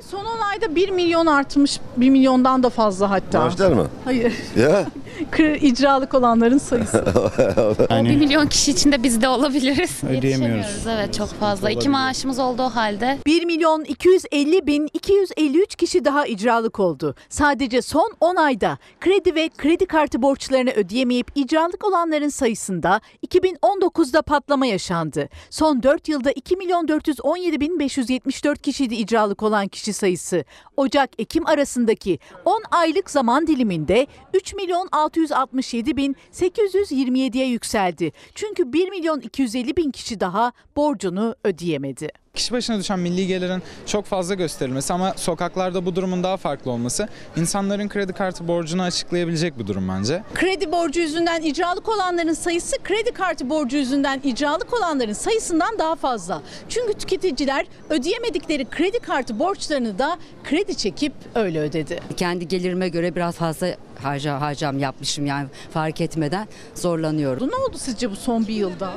[0.00, 3.40] Son 10 ayda 1 milyon artmış, 1 milyondan da fazla hatta.
[3.40, 3.88] Maaşlar mı?
[4.04, 4.34] Hayır.
[4.56, 4.86] Ya.
[5.60, 7.04] icralık olanların sayısı.
[7.90, 10.04] yani, 1 milyon kişi içinde biz de olabiliriz.
[10.10, 10.86] Ödeyemiyoruz.
[10.88, 11.70] Evet çok fazla.
[11.70, 13.18] İki maaşımız olduğu halde.
[13.26, 17.14] 1 milyon 250 bin 253 kişi daha icralık oldu.
[17.28, 24.66] Sadece son 10 ayda kredi ve kredi kartı borçlarını ödeyemeyip icralık olanların sayısında 2019'da patlama
[24.66, 25.28] yaşandı.
[25.50, 30.44] Son 4 yılda 2 milyon 417 bin 574 kişiydi icralık olan kişi sayısı.
[30.76, 38.12] Ocak-Ekim arasındaki 10 aylık zaman diliminde 3 milyon 6 667.827'ye yükseldi.
[38.34, 42.08] Çünkü 1 milyon 250 bin kişi daha borcunu ödeyemedi.
[42.34, 47.08] Kişi başına düşen milli gelirin çok fazla gösterilmesi ama sokaklarda bu durumun daha farklı olması
[47.36, 50.22] insanların kredi kartı borcunu açıklayabilecek bir durum bence.
[50.34, 56.42] Kredi borcu yüzünden icralık olanların sayısı kredi kartı borcu yüzünden icralık olanların sayısından daha fazla.
[56.68, 62.00] Çünkü tüketiciler ödeyemedikleri kredi kartı borçlarını da kredi çekip öyle ödedi.
[62.16, 63.68] Kendi gelirime göre biraz fazla
[64.02, 67.50] harca, harcam yapmışım yani fark etmeden zorlanıyorum.
[67.50, 68.92] Ne oldu sizce bu son bir yılda?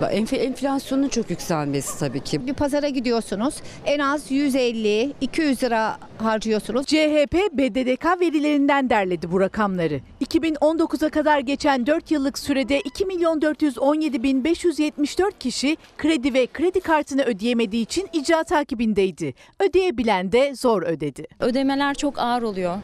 [0.00, 2.46] Enf- enflasyonun çok yükselmesi tabii ki.
[2.46, 3.54] Bir pazara gidiyorsunuz
[3.84, 6.86] en az 150-200 lira harcıyorsunuz.
[6.86, 10.00] CHP BDDK verilerinden derledi bu rakamları.
[10.24, 16.80] 2019'a kadar geçen 4 yıllık sürede 2 milyon 417 bin 574 kişi kredi ve kredi
[16.80, 19.34] kartını ödeyemediği için icra takibindeydi.
[19.60, 21.26] Ödeyebilen de zor ödedi.
[21.40, 22.76] Ödemeler çok ağır oluyor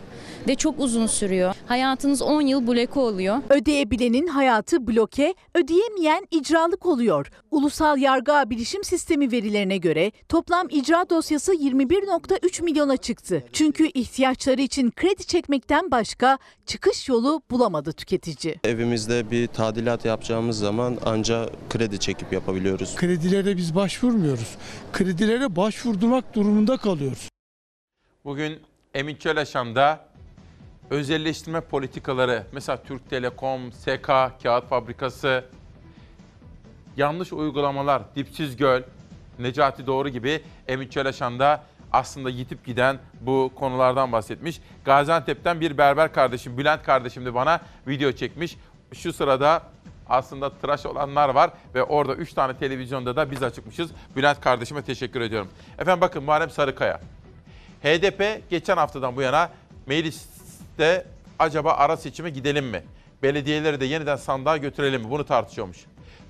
[0.48, 1.54] ve çok uzun sürüyor.
[1.66, 3.36] Hayatınız 10 yıl bloke oluyor.
[3.50, 7.30] Ödeyebilenin hayatı bloke, ödeyemeyen icralık oluyor.
[7.50, 13.44] Ulusal Yargı Bilişim Sistemi verilerine göre toplam icra dosyası 21.3 milyona çıktı.
[13.52, 18.54] Çünkü ihtiyaçları için kredi çekmekten başka çıkış yolu bulamadı tüketici.
[18.64, 22.96] Evimizde bir tadilat yapacağımız zaman anca kredi çekip yapabiliyoruz.
[22.96, 24.56] Kredilere biz başvurmuyoruz.
[24.92, 27.28] Kredilere başvurdurmak durumunda kalıyoruz.
[28.24, 28.58] Bugün
[28.94, 30.11] Emin Çöleşan'da
[30.92, 34.06] özelleştirme politikaları, mesela Türk Telekom, SK,
[34.42, 35.44] Kağıt Fabrikası,
[36.96, 38.82] yanlış uygulamalar, Dipsiz Göl,
[39.38, 41.62] Necati Doğru gibi Emin Çöleşan'da
[41.92, 44.60] aslında yitip giden bu konulardan bahsetmiş.
[44.84, 48.56] Gaziantep'ten bir berber kardeşim, Bülent kardeşim de bana video çekmiş.
[48.94, 49.62] Şu sırada
[50.08, 53.90] aslında tıraş olanlar var ve orada 3 tane televizyonda da biz açıkmışız.
[54.16, 55.48] Bülent kardeşime teşekkür ediyorum.
[55.78, 57.00] Efendim bakın Muharrem Sarıkaya.
[57.82, 59.50] HDP geçen haftadan bu yana
[60.78, 61.06] mecliste
[61.38, 62.82] acaba ara seçime gidelim mi?
[63.22, 65.10] Belediyeleri de yeniden sandığa götürelim mi?
[65.10, 65.78] Bunu tartışıyormuş.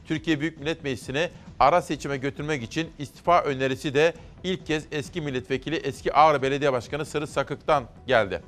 [0.07, 4.15] Türkiye Büyük Millet Meclisi'ni ara seçime götürmek için istifa önerisi de
[4.45, 8.43] ilk kez eski milletvekili eski Ağrı Belediye Başkanı Sırrı Sakık'tan geldi.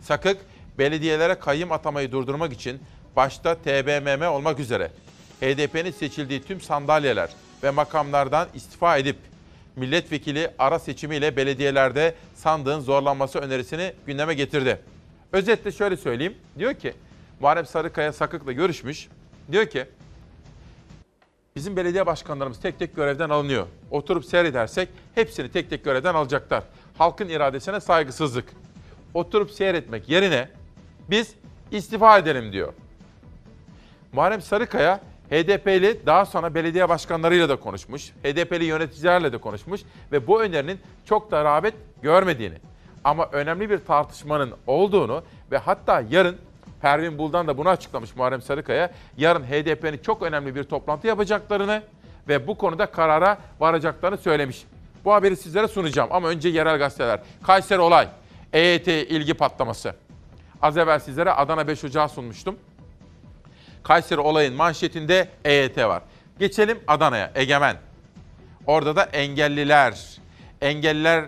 [0.00, 0.38] Sakık,
[0.78, 2.80] belediyelere kayyım atamayı durdurmak için
[3.16, 4.90] başta TBMM olmak üzere
[5.40, 7.30] HDP'nin seçildiği tüm sandalyeler
[7.62, 9.16] ve makamlardan istifa edip
[9.76, 14.78] milletvekili ara seçimiyle belediyelerde sandığın zorlanması önerisini gündeme getirdi.
[15.36, 16.34] Özetle şöyle söyleyeyim.
[16.58, 16.94] Diyor ki
[17.40, 19.08] Muharrem Sarıkaya Sakık'la görüşmüş.
[19.52, 19.86] Diyor ki
[21.56, 23.66] bizim belediye başkanlarımız tek tek görevden alınıyor.
[23.90, 26.64] Oturup seyredersek hepsini tek tek görevden alacaklar.
[26.98, 28.44] Halkın iradesine saygısızlık.
[29.14, 30.48] Oturup seyretmek yerine
[31.10, 31.34] biz
[31.70, 32.72] istifa edelim diyor.
[34.12, 35.00] Muharrem Sarıkaya
[35.30, 38.12] HDP'li daha sonra belediye başkanlarıyla da konuşmuş.
[38.24, 39.80] HDP'li yöneticilerle de konuşmuş
[40.12, 42.58] ve bu önerinin çok da rağbet görmediğini
[43.06, 46.36] ama önemli bir tartışmanın olduğunu ve hatta yarın
[46.82, 48.90] Pervin Buldan da bunu açıklamış Muharrem Sarıkaya.
[49.16, 51.82] Yarın HDP'nin çok önemli bir toplantı yapacaklarını
[52.28, 54.64] ve bu konuda karara varacaklarını söylemiş.
[55.04, 57.20] Bu haberi sizlere sunacağım ama önce yerel gazeteler.
[57.42, 58.08] Kayseri olay,
[58.52, 59.94] EYT ilgi patlaması.
[60.62, 62.56] Az evvel sizlere Adana 5 Ocağı sunmuştum.
[63.82, 66.02] Kayseri olayın manşetinde EYT var.
[66.38, 67.76] Geçelim Adana'ya, Egemen.
[68.66, 70.18] Orada da engelliler,
[70.60, 71.24] engelliler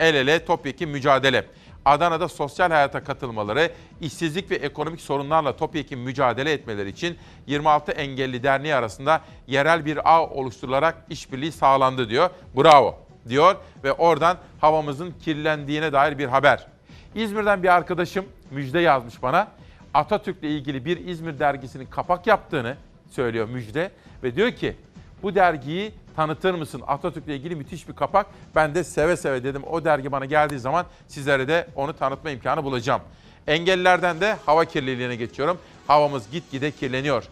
[0.00, 1.46] el ele topyekun mücadele.
[1.84, 3.70] Adana'da sosyal hayata katılmaları,
[4.00, 10.26] işsizlik ve ekonomik sorunlarla topyekun mücadele etmeleri için 26 Engelli Derneği arasında yerel bir ağ
[10.26, 12.30] oluşturularak işbirliği sağlandı diyor.
[12.56, 12.98] Bravo
[13.28, 16.66] diyor ve oradan havamızın kirlendiğine dair bir haber.
[17.14, 19.48] İzmir'den bir arkadaşım müjde yazmış bana.
[19.94, 22.76] Atatürk'le ilgili bir İzmir dergisinin kapak yaptığını
[23.10, 23.90] söylüyor Müjde
[24.22, 24.76] ve diyor ki
[25.22, 26.82] bu dergiyi tanıtır mısın?
[26.86, 28.26] Atatürk'le ilgili müthiş bir kapak.
[28.54, 32.64] Ben de seve seve dedim o dergi bana geldiği zaman sizlere de onu tanıtma imkanı
[32.64, 33.00] bulacağım.
[33.46, 35.58] Engellilerden de hava kirliliğine geçiyorum.
[35.86, 37.24] Havamız gitgide kirleniyor.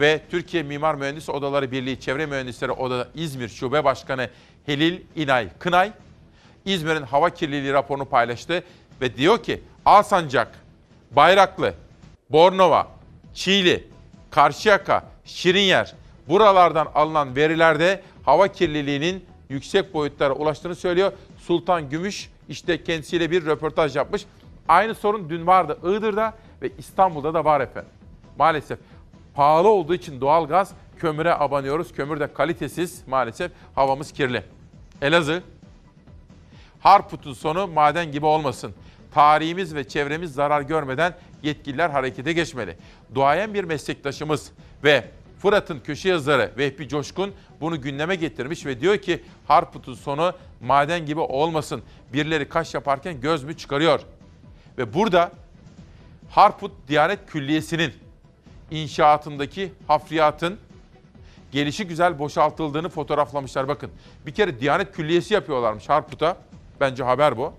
[0.00, 4.30] Ve Türkiye Mimar Mühendis Odaları Birliği Çevre Mühendisleri Oda İzmir Şube Başkanı
[4.66, 5.92] Helil İnay Kınay,
[6.64, 8.62] İzmir'in hava kirliliği raporunu paylaştı
[9.00, 10.52] ve diyor ki Alsancak,
[11.10, 11.74] Bayraklı,
[12.30, 12.88] Bornova,
[13.34, 13.88] Çiğli,
[14.30, 15.94] Karşıyaka, Şirinyer
[16.28, 21.12] buralardan alınan verilerde hava kirliliğinin yüksek boyutlara ulaştığını söylüyor.
[21.38, 24.26] Sultan Gümüş işte kendisiyle bir röportaj yapmış.
[24.68, 27.90] Aynı sorun dün vardı Iğdır'da ve İstanbul'da da var efendim.
[28.38, 28.78] Maalesef
[29.34, 31.92] pahalı olduğu için doğalgaz kömüre abanıyoruz.
[31.92, 34.42] Kömür de kalitesiz maalesef havamız kirli.
[35.02, 35.42] Elazığ
[36.80, 38.74] Harput'un sonu maden gibi olmasın.
[39.14, 42.76] Tarihimiz ve çevremiz zarar görmeden yetkililer harekete geçmeli.
[43.14, 44.52] Duayen bir meslektaşımız
[44.84, 45.04] ve
[45.38, 51.20] Fırat'ın köşe yazarı Vehbi Coşkun bunu gündeme getirmiş ve diyor ki Harput'un sonu maden gibi
[51.20, 51.82] olmasın.
[52.12, 54.00] Birileri kaş yaparken göz mü çıkarıyor?
[54.78, 55.32] Ve burada
[56.30, 57.92] Harput Diyanet Külliyesi'nin
[58.70, 60.58] inşaatındaki hafriyatın
[61.52, 63.68] gelişi güzel boşaltıldığını fotoğraflamışlar.
[63.68, 63.90] Bakın
[64.26, 66.36] bir kere Diyanet Külliyesi yapıyorlarmış Harput'a.
[66.80, 67.52] Bence haber bu.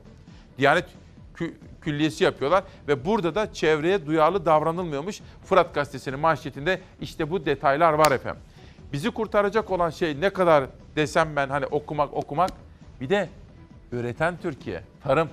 [0.57, 0.85] Diyanet
[1.87, 5.19] Külliyesi yapıyorlar ve burada da çevreye duyarlı davranılmıyormuş.
[5.45, 8.41] Fırat Gazetesi'nin manşetinde işte bu detaylar var efendim.
[8.93, 10.65] Bizi kurtaracak olan şey ne kadar
[10.95, 12.51] desem ben hani okumak okumak
[13.01, 13.29] bir de
[13.91, 15.29] üreten Türkiye, tarım.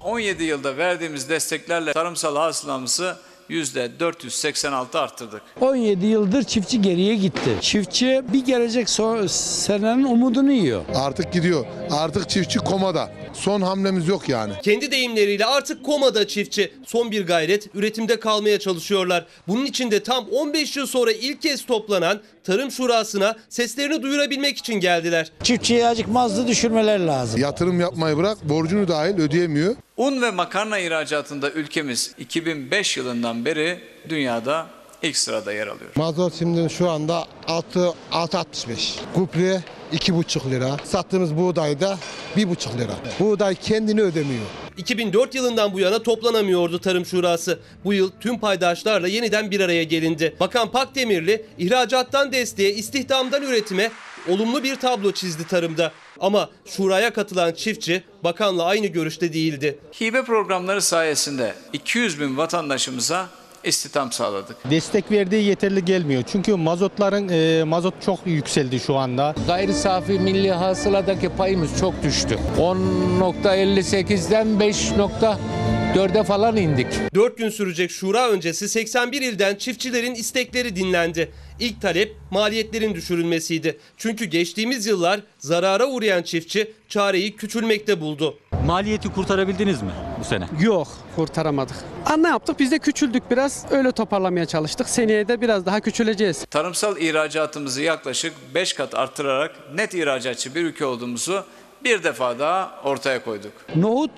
[0.00, 3.16] 17 yılda verdiğimiz desteklerle tarımsal hasılamızı
[3.50, 5.42] %486 arttırdık.
[5.60, 7.50] 17 yıldır çiftçi geriye gitti.
[7.60, 10.84] Çiftçi bir gelecek so- senenin umudunu yiyor.
[10.94, 11.66] Artık gidiyor.
[11.90, 13.12] Artık çiftçi komada.
[13.34, 14.52] Son hamlemiz yok yani.
[14.62, 16.72] Kendi deyimleriyle artık komada çiftçi.
[16.86, 19.26] Son bir gayret üretimde kalmaya çalışıyorlar.
[19.48, 24.74] Bunun için de tam 15 yıl sonra ilk kez toplanan Tarım Şurası'na seslerini duyurabilmek için
[24.74, 25.32] geldiler.
[25.42, 27.40] Çiftçiye azıcık mazlı düşürmeler lazım.
[27.40, 29.76] Yatırım yapmayı bırak borcunu dahil ödeyemiyor.
[29.96, 34.66] Un ve makarna ihracatında ülkemiz 2005 yılından beri dünyada
[35.02, 35.90] ilk sırada yer alıyor.
[35.94, 37.78] Mazot şimdi şu anda 6
[38.12, 38.94] 6.65.
[39.14, 39.62] Kupre
[39.92, 40.76] 2,5 lira.
[40.84, 41.98] Sattığımız buğday da
[42.36, 42.92] 1,5 lira.
[43.20, 44.44] Buğday kendini ödemiyor.
[44.76, 47.58] 2004 yılından bu yana toplanamıyordu Tarım Şurası.
[47.84, 50.36] Bu yıl tüm paydaşlarla yeniden bir araya gelindi.
[50.40, 53.90] Bakan Pakdemirli ihracattan desteğe, istihdamdan üretime
[54.28, 55.92] olumlu bir tablo çizdi tarımda.
[56.20, 59.78] Ama şuraya katılan çiftçi bakanla aynı görüşte değildi.
[60.00, 63.28] Hibe programları sayesinde 200 bin vatandaşımıza
[63.64, 64.56] istihdam sağladık.
[64.70, 66.22] Destek verdiği yeterli gelmiyor.
[66.32, 69.34] Çünkü mazotların e, mazot çok yükseldi şu anda.
[69.46, 72.38] Gayri safi milli hasıladaki payımız çok düştü.
[72.58, 76.86] 10.58'den 5.4'e falan indik.
[77.14, 81.32] 4 gün sürecek şura öncesi 81 ilden çiftçilerin istekleri dinlendi.
[81.60, 83.78] İlk talep maliyetlerin düşürülmesiydi.
[83.96, 88.38] Çünkü geçtiğimiz yıllar zarara uğrayan çiftçi çareyi küçülmekte buldu.
[88.66, 89.90] Maliyeti kurtarabildiniz mi
[90.20, 90.44] bu sene?
[90.60, 91.76] Yok kurtaramadık.
[92.06, 92.60] Aa, ne yaptık?
[92.60, 93.64] Biz de küçüldük biraz.
[93.70, 94.88] Öyle toparlamaya çalıştık.
[94.88, 96.44] Seneye de biraz daha küçüleceğiz.
[96.44, 101.44] Tarımsal ihracatımızı yaklaşık 5 kat arttırarak net ihracatçı bir ülke olduğumuzu
[101.84, 103.52] bir defa daha ortaya koyduk.
[103.76, 104.10] Nohut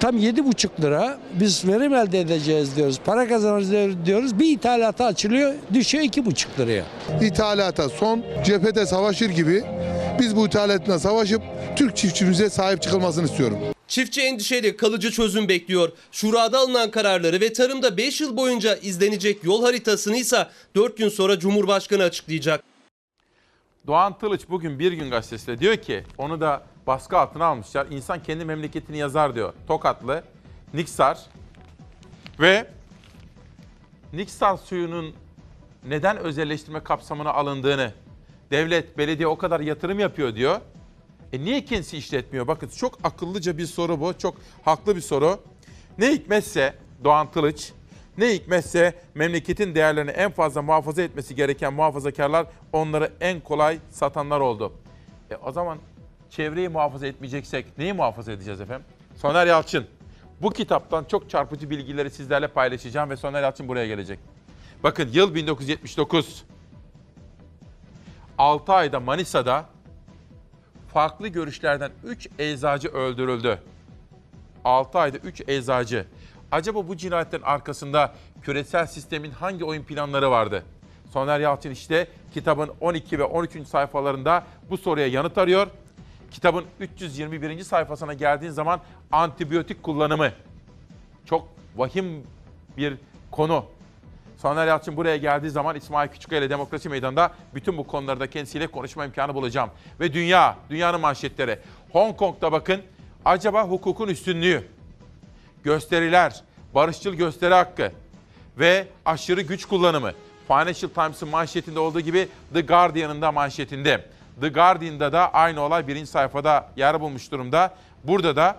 [0.00, 1.18] tam 7,5 lira.
[1.40, 3.00] Biz verim elde edeceğiz diyoruz.
[3.04, 4.38] Para kazanacağız diyoruz.
[4.38, 6.84] Bir ithalata açılıyor düşüyor 2,5 liraya.
[7.22, 9.64] İthalata son cephede savaşır gibi
[10.20, 11.42] biz bu ithalatına savaşıp
[11.76, 13.58] Türk çiftçimize sahip çıkılmasını istiyorum.
[13.88, 15.92] Çiftçi endişeli kalıcı çözüm bekliyor.
[16.12, 21.38] Şurada alınan kararları ve tarımda 5 yıl boyunca izlenecek yol haritasını ise 4 gün sonra
[21.38, 22.64] Cumhurbaşkanı açıklayacak.
[23.86, 27.86] Doğan Tılıç bugün Bir Gün Gazetesi'nde diyor ki onu da baskı altına almışlar.
[27.90, 29.52] İnsan kendi memleketini yazar diyor.
[29.68, 30.22] Tokatlı,
[30.74, 31.18] Niksar
[32.40, 32.70] ve
[34.12, 35.14] Niksar suyunun
[35.86, 37.92] neden özelleştirme kapsamına alındığını
[38.50, 40.60] devlet, belediye o kadar yatırım yapıyor diyor.
[41.32, 42.46] E niye kendisi işletmiyor?
[42.46, 44.18] Bakın çok akıllıca bir soru bu.
[44.18, 45.40] Çok haklı bir soru.
[45.98, 46.74] Ne hikmetse
[47.04, 47.72] Doğan Tılıç,
[48.18, 54.72] ne hikmetse memleketin değerlerini en fazla muhafaza etmesi gereken muhafazakarlar onları en kolay satanlar oldu.
[55.30, 55.78] E o zaman
[56.30, 58.86] çevreyi muhafaza etmeyeceksek neyi muhafaza edeceğiz efendim?
[59.16, 59.86] Soner Yalçın.
[60.42, 64.18] Bu kitaptan çok çarpıcı bilgileri sizlerle paylaşacağım ve Soner Yalçın buraya gelecek.
[64.82, 66.44] Bakın yıl 1979.
[68.38, 69.66] 6 ayda Manisa'da
[70.92, 73.58] farklı görüşlerden 3 eczacı öldürüldü.
[74.64, 76.06] 6 ayda 3 eczacı.
[76.52, 80.64] Acaba bu cinayetlerin arkasında küresel sistemin hangi oyun planları vardı?
[81.12, 83.68] Soner Yalçın işte kitabın 12 ve 13.
[83.68, 85.66] sayfalarında bu soruya yanıt arıyor.
[86.30, 87.62] Kitabın 321.
[87.62, 88.80] sayfasına geldiğin zaman
[89.12, 90.32] antibiyotik kullanımı.
[91.24, 92.26] Çok vahim
[92.76, 92.94] bir
[93.30, 93.64] konu.
[94.42, 99.04] Soner Yalçın buraya geldiği zaman İsmail Küçükkaya ile Demokrasi Meydanı'nda bütün bu konularda kendisiyle konuşma
[99.04, 99.70] imkanı bulacağım.
[100.00, 101.58] Ve dünya, dünyanın manşetleri.
[101.92, 102.82] Hong Kong'da bakın
[103.24, 104.68] acaba hukukun üstünlüğü,
[105.64, 106.42] gösteriler,
[106.74, 107.92] barışçıl gösteri hakkı
[108.58, 110.12] ve aşırı güç kullanımı.
[110.48, 114.04] Financial Times'ın manşetinde olduğu gibi The Guardian'ın da manşetinde.
[114.40, 117.74] The Guardian'da da aynı olay birinci sayfada yer bulmuş durumda.
[118.04, 118.56] Burada da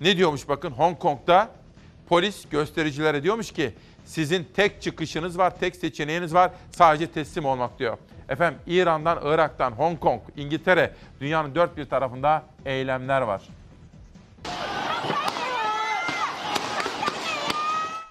[0.00, 1.48] ne diyormuş bakın Hong Kong'da
[2.08, 7.98] polis göstericilere diyormuş ki sizin tek çıkışınız var, tek seçeneğiniz var sadece teslim olmak diyor.
[8.28, 13.42] Efendim İran'dan, Irak'tan, Hong Kong, İngiltere dünyanın dört bir tarafında eylemler var.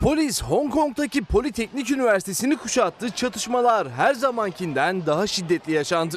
[0.01, 3.09] Polis Hong Kong'daki Politeknik Üniversitesi'ni kuşattı.
[3.09, 6.15] Çatışmalar her zamankinden daha şiddetli yaşandı.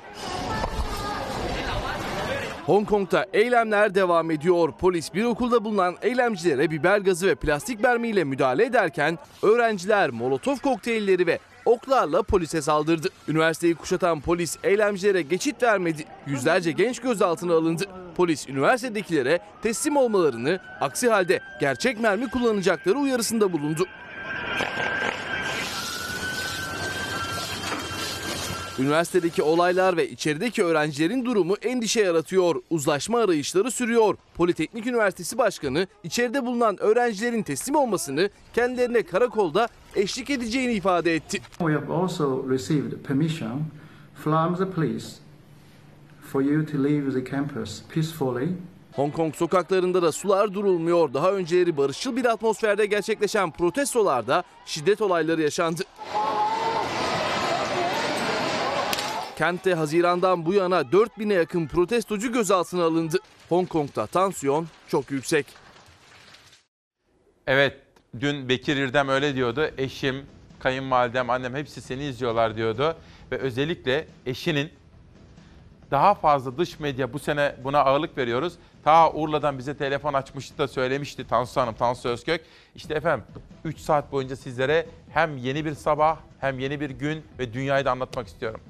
[2.67, 4.73] Hong Kong'da eylemler devam ediyor.
[4.79, 11.27] Polis bir okulda bulunan eylemcilere biber gazı ve plastik mermiyle müdahale ederken öğrenciler molotof kokteylleri
[11.27, 13.09] ve oklarla polise saldırdı.
[13.29, 16.05] Üniversiteyi kuşatan polis eylemcilere geçit vermedi.
[16.27, 17.85] Yüzlerce genç gözaltına alındı.
[18.17, 23.87] Polis üniversitedekilere teslim olmalarını, aksi halde gerçek mermi kullanacakları uyarısında bulundu.
[28.79, 32.63] Üniversitedeki olaylar ve içerideki öğrencilerin durumu endişe yaratıyor.
[32.71, 34.17] Uzlaşma arayışları sürüyor.
[34.35, 41.41] Politeknik Üniversitesi Başkanı içeride bulunan öğrencilerin teslim olmasını kendilerine karakolda eşlik edeceğini ifade etti.
[41.59, 43.63] We have also received permission
[44.25, 45.07] from the police
[46.33, 48.49] for you to leave the campus peacefully
[48.93, 51.15] Hong Kong sokaklarında da sular durulmuyor.
[51.15, 55.83] Daha önceleri barışçıl bir atmosferde gerçekleşen protestolarda şiddet olayları yaşandı.
[59.37, 63.19] Kentte Haziran'dan bu yana 4000'e yakın protestocu gözaltına alındı.
[63.49, 65.47] Hong Kong'da tansiyon çok yüksek.
[67.47, 67.77] Evet,
[68.21, 69.71] dün Bekir İrdem öyle diyordu.
[69.79, 70.27] Eşim,
[70.59, 72.97] kayınvalidem, annem hepsi seni izliyorlar diyordu.
[73.33, 74.71] Ve özellikle eşinin
[75.91, 78.55] daha fazla dış medya bu sene buna ağırlık veriyoruz.
[78.85, 82.41] Ta Urla'dan bize telefon açmıştı da söylemişti Tansu Hanım, Tansu Özkök.
[82.75, 83.25] İşte efendim
[83.65, 87.91] 3 saat boyunca sizlere hem yeni bir sabah hem yeni bir gün ve dünyayı da
[87.91, 88.61] anlatmak istiyorum.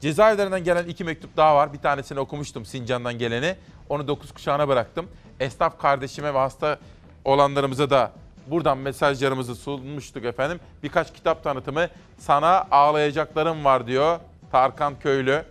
[0.00, 1.72] Cezaevlerinden gelen iki mektup daha var.
[1.72, 3.56] Bir tanesini okumuştum Sincan'dan geleni.
[3.88, 5.08] Onu 9 kuşağına bıraktım.
[5.40, 6.78] Esnaf kardeşime ve hasta
[7.24, 8.12] olanlarımıza da
[8.46, 10.60] buradan mesajlarımızı sunmuştuk efendim.
[10.82, 11.88] Birkaç kitap tanıtımı.
[12.18, 14.18] Sana ağlayacaklarım var diyor
[14.52, 15.44] Tarkan Köylü.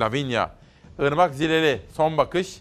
[0.00, 0.50] Lavinia.
[0.98, 2.60] Irmak Zileli Son Bakış.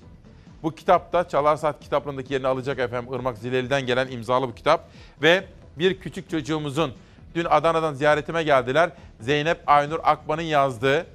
[0.63, 3.13] Bu kitapta Çalar Saat kitaplığındaki yerini alacak efendim.
[3.13, 4.89] Irmak Zileli'den gelen imzalı bu kitap.
[5.21, 5.45] Ve
[5.79, 6.93] bir küçük çocuğumuzun
[7.35, 8.89] dün Adana'dan ziyaretime geldiler.
[9.19, 11.05] Zeynep Aynur Akman'ın yazdığı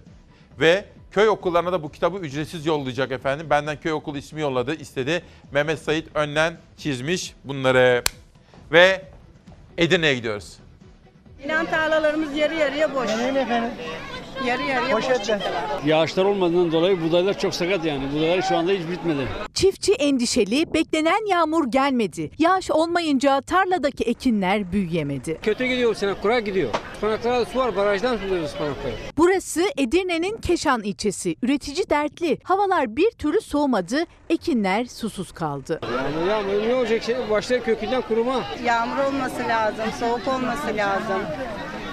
[0.60, 3.47] ve köy okullarına da bu kitabı ücretsiz yollayacak efendim.
[3.51, 5.22] Benden köy okulu ismi yolladı, istedi.
[5.52, 8.05] Mehmet Sait Önlen çizmiş bunları.
[8.72, 9.02] Ve
[9.78, 10.56] Edirne'ye gidiyoruz.
[11.44, 13.10] İnan tarlalarımız yarı yarıya boş.
[13.10, 13.70] efendim?
[14.47, 15.05] Yarı yarıya boş.
[15.86, 18.02] Yağışlar olmadığından dolayı buğdaylar çok sakat yani.
[18.15, 19.28] Buğdaylar şu anda hiç bitmedi.
[19.55, 22.31] Çiftçi endişeli, beklenen yağmur gelmedi.
[22.39, 25.39] Yağış olmayınca tarladaki ekinler büyüyemedi.
[25.43, 26.70] Kötü gidiyor bu sene, kurak gidiyor.
[26.94, 28.93] Ispanaklara da su var, barajdan suluyoruz ıspanakları.
[29.16, 31.36] Burası Edirne'nin Keşan ilçesi.
[31.43, 32.39] Üretici dertli.
[32.44, 35.81] Havalar bir türlü soğumadı, ekinler susuz kaldı.
[35.82, 37.16] Yani yağmur ne olacak şey?
[37.31, 38.44] Başları kökünden kuruma.
[38.65, 41.23] Yağmur olması lazım, soğuk olması lazım.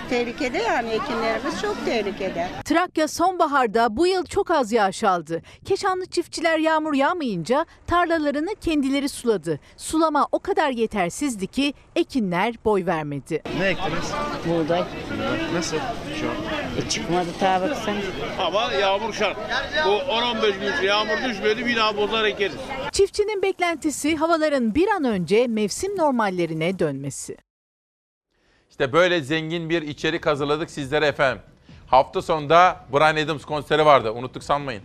[0.10, 2.48] Tehlikede yani ekinlerimiz çok tehlikede.
[2.66, 5.42] Trakya sonbaharda bu yıl çok az yağış aldı.
[5.66, 9.60] Keşanlı çiftçiler yağmur yağmayınca tarlalarını kendileri suladı.
[9.78, 13.44] Sulama o kadar yetersizdi ki ekinler boy vermedi.
[13.60, 14.12] Ne ektiniz?
[14.46, 14.84] Buğday.
[15.54, 15.78] Nasıl
[16.20, 16.36] şu an?
[16.86, 17.96] E çıkmadı ta baksana.
[18.40, 19.38] Ama yağmur şart.
[19.86, 20.52] Bu 10-15
[20.82, 22.56] gün yağmur düşmedi bir daha bozar ekeriz.
[22.92, 27.38] Çiftçinin beklentisi havaların bir an önce mevsim normallerine dönmesi.
[28.80, 31.42] İşte böyle zengin bir içerik hazırladık sizlere efendim.
[31.88, 34.12] Hafta sonunda Brian Adams konseri vardı.
[34.12, 34.84] Unuttuk sanmayın.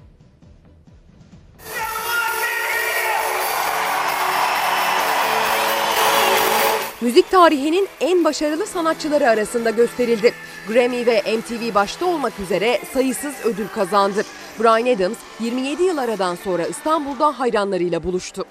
[7.01, 10.33] Müzik tarihinin en başarılı sanatçıları arasında gösterildi.
[10.69, 14.23] Grammy ve MTV başta olmak üzere sayısız ödül kazandı.
[14.61, 18.45] Brian Adams 27 yıl aradan sonra İstanbul'da hayranlarıyla buluştu.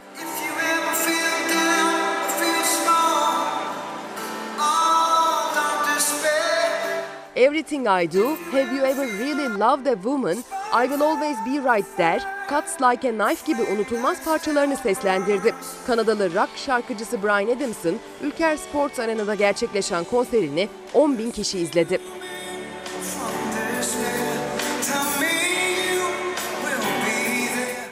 [7.36, 10.44] Everything I Do, Have You Ever Really Loved a Woman,
[10.74, 15.53] I Will Always Be Right There, Cuts Like a Knife gibi unutulmaz parçalarını seslendirdi.
[15.88, 22.02] Kanadalı rock şarkıcısı Brian Adams'ın Ülker Sports Arena'da gerçekleşen konserini 10 bin kişi izledi.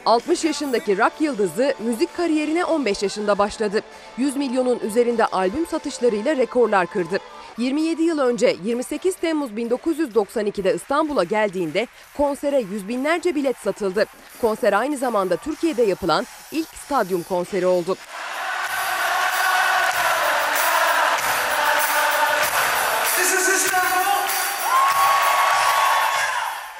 [0.06, 3.82] ...60 yaşındaki rock yıldızı müzik kariyerine 15 yaşında başladı.
[4.18, 7.20] 100 milyonun üzerinde albüm satışlarıyla rekorlar kırdı.
[7.60, 11.88] 27 yıl önce 28 Temmuz 1992'de İstanbul'a geldiğinde
[12.18, 14.06] konsere yüz binlerce bilet satıldı.
[14.41, 17.98] Konser aynı zamanda Türkiye'de yapılan ilk stadyum konseri oldu.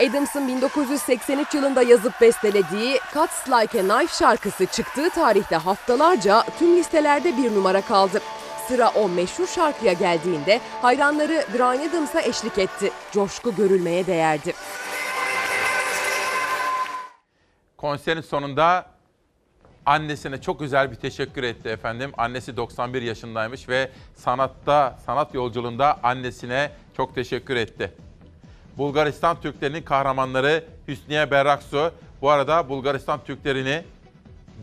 [0.10, 7.38] Adams'ın 1983 yılında yazıp bestelediği Cuts Like a Knife şarkısı çıktığı tarihte haftalarca tüm listelerde
[7.38, 8.22] bir numara kaldı.
[8.70, 12.92] Sıra o meşhur şarkıya geldiğinde hayranları Brian Adams'a eşlik etti.
[13.12, 14.54] Coşku görülmeye değerdi.
[17.78, 18.86] Konserin sonunda
[19.86, 22.12] annesine çok özel bir teşekkür etti efendim.
[22.18, 27.94] Annesi 91 yaşındaymış ve sanatta, sanat yolculuğunda annesine çok teşekkür etti.
[28.78, 31.92] Bulgaristan Türklerinin kahramanları Hüsniye Berraksu.
[32.22, 33.84] Bu arada Bulgaristan Türklerini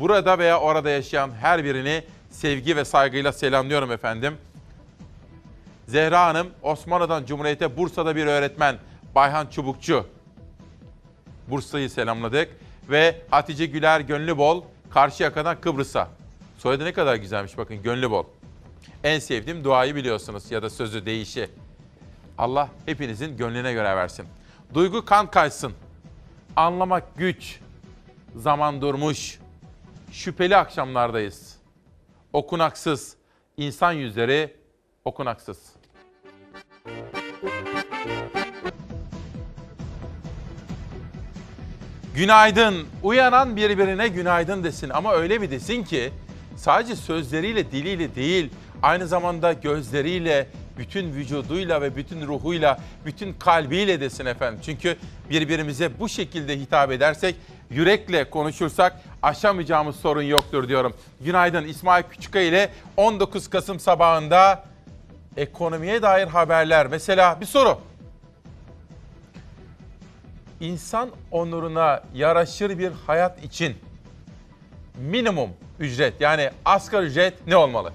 [0.01, 2.05] burada veya orada yaşayan her birini
[2.37, 4.37] sevgi ve saygıyla selamlıyorum efendim.
[5.89, 8.77] Zehra Hanım Osmanlı'dan Cumhuriyet'e Bursa'da bir öğretmen
[9.15, 10.07] Bayhan Çubukçu.
[11.49, 12.49] Bursa'yı selamladık.
[12.91, 16.09] Ve Hatice Güler Gönlübol Karşıyaka'dan Kıbrıs'a.
[16.59, 18.25] Soyadı ne kadar güzelmiş bakın Gönlübol.
[19.05, 21.51] En sevdiğim duayı biliyorsunuz ya da sözü değişi.
[22.39, 24.27] Allah hepinizin gönlüne göre versin.
[24.75, 25.73] Duygu kan kaysın.
[26.57, 27.61] Anlamak güç.
[28.37, 29.39] Zaman durmuş.
[30.13, 31.56] Şüpheli akşamlardayız.
[32.37, 33.17] Okunaksız.
[33.57, 34.55] İnsan yüzleri
[35.05, 35.59] okunaksız.
[42.15, 42.87] Günaydın.
[43.03, 46.13] Uyanan birbirine günaydın desin ama öyle bir desin ki
[46.57, 48.51] sadece sözleriyle, diliyle değil,
[48.83, 50.47] aynı zamanda gözleriyle,
[50.79, 54.61] bütün vücuduyla ve bütün ruhuyla, bütün kalbiyle desin efendim.
[54.65, 54.97] Çünkü
[55.31, 57.37] birbirimize bu şekilde hitap edersek,
[57.71, 60.95] yürekle konuşursak aşamayacağımız sorun yoktur diyorum.
[61.21, 64.65] Günaydın İsmail Küçükay ile 19 Kasım sabahında
[65.37, 66.87] ekonomiye dair haberler.
[66.87, 67.79] Mesela bir soru.
[70.61, 73.77] İnsan onuruna yaraşır bir hayat için
[74.99, 77.93] minimum ücret yani asgari ücret ne olmalı?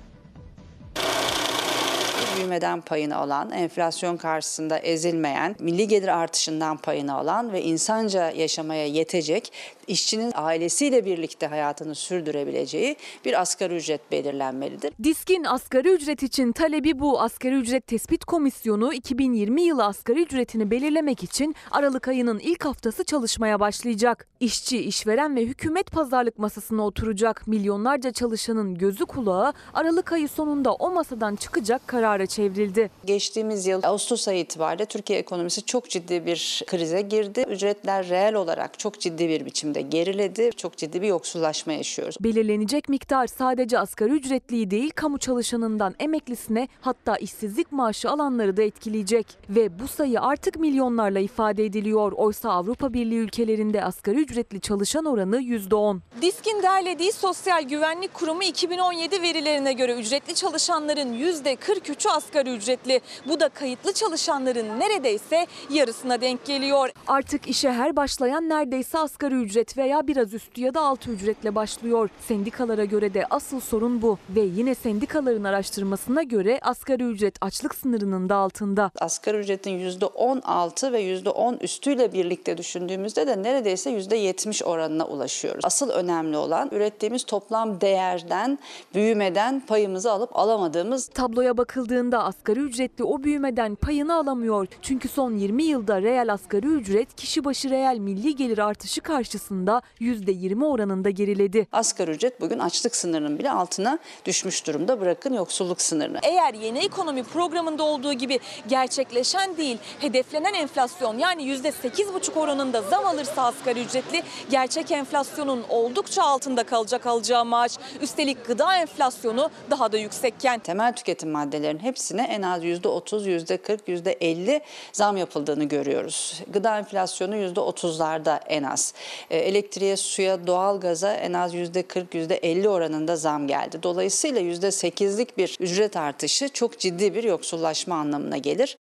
[2.41, 9.51] Büyümeden payını alan, enflasyon karşısında ezilmeyen, milli gelir artışından payını alan ve insanca yaşamaya yetecek,
[9.91, 12.95] işçinin ailesiyle birlikte hayatını sürdürebileceği
[13.25, 14.93] bir asgari ücret belirlenmelidir.
[15.03, 17.21] Diskin asgari ücret için talebi bu.
[17.21, 23.59] Asgari ücret tespit komisyonu 2020 yılı asgari ücretini belirlemek için Aralık ayının ilk haftası çalışmaya
[23.59, 24.27] başlayacak.
[24.39, 27.47] İşçi, işveren ve hükümet pazarlık masasına oturacak.
[27.47, 32.89] Milyonlarca çalışanın gözü kulağı Aralık ayı sonunda o masadan çıkacak karara çevrildi.
[33.05, 37.45] Geçtiğimiz yıl Ağustos ayı itibariyle Türkiye ekonomisi çok ciddi bir krize girdi.
[37.49, 40.49] Ücretler reel olarak çok ciddi bir biçimde geriledi.
[40.57, 42.15] Çok ciddi bir yoksullaşma yaşıyoruz.
[42.19, 49.27] Belirlenecek miktar sadece asgari ücretliyi değil kamu çalışanından emeklisine hatta işsizlik maaşı alanları da etkileyecek.
[49.49, 52.11] Ve bu sayı artık milyonlarla ifade ediliyor.
[52.11, 55.99] Oysa Avrupa Birliği ülkelerinde asgari ücretli çalışan oranı %10.
[56.21, 63.01] Diskin derlediği Sosyal Güvenlik Kurumu 2017 verilerine göre ücretli çalışanların %43'ü asgari ücretli.
[63.27, 66.89] Bu da kayıtlı çalışanların neredeyse yarısına denk geliyor.
[67.07, 72.09] Artık işe her başlayan neredeyse asgari ücret veya biraz üstü ya da altı ücretle başlıyor.
[72.27, 78.29] Sendikalara göre de asıl sorun bu ve yine sendikaların araştırmasına göre asgari ücret açlık sınırının
[78.29, 78.91] da altında.
[78.99, 85.65] Asgari ücretin %16 ve %10 üstüyle birlikte düşündüğümüzde de neredeyse %70 oranına ulaşıyoruz.
[85.65, 88.59] Asıl önemli olan ürettiğimiz toplam değerden,
[88.95, 91.07] büyümeden payımızı alıp alamadığımız.
[91.07, 94.67] Tabloya bakıldığında asgari ücretli o büyümeden payını alamıyor.
[94.81, 100.65] Çünkü son 20 yılda reel asgari ücret kişi başı reel milli gelir artışı karşısında %20
[100.65, 101.67] oranında geriledi.
[101.71, 105.01] Asgari ücret bugün açlık sınırının bile altına düşmüş durumda.
[105.01, 106.19] Bırakın yoksulluk sınırını.
[106.23, 113.43] Eğer yeni ekonomi programında olduğu gibi gerçekleşen değil, hedeflenen enflasyon yani %8,5 oranında zam alırsa
[113.43, 117.71] asgari ücretli gerçek enflasyonun oldukça altında kalacak alacağı maaş.
[118.01, 120.59] Üstelik gıda enflasyonu daha da yüksekken.
[120.59, 124.61] Temel tüketim maddelerinin hepsine en az %30, %40, %50
[124.93, 126.41] zam yapıldığını görüyoruz.
[126.47, 128.93] Gıda enflasyonu %30'larda en az.
[129.29, 133.83] E, Elektriğe, suya, doğalgaza en az %40, %50 oranında zam geldi.
[133.83, 138.77] Dolayısıyla %8'lik bir ücret artışı çok ciddi bir yoksullaşma anlamına gelir.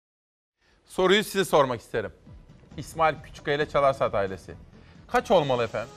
[0.85, 2.11] Soruyu size sormak isterim.
[2.77, 4.53] İsmail Küçükkaya ile Çalarsat ailesi.
[5.07, 5.89] Kaç olmalı efendim?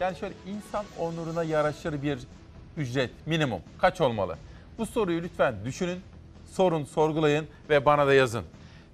[0.00, 2.18] Yani şöyle insan onuruna yaraşır bir
[2.76, 4.36] ücret minimum kaç olmalı?
[4.78, 6.00] Bu soruyu lütfen düşünün,
[6.52, 8.44] sorun, sorgulayın ve bana da yazın.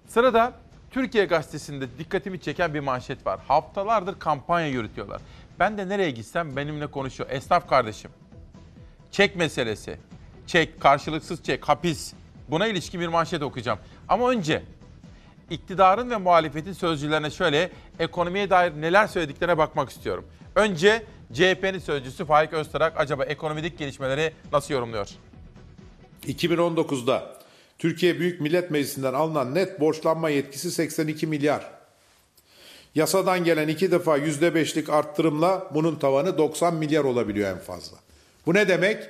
[0.08, 0.52] Sırada
[0.90, 3.40] Türkiye Gazetesi'nde dikkatimi çeken bir manşet var.
[3.48, 5.20] Haftalardır kampanya yürütüyorlar.
[5.58, 7.30] Ben de nereye gitsem benimle konuşuyor.
[7.30, 8.10] Esnaf kardeşim.
[9.10, 9.98] Çek meselesi.
[10.46, 12.12] Çek, karşılıksız çek, hapis.
[12.48, 13.78] Buna ilişkin bir manşet okuyacağım.
[14.08, 14.62] Ama önce
[15.50, 20.24] iktidarın ve muhalefetin sözcülerine şöyle ekonomiye dair neler söylediklerine bakmak istiyorum.
[20.54, 25.08] Önce CHP'nin sözcüsü Faik Öztürk acaba ekonomik gelişmeleri nasıl yorumluyor?
[26.26, 27.37] 2019'da
[27.78, 31.70] Türkiye Büyük Millet Meclisi'nden alınan net borçlanma yetkisi 82 milyar.
[32.94, 37.96] Yasadan gelen iki defa %5'lik arttırımla bunun tavanı 90 milyar olabiliyor en fazla.
[38.46, 39.08] Bu ne demek?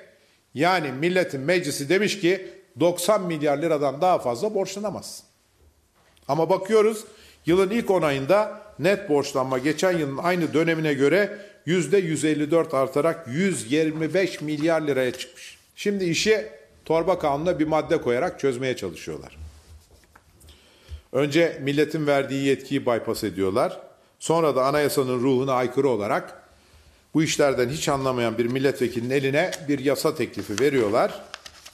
[0.54, 2.48] Yani milletin meclisi demiş ki
[2.80, 5.26] 90 milyar liradan daha fazla borçlanamazsın.
[6.28, 7.04] Ama bakıyoruz
[7.46, 14.80] yılın ilk 10 ayında net borçlanma geçen yılın aynı dönemine göre %154 artarak 125 milyar
[14.80, 15.58] liraya çıkmış.
[15.76, 16.57] Şimdi işi
[16.88, 19.38] torba kanununa bir madde koyarak çözmeye çalışıyorlar.
[21.12, 23.80] Önce milletin verdiği yetkiyi bypass ediyorlar.
[24.18, 26.42] Sonra da anayasanın ruhuna aykırı olarak
[27.14, 31.24] bu işlerden hiç anlamayan bir milletvekilinin eline bir yasa teklifi veriyorlar.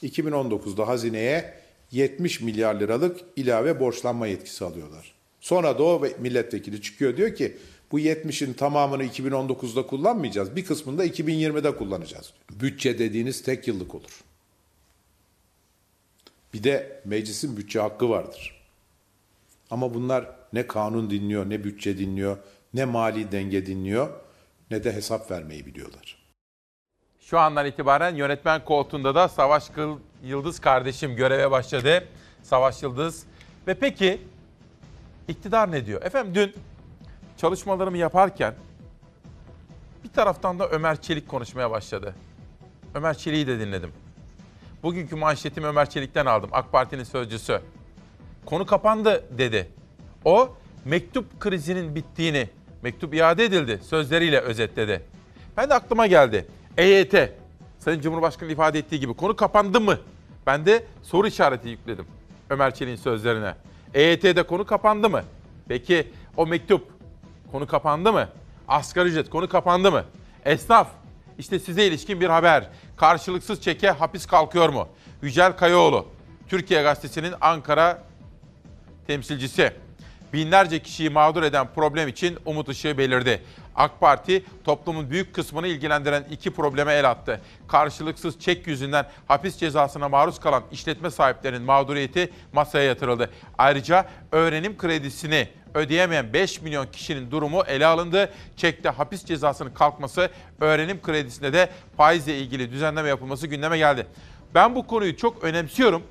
[0.02, 1.54] 2019'da hazineye
[1.90, 5.14] 70 milyar liralık ilave borçlanma yetkisi alıyorlar.
[5.40, 7.56] Sonra da o milletvekili çıkıyor diyor ki
[7.92, 10.56] bu 70'in tamamını 2019'da kullanmayacağız.
[10.56, 12.32] Bir kısmını da 2020'de kullanacağız.
[12.50, 14.23] Bütçe dediğiniz tek yıllık olur.
[16.54, 18.64] Bir de meclisin bütçe hakkı vardır.
[19.70, 22.38] Ama bunlar ne kanun dinliyor, ne bütçe dinliyor,
[22.74, 24.10] ne mali denge dinliyor,
[24.70, 26.24] ne de hesap vermeyi biliyorlar.
[27.20, 29.70] Şu andan itibaren yönetmen koltuğunda da Savaş
[30.24, 32.08] Yıldız kardeşim göreve başladı.
[32.42, 33.24] Savaş Yıldız.
[33.66, 34.20] Ve peki
[35.28, 36.02] iktidar ne diyor?
[36.02, 36.54] Efendim dün
[37.36, 38.54] çalışmalarımı yaparken
[40.04, 42.14] Bir taraftan da Ömer Çelik konuşmaya başladı.
[42.94, 44.03] Ömer Çelik'i de dinledim.
[44.84, 46.50] Bugünkü manşetimi Ömer Çelik'ten aldım.
[46.52, 47.60] AK Parti'nin sözcüsü.
[48.46, 49.68] Konu kapandı dedi.
[50.24, 52.48] O mektup krizinin bittiğini,
[52.82, 55.02] mektup iade edildi sözleriyle özetledi.
[55.56, 56.46] Ben de aklıma geldi.
[56.76, 57.14] EYT,
[57.78, 59.98] Sayın Cumhurbaşkanı ifade ettiği gibi konu kapandı mı?
[60.46, 62.06] Ben de soru işareti yükledim
[62.50, 63.54] Ömer Çelik'in sözlerine.
[63.94, 65.22] EYT'de konu kapandı mı?
[65.68, 66.88] Peki o mektup
[67.52, 68.28] konu kapandı mı?
[68.68, 70.04] Asgari ücret konu kapandı mı?
[70.44, 70.88] Esnaf,
[71.38, 72.68] işte size ilişkin bir haber.
[72.96, 74.88] Karşılıksız çeke hapis kalkıyor mu?
[75.22, 76.06] Yücel Kayaoğlu,
[76.48, 78.02] Türkiye Gazetesi'nin Ankara
[79.06, 79.72] temsilcisi.
[80.32, 83.42] Binlerce kişiyi mağdur eden problem için umut ışığı belirdi.
[83.76, 87.40] AK Parti toplumun büyük kısmını ilgilendiren iki probleme el attı.
[87.68, 93.30] Karşılıksız çek yüzünden hapis cezasına maruz kalan işletme sahiplerinin mağduriyeti masaya yatırıldı.
[93.58, 98.30] Ayrıca öğrenim kredisini ödeyemeyen 5 milyon kişinin durumu ele alındı.
[98.56, 100.30] Çekte hapis cezasının kalkması,
[100.60, 104.06] öğrenim kredisinde de faizle ilgili düzenleme yapılması gündeme geldi.
[104.54, 106.02] Ben bu konuyu çok önemsiyorum.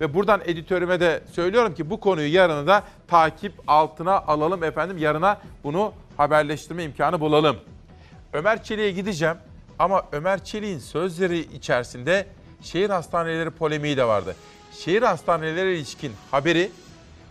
[0.00, 4.98] Ve buradan editörüme de söylüyorum ki bu konuyu yarına da takip altına alalım efendim.
[4.98, 7.56] Yarına bunu haberleştirme imkanı bulalım.
[8.32, 9.36] Ömer Çelik'e gideceğim
[9.78, 12.26] ama Ömer Çelik'in sözleri içerisinde
[12.62, 14.36] şehir hastaneleri polemiği de vardı.
[14.72, 16.70] Şehir hastaneleri ilişkin haberi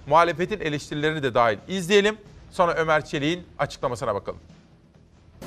[0.08, 2.18] muhalefetin eleştirilerini de dahil izleyelim.
[2.52, 4.40] Sonra Ömer Çelik'in açıklamasına bakalım.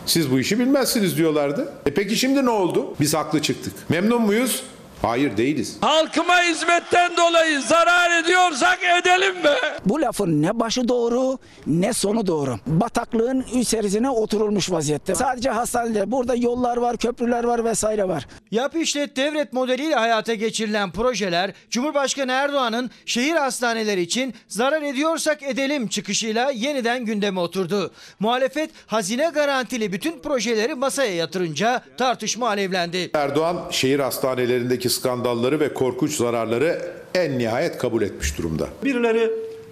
[0.07, 1.73] Siz bu işi bilmezsiniz diyorlardı.
[1.87, 2.95] E peki şimdi ne oldu?
[3.01, 3.91] Biz haklı çıktık.
[3.91, 4.63] Memnun muyuz?
[5.03, 5.77] Hayır değiliz.
[5.81, 9.55] Halkıma hizmetten dolayı zarar ediyorsak edelim be.
[9.87, 12.59] Bu lafın ne başı doğru ne sonu doğru.
[12.67, 15.15] Bataklığın içerisine oturulmuş vaziyette.
[15.15, 16.11] Sadece hastaneler.
[16.11, 18.27] Burada yollar var, köprüler var vesaire var.
[18.51, 25.89] Yap işlet devlet modeliyle hayata geçirilen projeler Cumhurbaşkanı Erdoğan'ın şehir hastaneleri için zarar ediyorsak edelim
[25.89, 27.93] çıkışıyla yeniden gündeme oturdu.
[28.21, 33.11] Muhalefet hazine garantili bütün projeleri masaya yatırınca tartışma alevlendi.
[33.15, 36.79] Erdoğan şehir hastanelerindeki skandalları ve korkunç zararları
[37.15, 38.69] en nihayet kabul etmiş durumda.
[38.85, 39.31] Birileri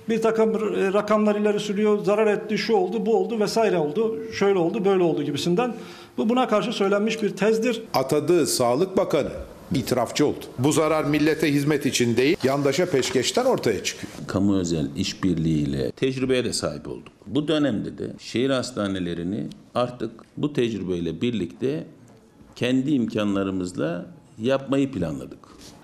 [0.08, 4.58] bir takım e, rakamlar ileri sürüyor, zarar etti, şu oldu, bu oldu vesaire oldu, şöyle
[4.58, 5.74] oldu, böyle oldu gibisinden.
[6.16, 7.82] Bu buna karşı söylenmiş bir tezdir.
[7.94, 9.32] Atadığı Sağlık Bakanı
[9.74, 10.44] itirafçı oldu.
[10.58, 14.12] Bu zarar millete hizmet için değil, yandaşa peşkeşten ortaya çıkıyor.
[14.26, 17.12] Kamu özel işbirliğiyle tecrübeye de sahip olduk.
[17.26, 21.84] Bu dönemde de şehir hastanelerini artık bu tecrübeyle birlikte
[22.56, 24.06] kendi imkanlarımızla
[24.38, 25.38] yapmayı planladık.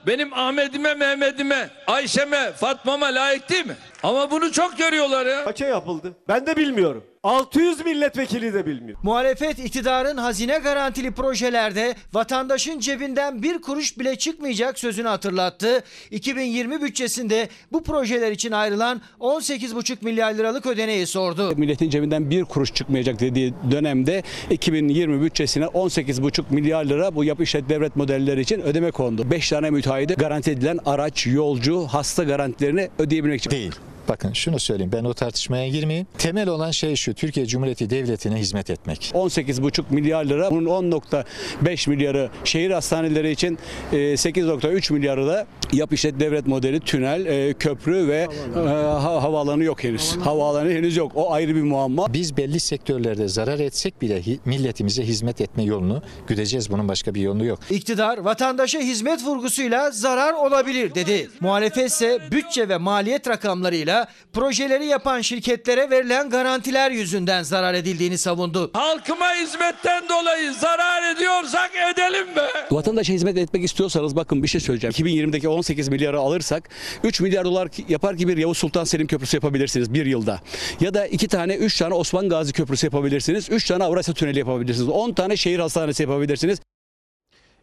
[0.06, 3.76] Benim Ahmet'ime, Mehmet'ime, Ayşe'me, Fatma'ma layık değil mi?
[4.02, 5.44] Ama bunu çok görüyorlar ya.
[5.44, 6.12] Kaça yapıldı?
[6.28, 7.04] Ben de bilmiyorum.
[7.22, 8.98] 600 milletvekili de bilmiyor.
[9.02, 15.84] Muhalefet iktidarın hazine garantili projelerde vatandaşın cebinden bir kuruş bile çıkmayacak sözünü hatırlattı.
[16.10, 21.52] 2020 bütçesinde bu projeler için ayrılan 18,5 milyar liralık ödeneği sordu.
[21.56, 27.68] Milletin cebinden bir kuruş çıkmayacak dediği dönemde 2020 bütçesine 18,5 milyar lira bu yapı işlet
[27.68, 29.30] devlet modelleri için ödeme kondu.
[29.30, 33.50] 5 tane müteahhide garanti edilen araç, yolcu, hasta garantilerini ödeyebilmek için.
[33.50, 33.72] Değil.
[34.10, 36.06] Bakın şunu söyleyeyim ben o tartışmaya girmeyeyim.
[36.18, 39.10] Temel olan şey şu Türkiye Cumhuriyeti Devleti'ne hizmet etmek.
[39.14, 43.58] 18,5 milyar lira bunun 10.5 milyarı şehir hastaneleri için
[43.92, 49.64] e, 8.3 milyarı da yap işlet devlet modeli tünel, e, köprü ve e, ha- havaalanı
[49.64, 50.16] yok henüz.
[50.16, 51.12] Havaalanı henüz yok.
[51.14, 52.12] O ayrı bir muamma.
[52.12, 56.70] Biz belli sektörlerde zarar etsek bile milletimize hizmet etme yolunu güdeceğiz.
[56.70, 57.58] Bunun başka bir yolu yok.
[57.70, 61.30] İktidar vatandaşa hizmet vurgusuyla zarar olabilir dedi.
[61.40, 63.99] Muhalefet ise bütçe ve maliyet rakamlarıyla
[64.32, 68.70] projeleri yapan şirketlere verilen garantiler yüzünden zarar edildiğini savundu.
[68.72, 72.46] Halkıma hizmetten dolayı zarar ediyorsak edelim be.
[72.70, 74.94] Vatandaşa hizmet etmek istiyorsanız bakın bir şey söyleyeceğim.
[74.94, 76.68] 2020'deki 18 milyarı alırsak
[77.04, 80.40] 3 milyar dolar yapar ki bir Yavuz Sultan Selim Köprüsü yapabilirsiniz bir yılda.
[80.80, 83.50] Ya da 2 tane 3 tane Osman Gazi Köprüsü yapabilirsiniz.
[83.50, 84.88] 3 tane Avrasya Tüneli yapabilirsiniz.
[84.88, 86.58] 10 tane şehir hastanesi yapabilirsiniz.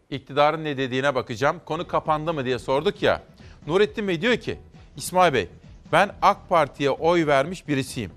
[0.09, 1.61] iktidarın ne dediğine bakacağım.
[1.65, 3.23] Konu kapandı mı diye sorduk ya.
[3.67, 4.57] Nurettin Bey diyor ki,
[4.97, 5.47] İsmail Bey
[5.91, 8.11] ben AK Parti'ye oy vermiş birisiyim.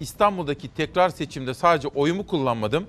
[0.00, 2.86] İstanbul'daki tekrar seçimde sadece oyumu kullanmadım.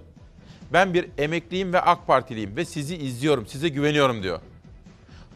[0.73, 4.39] Ben bir emekliyim ve AK Partiliyim ve sizi izliyorum, size güveniyorum diyor.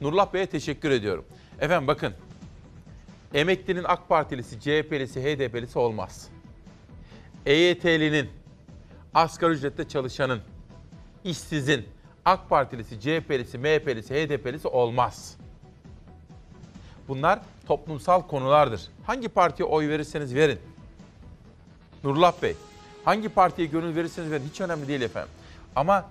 [0.02, 1.26] Nurullah Bey'e teşekkür ediyorum.
[1.60, 2.14] Efendim bakın,
[3.34, 6.30] emeklinin AK Partilisi, CHP'lisi, HDP'lisi olmaz.
[7.46, 8.30] EYT'linin,
[9.14, 10.42] asgari ücrette çalışanın,
[11.24, 11.86] işsizin,
[12.26, 15.37] AK Partilisi, CHP'lisi, MHP'lisi, HDP'lisi olmaz.
[17.08, 18.82] Bunlar toplumsal konulardır.
[19.06, 20.60] Hangi partiye oy verirseniz verin.
[22.04, 22.56] Nurullah Bey,
[23.06, 25.30] hangi partiye gönül verirseniz verin hiç önemli değil efendim.
[25.76, 26.06] Ama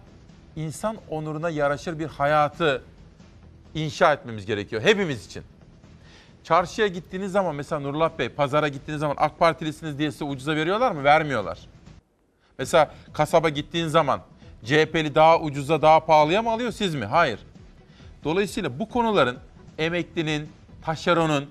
[0.56, 2.82] insan onuruna yaraşır bir hayatı
[3.74, 5.42] inşa etmemiz gerekiyor hepimiz için.
[6.44, 10.92] Çarşıya gittiğiniz zaman mesela Nurullah Bey pazara gittiğiniz zaman AK Partilisiniz diye size ucuza veriyorlar
[10.92, 11.04] mı?
[11.04, 11.58] Vermiyorlar.
[12.58, 14.20] Mesela kasaba gittiğin zaman
[14.64, 17.04] CHP'li daha ucuza daha pahalıya mı alıyor siz mi?
[17.04, 17.38] Hayır.
[18.24, 19.38] Dolayısıyla bu konuların
[19.78, 20.48] emeklinin,
[20.86, 21.50] taşeronun,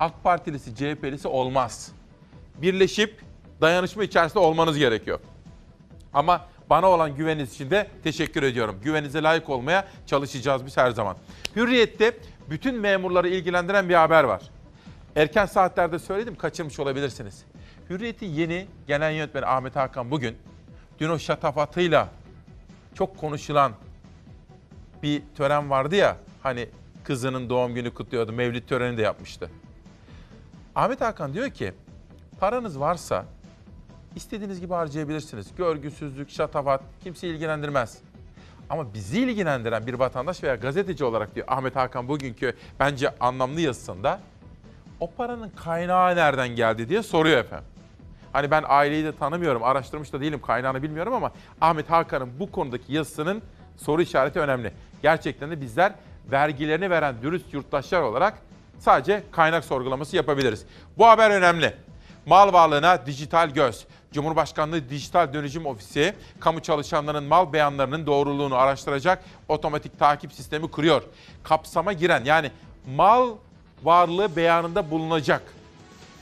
[0.00, 1.92] AK Partilisi, CHP'lisi olmaz.
[2.62, 3.20] Birleşip
[3.60, 5.20] dayanışma içerisinde olmanız gerekiyor.
[6.12, 8.80] Ama bana olan güveniniz için de teşekkür ediyorum.
[8.84, 11.16] Güveninize layık olmaya çalışacağız biz her zaman.
[11.56, 12.18] Hürriyet'te
[12.50, 14.42] bütün memurları ilgilendiren bir haber var.
[15.16, 17.44] Erken saatlerde söyledim, kaçırmış olabilirsiniz.
[17.90, 20.36] Hürriyet'in yeni genel yönetmeni Ahmet Hakan bugün
[20.98, 22.08] dün o şatafatıyla
[22.94, 23.72] çok konuşulan
[25.02, 26.68] bir tören vardı ya hani
[27.04, 29.50] kızının doğum günü kutluyordu, mevlid töreni de yapmıştı.
[30.74, 31.72] Ahmet Hakan diyor ki
[32.40, 33.24] paranız varsa
[34.16, 35.46] istediğiniz gibi harcayabilirsiniz.
[35.56, 37.98] Görgüsüzlük, şatafat kimse ilgilendirmez.
[38.70, 44.20] Ama bizi ilgilendiren bir vatandaş veya gazeteci olarak diyor Ahmet Hakan bugünkü bence anlamlı yazısında
[45.00, 47.66] o paranın kaynağı nereden geldi diye soruyor efendim.
[48.32, 52.92] Hani ben aileyi de tanımıyorum, araştırmış da değilim, kaynağını bilmiyorum ama Ahmet Hakan'ın bu konudaki
[52.92, 53.42] yazısının
[53.76, 54.72] soru işareti önemli.
[55.02, 55.92] Gerçekten de bizler
[56.30, 58.38] vergilerini veren dürüst yurttaşlar olarak
[58.78, 60.64] sadece kaynak sorgulaması yapabiliriz.
[60.98, 61.74] Bu haber önemli.
[62.26, 63.86] Mal varlığına dijital göz.
[64.12, 71.02] Cumhurbaşkanlığı Dijital Dönüşüm Ofisi, kamu çalışanlarının mal beyanlarının doğruluğunu araştıracak otomatik takip sistemi kuruyor.
[71.42, 72.50] Kapsama giren yani
[72.96, 73.30] mal
[73.82, 75.42] varlığı beyanında bulunacak.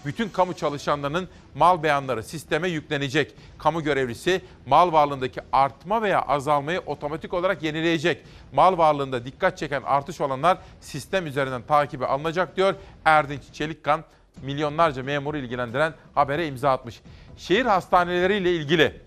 [0.04, 3.34] Bütün kamu çalışanlarının mal beyanları sisteme yüklenecek.
[3.58, 8.24] Kamu görevlisi mal varlığındaki artma veya azalmayı otomatik olarak yenileyecek.
[8.52, 12.74] Mal varlığında dikkat çeken artış olanlar sistem üzerinden takibi alınacak diyor
[13.04, 14.04] Erdinç Çelikkan
[14.42, 17.00] milyonlarca memuru ilgilendiren habere imza atmış.
[17.36, 19.00] Şehir hastaneleriyle ilgili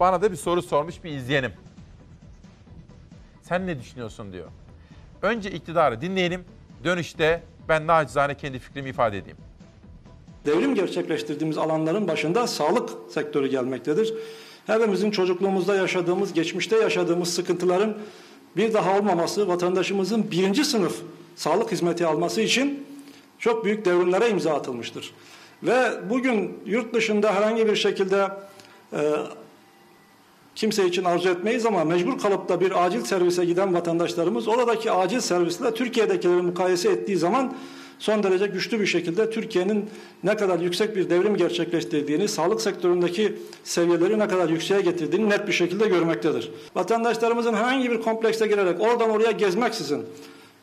[0.00, 1.52] bana da bir soru sormuş bir izleyenim.
[3.42, 4.48] Sen ne düşünüyorsun diyor.
[5.22, 6.44] Önce iktidarı dinleyelim.
[6.84, 9.36] Dönüşte ben nacizane kendi fikrimi ifade edeyim.
[10.46, 14.14] Devrim gerçekleştirdiğimiz alanların başında sağlık sektörü gelmektedir.
[14.66, 17.96] Hepimizin çocukluğumuzda yaşadığımız, geçmişte yaşadığımız sıkıntıların
[18.56, 20.96] bir daha olmaması, vatandaşımızın birinci sınıf
[21.36, 22.86] sağlık hizmeti alması için
[23.38, 25.14] çok büyük devrimlere imza atılmıştır.
[25.62, 28.28] Ve bugün yurt dışında herhangi bir şekilde
[28.92, 29.12] e,
[30.54, 35.20] kimse için arzu etmeyiz ama mecbur kalıp da bir acil servise giden vatandaşlarımız oradaki acil
[35.20, 37.54] servisle Türkiye'dekileri mukayese ettiği zaman
[37.98, 39.90] son derece güçlü bir şekilde Türkiye'nin
[40.24, 43.32] ne kadar yüksek bir devrim gerçekleştirdiğini, sağlık sektöründeki
[43.64, 46.50] seviyeleri ne kadar yükseğe getirdiğini net bir şekilde görmektedir.
[46.74, 50.04] Vatandaşlarımızın herhangi bir komplekse girerek oradan oraya gezmeksizin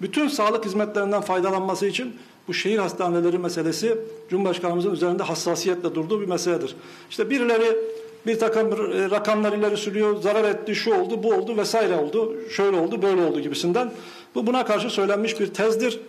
[0.01, 2.13] bütün sağlık hizmetlerinden faydalanması için
[2.47, 3.97] bu şehir hastaneleri meselesi
[4.29, 6.75] Cumhurbaşkanımızın üzerinde hassasiyetle durduğu bir meseledir.
[7.09, 7.77] İşte birileri
[8.27, 8.71] bir takım
[9.11, 13.39] rakamlar ileri sürüyor, zarar etti, şu oldu, bu oldu vesaire oldu, şöyle oldu, böyle oldu
[13.39, 13.91] gibisinden.
[14.35, 15.99] Bu buna karşı söylenmiş bir tezdir.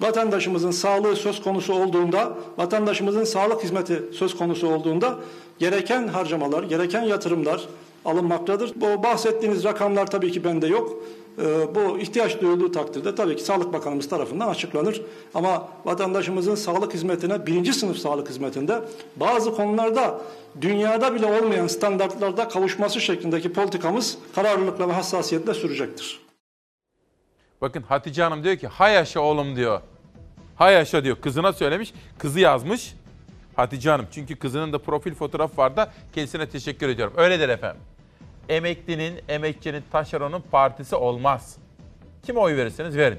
[0.00, 5.18] Vatandaşımızın sağlığı söz konusu olduğunda, vatandaşımızın sağlık hizmeti söz konusu olduğunda
[5.58, 7.68] gereken harcamalar, gereken yatırımlar
[8.04, 8.72] alınmaktadır.
[8.76, 10.96] Bu bahsettiğiniz rakamlar tabii ki bende yok.
[11.38, 15.02] Ee, bu ihtiyaç duyulduğu takdirde tabii ki Sağlık Bakanımız tarafından açıklanır.
[15.34, 18.80] Ama vatandaşımızın sağlık hizmetine, birinci sınıf sağlık hizmetinde
[19.16, 20.20] bazı konularda
[20.60, 26.31] dünyada bile olmayan standartlarda kavuşması şeklindeki politikamız kararlılıkla ve hassasiyetle sürecektir.
[27.62, 29.80] Bakın Hatice Hanım diyor ki hay yaşa oğlum diyor.
[30.56, 31.16] Hay yaşa diyor.
[31.20, 31.92] Kızına söylemiş.
[32.18, 32.94] Kızı yazmış.
[33.56, 34.06] Hatice Hanım.
[34.12, 37.14] Çünkü kızının da profil fotoğrafı var da kendisine teşekkür ediyorum.
[37.16, 37.80] Öyledir efendim.
[38.48, 41.56] Emeklinin, emekçinin, taşeronun partisi olmaz.
[42.22, 43.18] Kime oy verirseniz verin.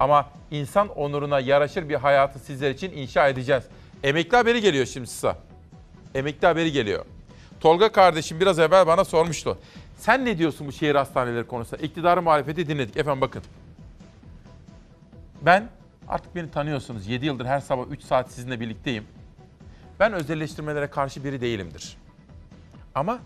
[0.00, 3.64] Ama insan onuruna yaraşır bir hayatı sizler için inşa edeceğiz.
[4.02, 5.36] Emekli haberi geliyor şimdi size.
[6.14, 7.04] Emekli haberi geliyor.
[7.60, 9.58] Tolga kardeşim biraz evvel bana sormuştu.
[9.96, 11.82] Sen ne diyorsun bu şehir hastaneleri konusunda?
[11.82, 12.96] İktidarı muhalefeti dinledik.
[12.96, 13.42] Efendim bakın.
[15.46, 15.68] Ben
[16.08, 17.06] artık beni tanıyorsunuz.
[17.06, 19.04] 7 yıldır her sabah 3 saat sizinle birlikteyim.
[20.00, 21.96] Ben özelleştirmelere karşı biri değilimdir.
[22.94, 23.18] Ama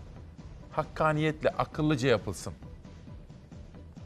[0.71, 2.53] hakkaniyetle, akıllıca yapılsın.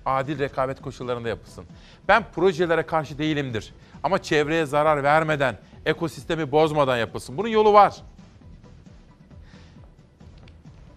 [0.06, 1.65] Adil rekabet koşullarında yapılsın.
[2.07, 3.73] Ben projelere karşı değilimdir.
[4.03, 7.38] Ama çevreye zarar vermeden, ekosistemi bozmadan yapılsın.
[7.38, 7.95] Bunun yolu var.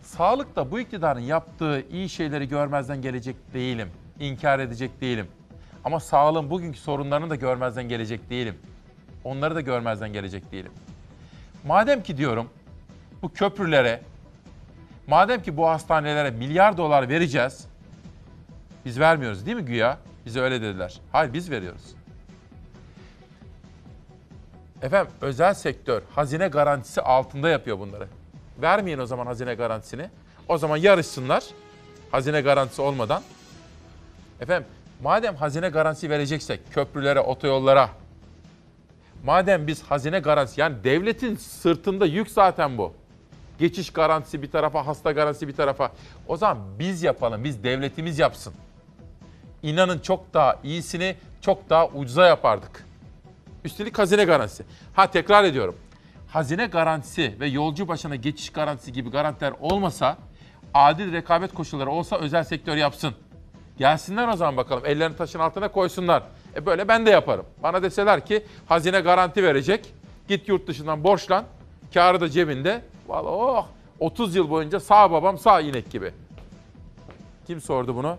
[0.02, 3.88] Sağlıkta bu iktidarın yaptığı iyi şeyleri görmezden gelecek değilim.
[4.20, 5.26] İnkar edecek değilim.
[5.86, 8.58] Ama sağlığın bugünkü sorunlarını da görmezden gelecek değilim.
[9.24, 10.72] Onları da görmezden gelecek değilim.
[11.64, 12.50] Madem ki diyorum
[13.22, 14.02] bu köprülere,
[15.06, 17.66] madem ki bu hastanelere milyar dolar vereceğiz,
[18.84, 19.98] biz vermiyoruz değil mi güya?
[20.26, 21.00] Bize öyle dediler.
[21.12, 21.94] Hayır biz veriyoruz.
[24.82, 28.08] Efendim özel sektör hazine garantisi altında yapıyor bunları.
[28.62, 30.10] Vermeyin o zaman hazine garantisini.
[30.48, 31.44] O zaman yarışsınlar
[32.10, 33.22] hazine garantisi olmadan.
[34.40, 34.68] Efendim
[35.02, 37.90] madem hazine garantisi vereceksek köprülere, otoyollara,
[39.24, 42.92] madem biz hazine garantisi yani devletin sırtında yük zaten bu.
[43.58, 45.92] Geçiş garantisi bir tarafa, hasta garantisi bir tarafa.
[46.28, 48.54] O zaman biz yapalım, biz devletimiz yapsın.
[49.62, 52.86] İnanın çok daha iyisini çok daha ucuza yapardık.
[53.64, 54.64] Üstelik hazine garantisi.
[54.94, 55.76] Ha tekrar ediyorum.
[56.28, 60.16] Hazine garantisi ve yolcu başına geçiş garantisi gibi garantiler olmasa,
[60.74, 63.14] adil rekabet koşulları olsa özel sektör yapsın.
[63.78, 64.86] Gelsinler o zaman bakalım.
[64.86, 66.22] Ellerini taşın altına koysunlar.
[66.56, 67.46] E böyle ben de yaparım.
[67.62, 69.94] Bana deseler ki hazine garanti verecek.
[70.28, 71.44] Git yurt dışından borçlan.
[71.94, 72.82] Kârı da cebinde.
[73.08, 73.66] Vallahi oh
[74.00, 76.12] 30 yıl boyunca sağ babam sağ inek gibi.
[77.46, 78.18] Kim sordu bunu?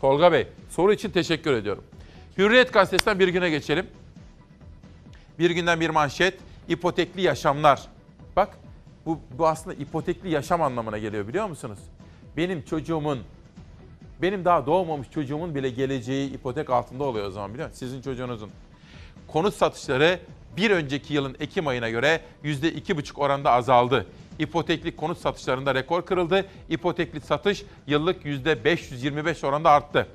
[0.00, 0.48] Tolga Bey.
[0.70, 1.84] Soru için teşekkür ediyorum.
[2.38, 3.86] Hürriyet gazetesinden bir güne geçelim.
[5.38, 6.38] Bir günden bir manşet.
[6.68, 7.82] İpotekli yaşamlar.
[8.36, 8.58] Bak
[9.06, 11.78] bu, bu aslında ipotekli yaşam anlamına geliyor biliyor musunuz?
[12.36, 13.18] Benim çocuğumun,
[14.22, 17.78] benim daha doğmamış çocuğumun bile geleceği ipotek altında oluyor o zaman biliyor musun?
[17.78, 18.50] Sizin çocuğunuzun.
[19.26, 20.20] Konut satışları
[20.56, 24.06] bir önceki yılın Ekim ayına göre %2,5 oranda azaldı.
[24.38, 26.46] İpotekli konut satışlarında rekor kırıldı.
[26.68, 30.06] İpotekli satış yıllık %525 oranda arttı.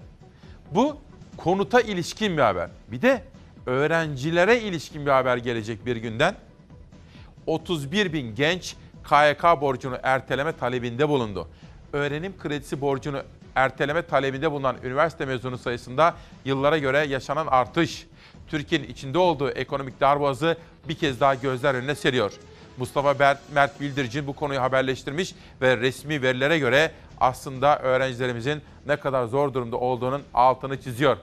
[0.72, 0.98] Bu
[1.38, 2.70] konuta ilişkin bir haber.
[2.92, 3.24] Bir de
[3.66, 6.36] öğrencilere ilişkin bir haber gelecek bir günden.
[7.48, 8.76] 31 bin genç
[9.10, 11.48] KYK borcunu erteleme talebinde bulundu.
[11.94, 13.22] Öğrenim kredisi borcunu
[13.56, 16.16] erteleme talebinde bulunan üniversite mezunu sayısında
[16.46, 18.08] yıllara göre yaşanan artış,
[18.48, 20.58] Türkiye'nin içinde olduğu ekonomik darboğazı
[20.90, 22.34] bir kez daha gözler önüne seriyor.
[22.78, 29.54] Mustafa Mert, Bildiricin bu konuyu haberleştirmiş ve resmi verilere göre aslında öğrencilerimizin ne kadar zor
[29.54, 31.18] durumda olduğunun altını çiziyor.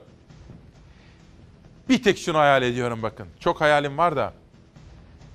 [1.89, 3.27] Bir tek şunu hayal ediyorum bakın.
[3.41, 4.33] Çok hayalim var da.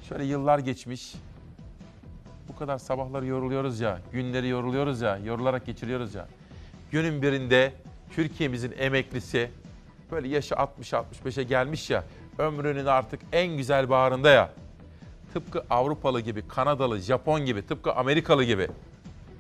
[0.10, 1.14] Şöyle yıllar geçmiş.
[2.50, 6.28] Bu kadar sabahları yoruluyoruz ya, günleri yoruluyoruz ya, yorularak geçiriyoruz ya.
[6.94, 7.74] Günün birinde
[8.16, 9.52] Türkiye'mizin emeklisi
[10.12, 12.04] böyle yaşı 60-65'e gelmiş ya,
[12.38, 14.50] ömrünün artık en güzel bağrında ya.
[15.34, 18.68] Tıpkı Avrupalı gibi, Kanadalı, Japon gibi, tıpkı Amerikalı gibi,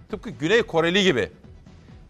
[0.09, 1.31] tıpkı Güney Koreli gibi.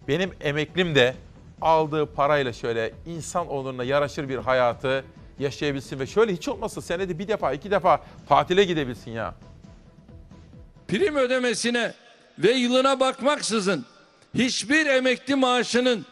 [0.08, 1.16] Benim emeklim de
[1.62, 5.06] aldığı parayla şöyle insan onuruna yaraşır bir hayatı
[5.40, 9.36] yaşayabilsin ve şöyle hiç olmazsa senede bir defa, iki defa tatile gidebilsin ya.
[10.88, 11.94] Prim ödemesine
[12.40, 13.86] ve yılına bakmaksızın
[14.38, 16.06] hiçbir emekli maaşının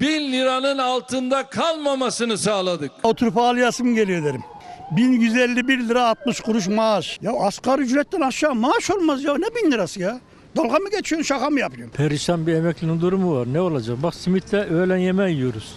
[0.00, 2.90] bin liranın altında kalmamasını sağladık.
[3.02, 4.42] Oturup ağlayasım geliyor derim.
[4.90, 7.18] 1151 lira 60 kuruş maaş.
[7.22, 9.34] Ya asgari ücretten aşağı maaş olmaz ya.
[9.38, 10.20] Ne bin lirası ya?
[10.56, 11.96] Dalga mı geçiyorsun şaka mı yapıyorsun?
[11.96, 13.46] Perişan bir emeklinin durumu var.
[13.52, 14.02] Ne olacak?
[14.02, 15.74] Bak simitle öğlen yemeği yiyoruz.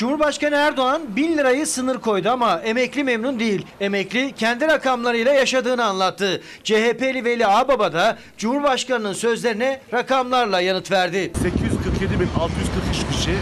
[0.00, 3.66] Cumhurbaşkanı Erdoğan 1000 lirayı sınır koydu ama emekli memnun değil.
[3.80, 6.40] Emekli kendi rakamlarıyla yaşadığını anlattı.
[6.64, 11.16] CHP'li Veli Ağbaba da Cumhurbaşkanı'nın sözlerine rakamlarla yanıt verdi.
[11.16, 13.36] 847.643 kişi 1000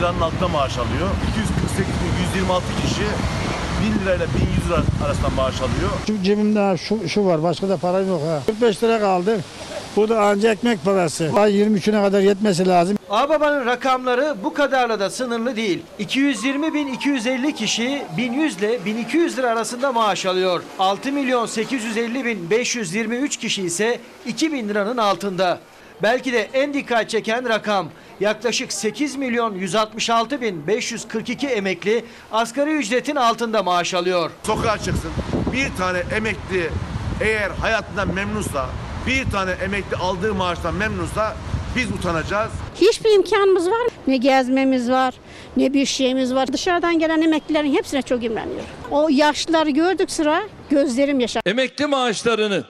[0.00, 1.08] liranın altında maaş alıyor.
[2.36, 3.02] 248.126 kişi
[3.98, 5.90] 1000 lirayla 1100 lira arasında maaş alıyor.
[6.06, 8.42] Şu cebimde şu, şu var başka da para yok ha.
[8.46, 9.40] 45 lira kaldı.
[9.96, 11.30] Bu da ancak ekmek parası.
[11.36, 12.98] Ay 23'üne kadar yetmesi lazım.
[13.10, 15.82] Ağbaba'nın rakamları bu kadarla da sınırlı değil.
[16.00, 20.62] 220.250 kişi 1100 ile 1200 lira arasında maaş alıyor.
[20.78, 25.58] 6 milyon 850 bin 523 kişi ise 2000 liranın altında.
[26.02, 27.88] Belki de en dikkat çeken rakam
[28.20, 34.30] yaklaşık 8 milyon 166 bin 542 emekli asgari ücretin altında maaş alıyor.
[34.42, 35.10] Sokağa çıksın.
[35.52, 36.70] Bir tane emekli
[37.20, 38.66] eğer hayatından memnunsa,
[39.06, 41.36] bir tane emekli aldığı maaştan memnunsa
[41.76, 42.52] biz utanacağız.
[42.74, 43.90] Hiçbir imkanımız var mı?
[44.06, 45.14] Ne gezmemiz var,
[45.56, 46.52] ne bir şeyimiz var.
[46.52, 48.64] Dışarıdan gelen emeklilerin hepsine çok imreniyorum.
[48.90, 51.42] O yaşlıları gördük sıra, gözlerim yaşar.
[51.46, 52.64] Emekli maaşlarını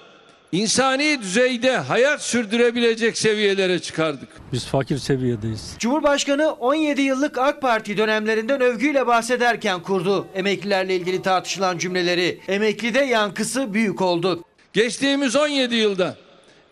[0.53, 4.29] insani düzeyde hayat sürdürebilecek seviyelere çıkardık.
[4.53, 5.75] Biz fakir seviyedeyiz.
[5.79, 12.41] Cumhurbaşkanı 17 yıllık AK Parti dönemlerinden övgüyle bahsederken kurdu emeklilerle ilgili tartışılan cümleleri.
[12.49, 14.45] Emeklide yankısı büyük oldu.
[14.73, 16.17] Geçtiğimiz 17 yılda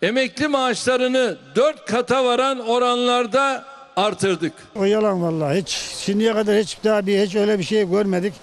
[0.01, 3.65] emekli maaşlarını 4 kata varan oranlarda
[3.95, 4.53] artırdık.
[4.75, 8.33] O yalan vallahi hiç şimdiye kadar hiç daha bir hiç öyle bir şey görmedik.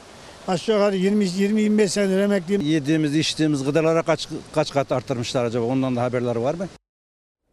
[0.49, 2.63] Aşağı yukarı 20 20 25 senedir emekliyim.
[2.63, 5.65] Yediğimiz, içtiğimiz gıdalara kaç kaç kat arttırmışlar acaba?
[5.65, 6.69] Ondan da haberleri var mı?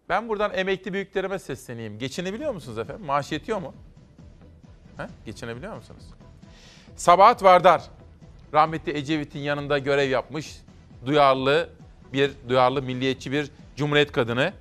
[0.09, 1.99] Ben buradan emekli büyüklerime sesleneyim.
[1.99, 3.05] Geçinebiliyor musunuz efendim?
[3.05, 3.73] Maaş yetiyor mu?
[4.97, 5.03] He?
[5.25, 6.03] Geçinebiliyor musunuz?
[6.95, 7.81] Sabahat Vardar,
[8.53, 10.61] rahmetli Ecevit'in yanında görev yapmış,
[11.05, 11.69] duyarlı
[12.13, 14.53] bir, duyarlı milliyetçi bir cumhuriyet kadını.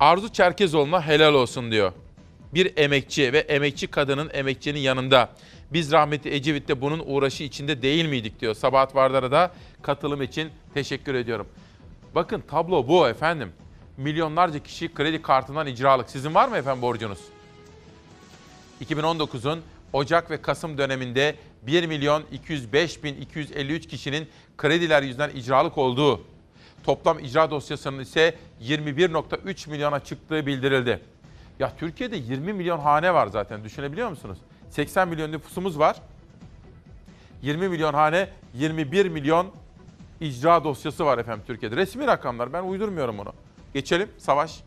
[0.00, 1.92] Arzu Çerkezoğlu'na helal olsun diyor.
[2.54, 5.28] Bir emekçi ve emekçi kadının emekçinin yanında.
[5.72, 8.54] Biz rahmetli Ecevit'te bunun uğraşı içinde değil miydik diyor.
[8.54, 9.52] Sabahat Vardar'a da
[9.82, 11.46] katılım için teşekkür ediyorum.
[12.14, 13.52] Bakın tablo bu efendim.
[13.96, 16.10] Milyonlarca kişi kredi kartından icralık.
[16.10, 17.18] Sizin var mı efendim borcunuz?
[18.84, 19.60] 2019'un
[19.92, 24.28] Ocak ve Kasım döneminde 1 milyon 205 bin 253 kişinin
[24.58, 26.20] krediler yüzünden icralık olduğu
[26.82, 31.00] Toplam icra dosyasının ise 21.3 milyona çıktığı bildirildi.
[31.58, 34.38] Ya Türkiye'de 20 milyon hane var zaten düşünebiliyor musunuz?
[34.70, 35.96] 80 milyon nüfusumuz var.
[37.42, 39.50] 20 milyon hane, 21 milyon
[40.20, 41.76] icra dosyası var efendim Türkiye'de.
[41.76, 43.32] Resmi rakamlar ben uydurmuyorum bunu.
[43.74, 44.60] Geçelim Savaş.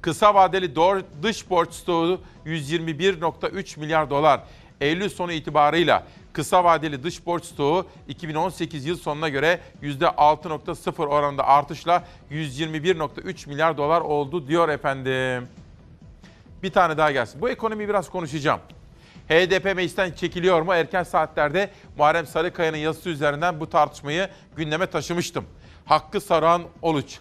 [0.00, 0.76] Kısa vadeli
[1.22, 4.40] dış borç stoğu 121.3 milyar dolar.
[4.80, 12.04] Eylül sonu itibarıyla kısa vadeli dış borç stoğu 2018 yıl sonuna göre %6.0 oranında artışla
[12.30, 15.48] 121.3 milyar dolar oldu diyor efendim.
[16.62, 17.40] Bir tane daha gelsin.
[17.40, 18.60] Bu ekonomiyi biraz konuşacağım.
[19.28, 20.74] HDP meclisten çekiliyor mu?
[20.74, 25.44] Erken saatlerde Muharrem Sarıkaya'nın yazısı üzerinden bu tartışmayı gündeme taşımıştım.
[25.84, 27.20] Hakkı Saruhan Oluç.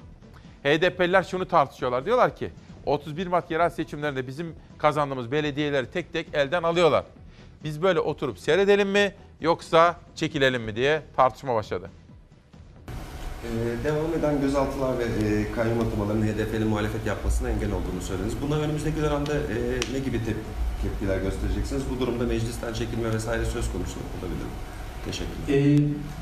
[0.64, 2.06] HDP'liler şunu tartışıyorlar.
[2.06, 2.52] Diyorlar ki
[2.86, 7.04] 31 Mart yerel seçimlerinde bizim kazandığımız belediyeleri tek tek elden alıyorlar.
[7.64, 11.90] Biz böyle oturup seyredelim mi yoksa çekilelim mi diye tartışma başladı.
[13.44, 18.34] Ee, devam eden gözaltılar ve e, kayyum atamalarının HDP'li muhalefet yapmasına engel olduğunu söylediniz.
[18.42, 19.58] Buna önümüzdeki dönemde e,
[19.94, 20.36] ne gibi tep
[20.84, 21.84] tepkiler göstereceksiniz?
[21.96, 24.52] Bu durumda meclisten çekilme vesaire söz konusu olabilir mi?
[25.06, 25.76] Teşekkürler.
[25.76, 25.78] Ee,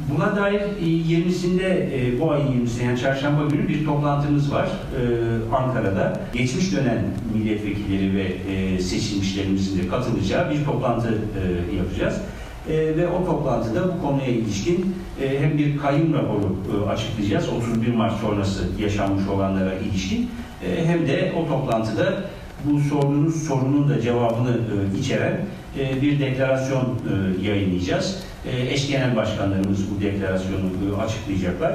[0.10, 5.56] buna dair e, 20'sinde e, bu ayın 20'sinde yani çarşamba günü bir toplantımız var e,
[5.56, 6.20] Ankara'da.
[6.34, 12.22] Geçmiş dönem milletvekilleri ve e, seçilmişlerimizin de katılacağı bir toplantı e, yapacağız.
[12.70, 16.56] E, ve o toplantıda bu konuya ilişkin e, hem bir kayyum raporu
[16.86, 20.30] e, açıklayacağız 31 Mart sonrası yaşanmış olanlara ilişkin
[20.66, 22.24] e, hem de o toplantıda
[22.66, 25.46] bu sorduğunuz sorunun da cevabını e, içeren
[25.80, 28.24] e, bir deklarasyon e, yayınlayacağız.
[28.52, 30.66] E, eş genel başkanlarımız bu deklarasyonu
[31.06, 31.72] açıklayacaklar.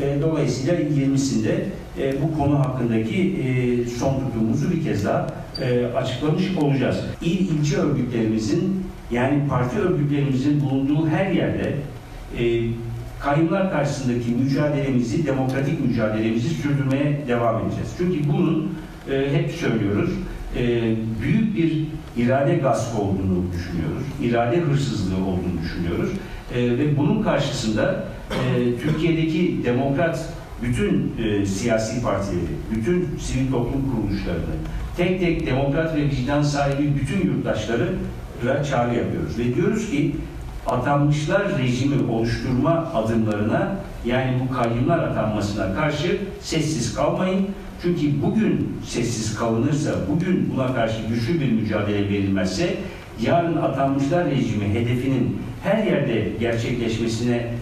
[0.00, 1.54] E, dolayısıyla 20'sinde
[1.98, 5.26] e, bu konu hakkındaki e, son tutumumuzu bir kez daha
[5.60, 7.00] e, açıklamış olacağız.
[7.22, 11.74] İl ilçe örgütlerimizin yani parti örgütlerimizin bulunduğu her yerde
[13.20, 17.94] kayımlar karşısındaki mücadelemizi, demokratik mücadelemizi sürdürmeye devam edeceğiz.
[17.98, 18.72] Çünkü bunun
[19.32, 20.10] hep söylüyoruz,
[21.22, 21.86] büyük bir
[22.16, 24.02] irade gaspı olduğunu düşünüyoruz.
[24.22, 26.10] irade hırsızlığı olduğunu düşünüyoruz.
[26.54, 30.28] E, ve bunun karşısında e, Türkiye'deki demokrat
[30.62, 34.54] bütün e, siyasi partileri, bütün sivil toplum kuruluşlarını,
[34.96, 37.88] tek tek demokrat ve vicdan sahibi bütün yurttaşları
[38.70, 39.38] çağrı yapıyoruz.
[39.38, 40.16] Ve diyoruz ki
[40.66, 47.46] atanmışlar rejimi oluşturma adımlarına yani bu kayyumlar atanmasına karşı sessiz kalmayın.
[47.82, 52.76] Çünkü bugün sessiz kalınırsa, bugün buna karşı güçlü bir mücadele verilmezse
[53.22, 57.52] yarın atanmışlar rejimi hedefinin her yerde gerçekleşmesine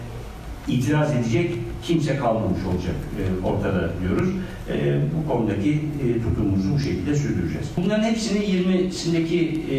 [0.67, 1.51] itiraz edecek
[1.83, 4.29] kimse kalmamış olacak e, ortada diyoruz.
[4.69, 7.67] E, bu konudaki e, tutumumuzu bu şekilde sürdüreceğiz.
[7.77, 9.77] Bunların hepsini 20'sindeki e,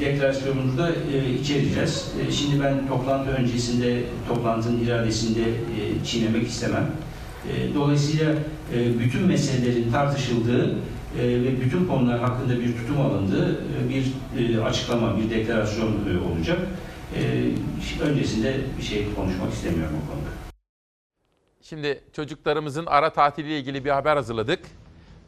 [0.00, 2.12] deklarasyonumuzda e, içereceğiz.
[2.28, 6.86] E, şimdi ben toplantı öncesinde, toplantının iradesinde e, çiğnemek istemem.
[7.50, 8.32] E, dolayısıyla
[8.74, 10.74] e, bütün meselelerin tartışıldığı
[11.20, 16.58] e, ve bütün konular hakkında bir tutum alındığı bir açıklama, bir deklarasyon e, olacak.
[17.16, 17.50] E,
[18.02, 20.28] öncesinde bir şey konuşmak istemiyorum o konuda.
[21.62, 24.60] Şimdi çocuklarımızın ara tatiliyle ilgili bir haber hazırladık.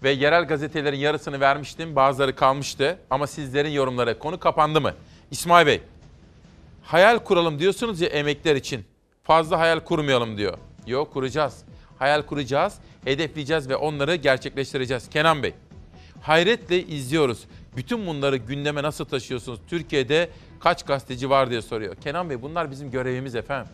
[0.03, 1.97] Ve yerel gazetelerin yarısını vermiştim.
[1.97, 2.99] Bazıları kalmıştı.
[3.11, 4.95] Ama sizlerin yorumları konu kapandı mı?
[5.31, 5.81] İsmail Bey,
[6.82, 8.85] hayal kuralım diyorsunuz ya emekler için.
[9.23, 10.59] Fazla hayal kurmayalım diyor.
[10.86, 11.65] Yok kuracağız.
[12.05, 12.75] Hayal kuracağız,
[13.05, 15.09] hedefleyeceğiz ve onları gerçekleştireceğiz.
[15.09, 15.55] Kenan Bey,
[16.21, 17.45] hayretle izliyoruz.
[17.77, 19.61] Bütün bunları gündeme nasıl taşıyorsunuz?
[19.69, 21.95] Türkiye'de kaç gazeteci var diye soruyor.
[21.97, 23.73] Kenan Bey bunlar bizim görevimiz efendim.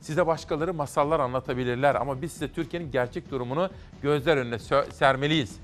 [0.00, 3.70] Size başkaları masallar anlatabilirler ama biz size Türkiye'nin gerçek durumunu
[4.02, 4.58] gözler önüne
[4.92, 5.56] sermeliyiz.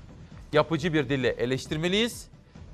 [0.53, 2.27] Yapıcı bir dille eleştirmeliyiz,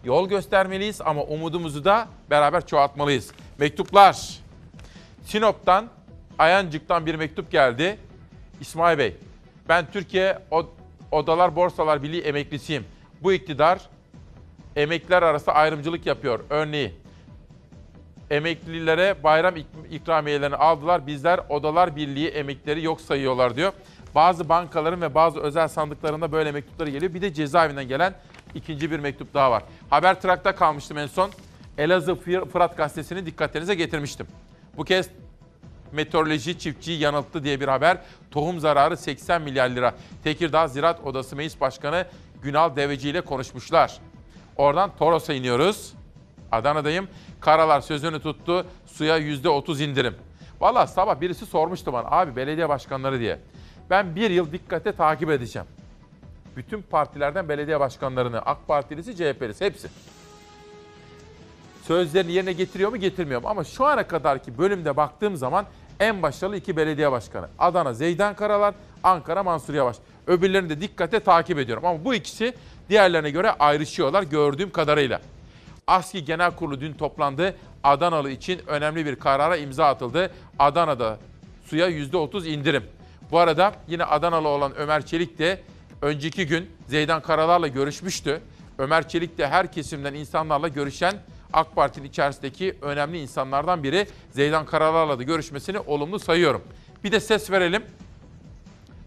[0.04, 3.32] yol göstermeliyiz ama umudumuzu da beraber çoğaltmalıyız.
[3.58, 4.40] Mektuplar.
[5.26, 5.88] Sinop'tan,
[6.40, 7.98] Ayancık'tan bir mektup geldi.
[8.64, 9.16] İsmail Bey,
[9.70, 10.40] ben Türkiye
[11.12, 12.86] Odalar Borsalar Birliği emeklisiyim.
[13.24, 13.80] Bu iktidar
[14.76, 16.40] emekliler arası ayrımcılık yapıyor.
[16.50, 16.94] Örneği
[18.30, 19.56] emeklilere bayram
[19.92, 21.08] ikramiyelerini aldılar.
[21.08, 23.74] Bizler Odalar Birliği emeklileri yok sayıyorlar diyor.
[24.16, 27.14] Bazı bankaların ve bazı özel sandıklarında böyle mektupları geliyor.
[27.14, 28.14] Bir de cezaevinden gelen
[28.56, 29.64] ikinci bir mektup daha var.
[29.90, 31.32] Haber Trak'ta kalmıştım en son.
[31.78, 32.16] Elazığ
[32.52, 34.28] Fırat Gazetesi'ni dikkatlerinize getirmiştim.
[34.78, 35.10] Bu kez
[35.94, 37.98] meteoroloji çiftçiyi yanılttı diye bir haber.
[38.32, 39.96] Tohum zararı 80 milyar lira.
[40.24, 42.06] Tekirdağ Ziraat Odası Meclis Başkanı
[42.42, 44.00] Günal Deveci ile konuşmuşlar.
[44.58, 45.94] Oradan Toros'a iniyoruz.
[46.52, 47.08] Adana'dayım.
[47.40, 48.66] Karalar sözünü tuttu.
[48.86, 50.16] Suya %30 indirim.
[50.62, 53.40] Valla sabah birisi sormuştu bana abi belediye başkanları diye.
[53.90, 55.68] Ben bir yıl dikkate takip edeceğim.
[56.56, 59.90] Bütün partilerden belediye başkanlarını, AK Partilisi, CHP'lisi hepsi.
[61.88, 63.48] Sözlerini yerine getiriyor mu getirmiyor mu?
[63.48, 65.66] Ama şu ana kadarki bölümde baktığım zaman
[66.00, 67.48] En başarılı iki belediye başkanı.
[67.60, 69.96] Adana Zeydan Karalar, Ankara Mansur Yavaş.
[70.28, 71.86] Öbürlerini de dikkate takip ediyorum.
[71.86, 72.54] Ama bu ikisi
[72.90, 75.22] diğerlerine göre ayrışıyorlar gördüğüm kadarıyla.
[75.88, 77.56] ASKİ Genel Kurulu dün toplandı.
[77.84, 80.32] Adanalı için önemli bir karara imza atıldı.
[80.60, 81.18] Adana'da
[81.66, 82.84] suya %30 indirim.
[83.32, 85.62] Bu arada yine Adanalı olan Ömer Çelik de
[86.02, 88.42] önceki gün Zeydan Karalar'la görüşmüştü.
[88.78, 91.14] Ömer Çelik de her kesimden insanlarla görüşen
[91.54, 94.08] AK Parti'nin içerisindeki önemli insanlardan biri.
[94.32, 96.62] Zeydan Karalar'la da görüşmesini olumlu sayıyorum.
[97.04, 97.84] Bir de ses verelim.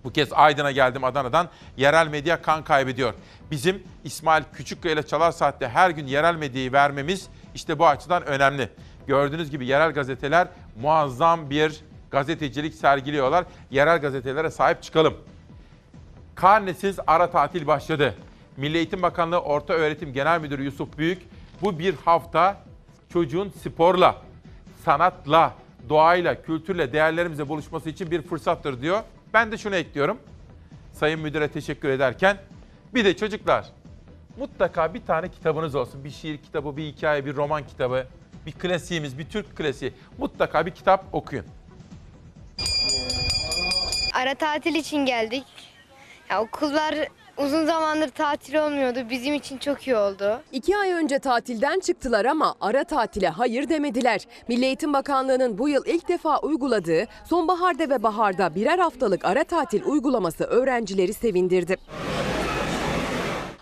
[0.05, 1.48] Bu kez Aydın'a geldim Adana'dan.
[1.77, 3.14] Yerel medya kan kaybediyor.
[3.51, 8.68] Bizim İsmail Küçükkaya ile Çalar Saat'te her gün yerel medyayı vermemiz işte bu açıdan önemli.
[9.06, 10.48] Gördüğünüz gibi yerel gazeteler
[10.81, 13.44] muazzam bir gazetecilik sergiliyorlar.
[13.70, 15.14] Yerel gazetelere sahip çıkalım.
[16.35, 18.14] Karnesiz ara tatil başladı.
[18.56, 21.23] Milli Eğitim Bakanlığı Orta Öğretim Genel Müdürü Yusuf Büyük
[21.62, 22.57] bu bir hafta
[23.12, 24.23] çocuğun sporla,
[24.85, 25.55] sanatla,
[25.89, 29.03] doğayla, kültürle, değerlerimizle buluşması için bir fırsattır diyor.
[29.35, 30.19] Ben de şunu ekliyorum.
[30.93, 32.39] Sayın Müdür'e teşekkür ederken
[32.95, 33.66] bir de çocuklar
[34.39, 36.05] mutlaka bir tane kitabınız olsun.
[36.05, 38.07] Bir şiir kitabı, bir hikaye, bir roman kitabı,
[38.47, 39.93] bir klasiğimiz, bir Türk klasiği.
[40.19, 41.45] Mutlaka bir kitap okuyun.
[44.15, 45.45] Ara tatil için geldik.
[46.31, 46.95] Ya okullar
[47.39, 48.99] uzun zamandır tatil olmuyordu.
[49.11, 50.41] Bizim için çok iyi oldu.
[50.53, 54.21] İki ay önce tatilden çıktılar ama ara tatile hayır demediler.
[54.49, 59.85] Milli Eğitim Bakanlığı'nın bu yıl ilk defa uyguladığı sonbaharda ve baharda birer haftalık ara tatil
[59.85, 61.77] uygulaması öğrencileri sevindirdi.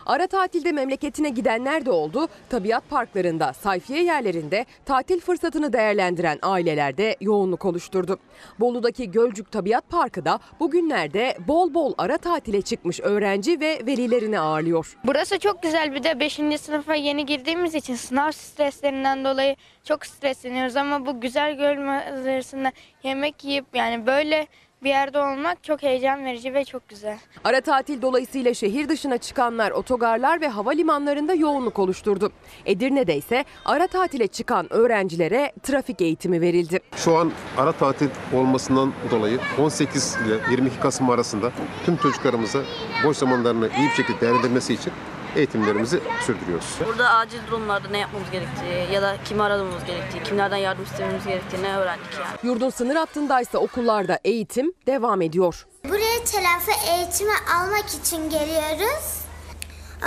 [0.07, 2.29] Ara tatilde memleketine gidenler de oldu.
[2.51, 8.19] Tabiat parklarında, sayfiye yerlerinde tatil fırsatını değerlendiren ailelerde yoğunluk oluşturdu.
[8.61, 14.97] Bolu'daki Gölcük Tabiat Parkı da bugünlerde bol bol ara tatile çıkmış öğrenci ve velilerini ağırlıyor.
[15.05, 15.95] Burası çok güzel.
[15.95, 16.41] Bir de 5.
[16.61, 20.77] sınıfa yeni girdiğimiz için sınav streslerinden dolayı çok stresleniyoruz.
[20.77, 22.73] Ama bu güzel göl manzarasında
[23.03, 24.47] yemek yiyip yani böyle
[24.85, 27.19] bir yerde olmak çok heyecan verici ve çok güzel.
[27.45, 32.33] Ara tatil dolayısıyla şehir dışına çıkanlar otogarlar ve havalimanlarında yoğunluk oluşturdu.
[32.67, 36.81] Edirne'de ise ara tatile çıkan öğrencilere trafik eğitimi verildi.
[36.97, 41.53] Şu an ara tatil olmasından dolayı 18 ile 22 Kasım arasında
[41.87, 42.59] tüm çocuklarımıza
[43.05, 44.93] boş zamanlarını iyi bir şekilde değerlendirmesi için
[45.37, 46.67] eğitimlerimizi sürdürüyoruz.
[46.87, 51.69] Burada acil durumlarda ne yapmamız gerektiği ya da kimi aramamız gerektiği, kimlerden yardım istememiz gerektiğini
[51.77, 52.39] öğrendik yani.
[52.43, 55.67] Yurdun sınır hattındaysa okullarda eğitim devam ediyor.
[55.89, 59.25] Buraya telafi eğitimi almak için geliyoruz.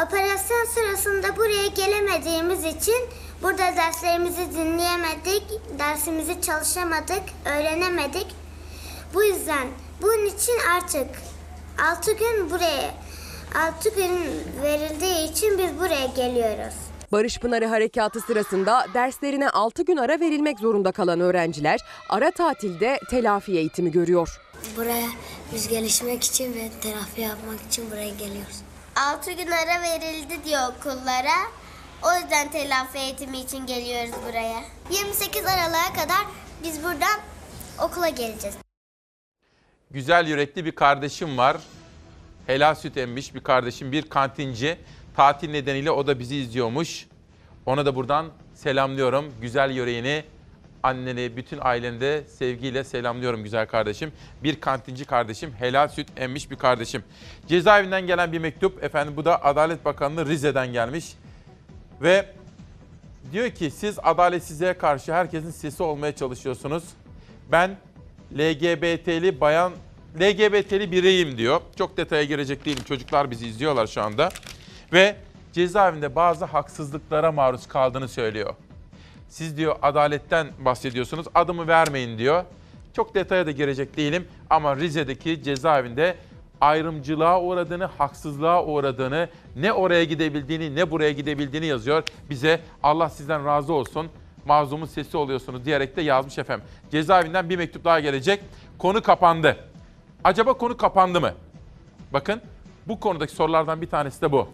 [0.05, 3.09] Operasyon sırasında buraya gelemediğimiz için
[3.43, 5.43] burada derslerimizi dinleyemedik,
[5.79, 8.27] dersimizi çalışamadık, öğrenemedik.
[9.13, 9.67] Bu yüzden
[10.01, 11.07] bunun için artık
[11.91, 12.93] 6 gün buraya
[13.55, 14.11] 6 gün
[14.63, 16.73] verildiği için biz buraya geliyoruz.
[17.11, 21.79] Barış Pınarı Harekatı sırasında derslerine 6 gün ara verilmek zorunda kalan öğrenciler
[22.09, 24.41] ara tatilde telafi eğitimi görüyor.
[24.77, 25.07] Buraya
[25.53, 28.61] biz gelişmek için ve telafi yapmak için buraya geliyoruz.
[28.95, 31.37] 6 gün ara verildi diyor okullara.
[32.03, 34.59] O yüzden telafi eğitimi için geliyoruz buraya.
[34.91, 36.25] 28 Aralık'a kadar
[36.63, 37.19] biz buradan
[37.83, 38.55] okula geleceğiz.
[39.91, 41.57] Güzel yürekli bir kardeşim var.
[42.47, 44.77] Helal süt emmiş bir kardeşim, bir kantinci.
[45.15, 47.07] Tatil nedeniyle o da bizi izliyormuş.
[47.65, 49.33] Ona da buradan selamlıyorum.
[49.41, 50.23] Güzel yüreğini,
[50.83, 54.11] anneni, bütün aileni de sevgiyle selamlıyorum güzel kardeşim.
[54.43, 57.03] Bir kantinci kardeşim, helal süt emmiş bir kardeşim.
[57.47, 58.83] Cezaevinden gelen bir mektup.
[58.83, 61.13] Efendim bu da Adalet Bakanlığı Rize'den gelmiş.
[62.01, 62.25] Ve
[63.31, 66.83] diyor ki siz adaletsizliğe karşı herkesin sesi olmaya çalışıyorsunuz.
[67.51, 67.77] Ben
[68.33, 69.73] LGBT'li bayan
[70.15, 71.61] LGBT'li bireyim diyor.
[71.77, 72.83] Çok detaya girecek değilim.
[72.87, 74.29] Çocuklar bizi izliyorlar şu anda.
[74.93, 75.15] Ve
[75.53, 78.53] cezaevinde bazı haksızlıklara maruz kaldığını söylüyor.
[79.29, 81.27] Siz diyor adaletten bahsediyorsunuz.
[81.35, 82.43] Adımı vermeyin diyor.
[82.93, 86.15] Çok detaya da girecek değilim ama Rize'deki cezaevinde
[86.61, 92.03] ayrımcılığa uğradığını, haksızlığa uğradığını, ne oraya gidebildiğini ne buraya gidebildiğini yazıyor.
[92.29, 94.07] Bize Allah sizden razı olsun,
[94.45, 96.65] mazlumun sesi oluyorsunuz diyerek de yazmış efendim.
[96.91, 98.39] Cezaevinden bir mektup daha gelecek.
[98.77, 99.57] Konu kapandı.
[100.27, 101.33] Acaba konu kapandı mı?
[102.13, 102.41] Bakın
[102.87, 104.49] bu konudaki sorulardan bir tanesi de bu.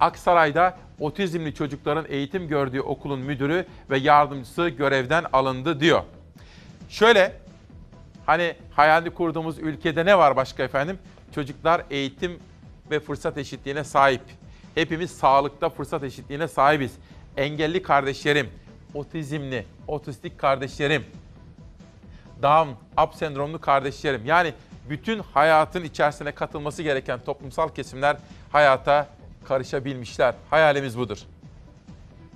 [0.00, 6.02] Aksaray'da otizmli çocukların eğitim gördüğü okulun müdürü ve yardımcısı görevden alındı diyor.
[6.88, 7.36] Şöyle
[8.26, 10.98] hani hayalini kurduğumuz ülkede ne var başka efendim?
[11.34, 12.38] Çocuklar eğitim
[12.90, 14.22] ve fırsat eşitliğine sahip.
[14.74, 16.92] Hepimiz sağlıkta fırsat eşitliğine sahibiz.
[17.36, 18.48] Engelli kardeşlerim,
[18.94, 21.04] otizmli, otistik kardeşlerim,
[22.44, 22.70] Down,
[23.02, 24.26] up sendromlu kardeşlerim.
[24.26, 24.52] Yani
[24.90, 28.16] bütün hayatın içerisine katılması gereken toplumsal kesimler
[28.52, 29.08] hayata
[29.44, 30.34] karışabilmişler.
[30.50, 31.18] Hayalimiz budur.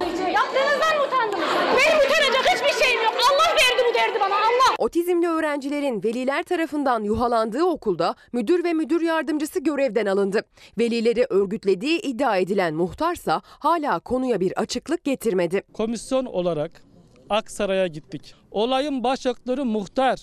[0.00, 1.48] Yaptığınızdan mı utandınız?
[1.78, 3.14] Benim utanacak hiçbir şeyim yok.
[3.14, 4.74] Allah verdi bu derdi bana Allah.
[4.78, 10.42] Otizmli öğrencilerin veliler tarafından yuhalandığı okulda müdür ve müdür yardımcısı görevden alındı.
[10.78, 15.62] Velileri örgütlediği iddia edilen muhtarsa hala konuya bir açıklık getirmedi.
[15.72, 16.87] Komisyon olarak
[17.30, 18.34] Aksaray'a gittik.
[18.50, 20.18] Olayın baş aktörü muhtar.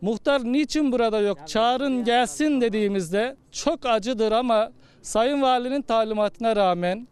[0.00, 1.38] Muhtar niçin burada yok?
[1.46, 4.70] Çağırın gelsin dediğimizde çok acıdır ama
[5.02, 7.08] Sayın Valinin talimatına rağmen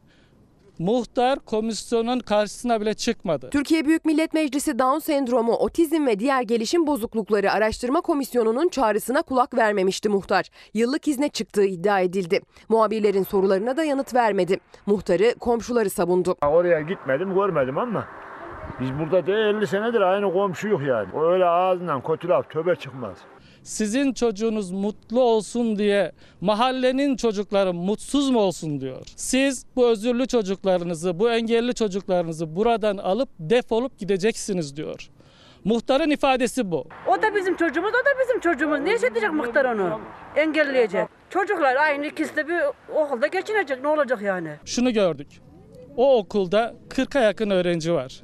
[0.78, 3.50] muhtar komisyonun karşısına bile çıkmadı.
[3.50, 9.54] Türkiye Büyük Millet Meclisi Down sendromu, otizm ve diğer gelişim bozuklukları araştırma komisyonunun çağrısına kulak
[9.54, 10.48] vermemişti muhtar.
[10.74, 12.40] Yıllık izne çıktığı iddia edildi.
[12.68, 14.58] Muhabirlerin sorularına da yanıt vermedi.
[14.86, 16.36] Muhtarı komşuları savundu.
[16.42, 18.08] Oraya gitmedim görmedim ama
[18.80, 21.08] biz burada de 50 senedir aynı komşuyuz yani.
[21.14, 23.16] O öyle ağzından kötü laf töbe çıkmaz.
[23.62, 29.02] Sizin çocuğunuz mutlu olsun diye mahallenin çocukları mutsuz mu olsun diyor.
[29.16, 35.08] Siz bu özürlü çocuklarınızı, bu engelli çocuklarınızı buradan alıp defolup gideceksiniz diyor.
[35.64, 36.86] Muhtarın ifadesi bu.
[37.08, 38.80] O da bizim çocuğumuz, o da bizim çocuğumuz.
[38.80, 40.00] Ne edecek muhtar onu?
[40.36, 41.08] Engelleyecek.
[41.30, 42.60] Çocuklar aynı ikisi de bir
[42.94, 43.82] okulda geçinecek.
[43.82, 44.50] Ne olacak yani?
[44.64, 45.28] Şunu gördük.
[45.96, 48.22] O okulda 40'a yakın öğrenci var.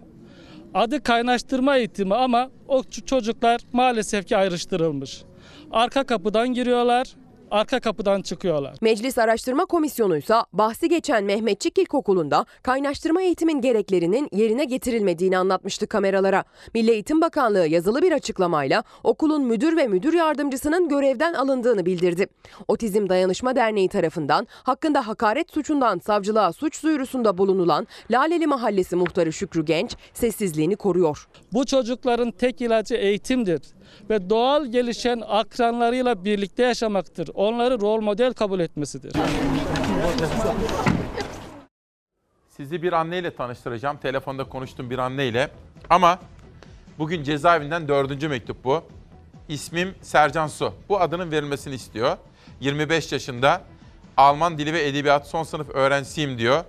[0.74, 5.22] Adı kaynaştırma eğitimi ama o çocuklar maalesef ki ayrıştırılmış.
[5.70, 7.06] Arka kapıdan giriyorlar,
[7.50, 8.74] arka kapıdan çıkıyorlar.
[8.80, 16.44] Meclis Araştırma Komisyonu ise bahsi geçen Mehmetçik İlkokulu'nda kaynaştırma eğitimin gereklerinin yerine getirilmediğini anlatmıştı kameralara.
[16.74, 22.26] Milli Eğitim Bakanlığı yazılı bir açıklamayla okulun müdür ve müdür yardımcısının görevden alındığını bildirdi.
[22.68, 29.64] Otizm Dayanışma Derneği tarafından hakkında hakaret suçundan savcılığa suç duyurusunda bulunulan Laleli Mahallesi muhtarı Şükrü
[29.64, 31.28] Genç sessizliğini koruyor.
[31.52, 33.60] Bu çocukların tek ilacı eğitimdir
[34.10, 37.30] ve doğal gelişen akranlarıyla birlikte yaşamaktır.
[37.34, 39.12] Onları rol model kabul etmesidir.
[42.48, 43.96] Sizi bir anneyle tanıştıracağım.
[43.96, 45.50] Telefonda konuştum bir anneyle.
[45.90, 46.18] Ama
[46.98, 48.82] bugün cezaevinden dördüncü mektup bu.
[49.48, 50.74] İsmim Sercan Su.
[50.88, 52.16] Bu adının verilmesini istiyor.
[52.60, 53.62] 25 yaşında
[54.16, 56.64] Alman Dili ve Edebiyat son sınıf öğrencisiyim diyor.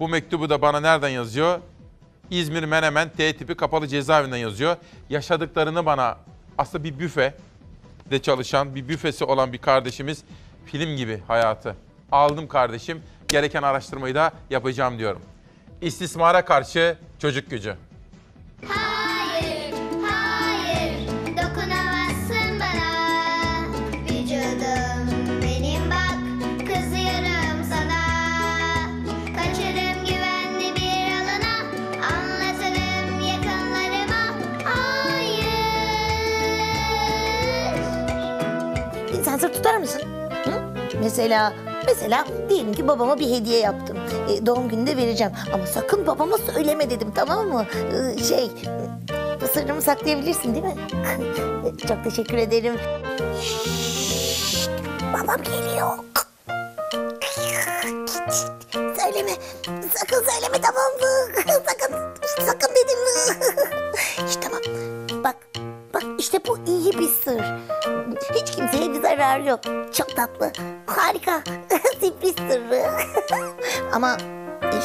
[0.00, 1.60] Bu mektubu da bana nereden yazıyor?
[2.30, 4.76] İzmir Menemen T tipi kapalı cezaevinden yazıyor.
[5.10, 6.18] Yaşadıklarını bana
[6.58, 7.34] aslında bir büfe
[8.10, 10.24] de çalışan, bir büfesi olan bir kardeşimiz
[10.66, 11.76] film gibi hayatı.
[12.12, 15.22] Aldım kardeşim, gereken araştırmayı da yapacağım diyorum.
[15.80, 17.76] İstismara karşı çocuk gücü.
[18.68, 18.97] Hayır,
[39.68, 40.02] tutar mısın?
[40.44, 40.50] Hı?
[41.02, 41.52] Mesela
[41.86, 43.98] mesela diyelim ki babama bir hediye yaptım.
[44.30, 45.32] E, doğum gününde vereceğim.
[45.54, 47.66] Ama sakın babama söyleme dedim tamam mı?
[48.18, 48.50] E, şey
[49.52, 50.74] sırrımı saklayabilirsin değil mi?
[51.88, 52.74] Çok teşekkür ederim.
[53.42, 54.68] Şşş,
[55.14, 55.98] babam geliyor.
[58.72, 59.30] Söyleme.
[59.94, 61.42] Sakın söyleme tamam mı?
[61.66, 61.96] sakın.
[62.46, 62.98] Sakın dedim.
[64.28, 64.60] işte tamam.
[65.24, 65.36] Bak.
[65.94, 67.40] Bak işte bu iyi bir sır.
[68.34, 68.87] Hiç kimseye
[69.18, 69.60] bir zarar yok.
[69.92, 70.52] Çok tatlı.
[70.86, 71.42] Harika.
[72.00, 72.82] Sürpriz sırrı.
[73.92, 74.16] Ama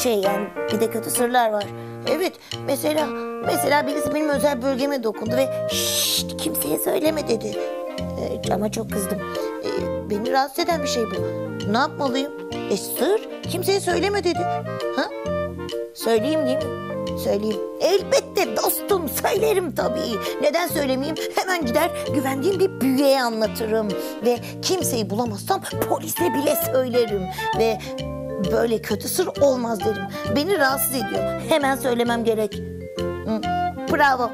[0.03, 1.65] şey yani bir de kötü sırlar var.
[2.09, 2.33] Evet
[2.65, 3.05] mesela
[3.45, 7.57] mesela birisi benim özel bölgeme dokundu ve şşt kimseye söyleme dedi.
[8.19, 9.17] Ee, ama çok kızdım.
[9.63, 11.15] Ee, beni rahatsız eden bir şey bu.
[11.73, 12.31] Ne yapmalıyım?
[12.71, 14.43] E sır kimseye söyleme dedi.
[14.95, 15.05] Ha?
[15.93, 16.92] Söyleyeyim değil mi?
[17.23, 17.59] Söyleyeyim.
[17.81, 20.19] Elbette dostum söylerim tabii.
[20.41, 21.15] Neden söylemeyeyim?
[21.35, 23.87] Hemen gider güvendiğim bir büyüğe anlatırım.
[24.25, 27.23] Ve kimseyi bulamazsam polise bile söylerim.
[27.59, 27.79] Ve
[28.51, 30.03] böyle kötü sır olmaz derim.
[30.35, 31.41] Beni rahatsız ediyor.
[31.49, 32.61] Hemen söylemem gerek.
[33.91, 34.31] Bravo.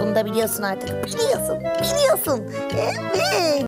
[0.00, 0.88] Bunu da biliyorsun artık.
[0.88, 1.58] Biliyorsun.
[1.60, 2.52] Biliyorsun.
[2.74, 3.66] Evet.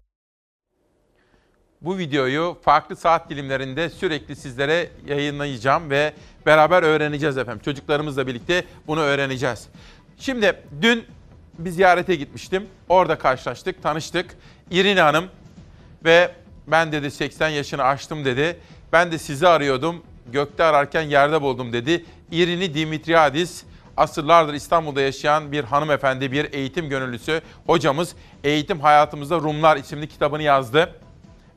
[1.81, 6.13] Bu videoyu farklı saat dilimlerinde sürekli sizlere yayınlayacağım ve
[6.47, 7.63] beraber öğreneceğiz efendim.
[7.65, 9.69] Çocuklarımızla birlikte bunu öğreneceğiz.
[10.19, 11.05] Şimdi dün
[11.59, 12.67] bir ziyarete gitmiştim.
[12.89, 14.37] Orada karşılaştık, tanıştık.
[14.71, 15.25] İrine Hanım
[16.05, 16.31] ve
[16.67, 18.57] ben dedi 80 yaşını aştım dedi.
[18.93, 20.03] Ben de sizi arıyordum.
[20.33, 22.05] Gökte ararken yerde buldum dedi.
[22.31, 23.65] İrini Dimitriadis
[23.97, 28.15] asırlardır İstanbul'da yaşayan bir hanımefendi, bir eğitim gönüllüsü hocamız
[28.45, 30.95] Eğitim Hayatımızda Rumlar isimli kitabını yazdı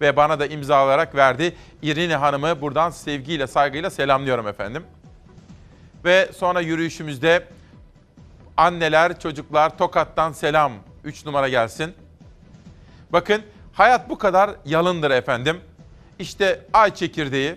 [0.01, 1.55] ve bana da imzalayarak verdi.
[1.81, 4.83] İrini Hanım'ı buradan sevgiyle, saygıyla selamlıyorum efendim.
[6.05, 7.47] Ve sonra yürüyüşümüzde
[8.57, 10.71] anneler, çocuklar Tokat'tan selam.
[11.03, 11.93] 3 numara gelsin.
[13.09, 13.41] Bakın
[13.73, 15.61] hayat bu kadar yalındır efendim.
[16.19, 17.55] İşte ay çekirdeği,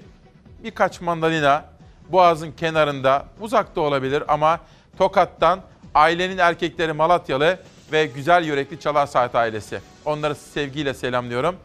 [0.65, 1.65] birkaç mandalina,
[2.09, 4.61] boğazın kenarında, uzakta olabilir ama
[4.99, 5.61] Tokat'tan
[5.95, 7.59] ailenin erkekleri Malatyalı
[7.93, 9.81] ve güzel yürekli Çalar Saat ailesi.
[10.05, 11.57] Onları sevgiyle selamlıyorum.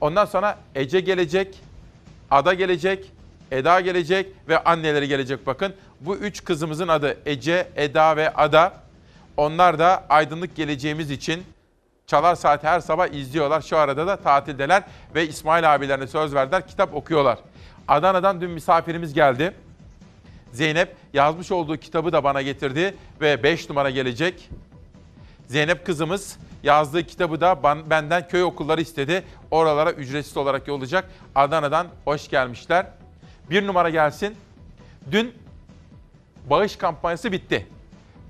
[0.00, 1.60] Ondan sonra Ece gelecek,
[2.30, 3.12] Ada gelecek,
[3.50, 5.74] Eda gelecek ve anneleri gelecek bakın.
[6.00, 8.72] Bu üç kızımızın adı Ece, Eda ve Ada.
[9.36, 11.42] Onlar da aydınlık geleceğimiz için
[12.06, 13.60] Çalar Saat her sabah izliyorlar.
[13.60, 14.82] Şu arada da tatildeler
[15.14, 16.66] ve İsmail abilerine söz verdiler.
[16.66, 17.38] Kitap okuyorlar.
[17.88, 19.54] Adana'dan dün misafirimiz geldi.
[20.52, 24.50] Zeynep yazmış olduğu kitabı da bana getirdi ve 5 numara gelecek.
[25.50, 29.24] Zeynep kızımız yazdığı kitabı da benden köy okulları istedi.
[29.50, 31.10] Oralara ücretsiz olarak yollayacak.
[31.34, 32.86] Adana'dan hoş gelmişler.
[33.50, 34.36] Bir numara gelsin.
[35.10, 35.34] Dün
[36.50, 37.66] bağış kampanyası bitti.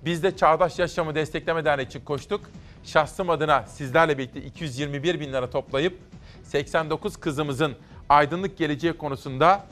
[0.05, 2.41] Biz de Çağdaş Yaşamı Destekleme Derneği için koştuk.
[2.85, 5.99] Şahsım adına sizlerle birlikte 221 bin lira toplayıp
[6.45, 7.77] 89 kızımızın
[8.09, 9.67] aydınlık geleceği konusunda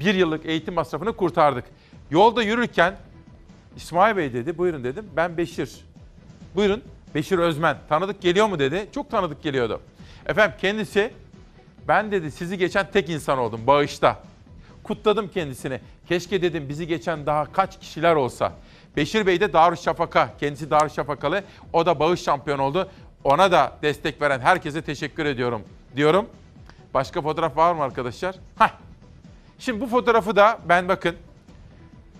[0.00, 1.64] bir yıllık eğitim masrafını kurtardık.
[2.10, 2.96] Yolda yürürken
[3.76, 5.06] İsmail Bey dedi, buyurun dedim.
[5.16, 5.84] Ben Beşir.
[6.54, 6.82] Buyurun,
[7.14, 7.76] Beşir Özmen.
[7.88, 8.88] Tanıdık geliyor mu dedi.
[8.94, 9.80] Çok tanıdık geliyordu.
[10.26, 11.12] Efendim kendisi,
[11.88, 14.18] ben dedi sizi geçen tek insan oldum bağışta.
[14.82, 15.80] Kutladım kendisini.
[16.08, 18.52] Keşke dedim bizi geçen daha kaç kişiler olsa.
[18.96, 21.44] Beşir Bey de Darüşşafaka, kendisi Darüşşafakalı.
[21.72, 22.88] O da bağış şampiyon oldu.
[23.24, 25.62] Ona da destek veren herkese teşekkür ediyorum
[25.96, 26.26] diyorum.
[26.94, 28.36] Başka fotoğraf var mı arkadaşlar?
[28.58, 28.70] Hah.
[29.58, 31.16] Şimdi bu fotoğrafı da ben bakın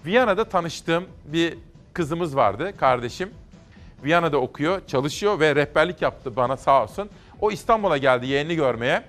[0.07, 1.59] Viyana'da tanıştığım bir
[1.93, 3.31] kızımız vardı, kardeşim.
[4.05, 7.11] Viyana'da okuyor, çalışıyor ve rehberlik yaptı bana sağ olsun.
[7.41, 9.05] O İstanbul'a geldi yeğenini görmeye.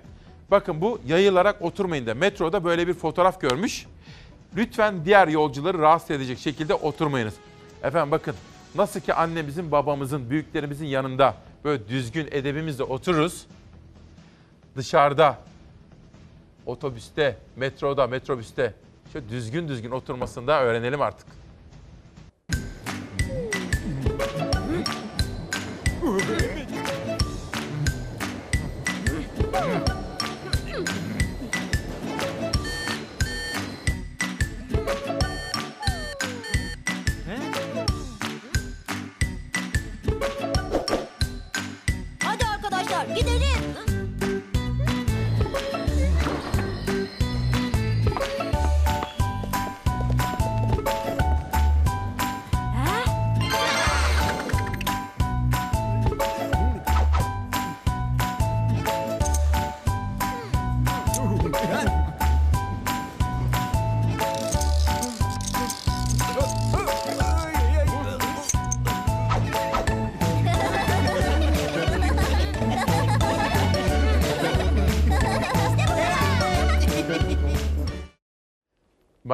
[0.52, 3.86] Bakın bu yayılarak oturmayın da metroda böyle bir fotoğraf görmüş.
[4.56, 7.34] Lütfen diğer yolcuları rahatsız edecek şekilde oturmayınız.
[7.84, 8.36] Efendim bakın
[8.76, 13.46] nasıl ki annemizin, babamızın, büyüklerimizin yanında böyle düzgün edebimizle otururuz.
[14.76, 15.38] Dışarıda,
[16.66, 18.74] otobüste, metroda, metrobüste
[19.14, 21.28] şöyle düzgün düzgün oturmasını da öğrenelim artık.
[26.08, 26.45] Ooh.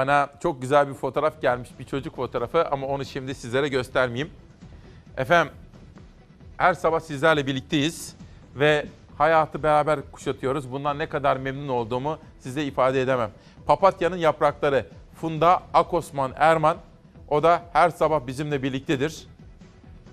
[0.01, 4.33] Bana çok güzel bir fotoğraf gelmiş, bir çocuk fotoğrafı ama onu şimdi sizlere göstermeyeyim.
[5.17, 5.53] Efendim,
[6.57, 8.15] her sabah sizlerle birlikteyiz
[8.55, 8.85] ve
[9.17, 10.71] hayatı beraber kuşatıyoruz.
[10.71, 13.31] Bundan ne kadar memnun olduğumu size ifade edemem.
[13.65, 16.77] Papatya'nın yaprakları Funda Akosman Erman,
[17.27, 19.27] o da her sabah bizimle birliktedir.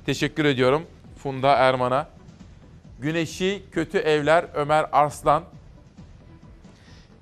[0.06, 0.82] Teşekkür ediyorum
[1.22, 2.08] Funda Erman'a.
[2.98, 5.42] Güneşi Kötü Evler Ömer Arslan.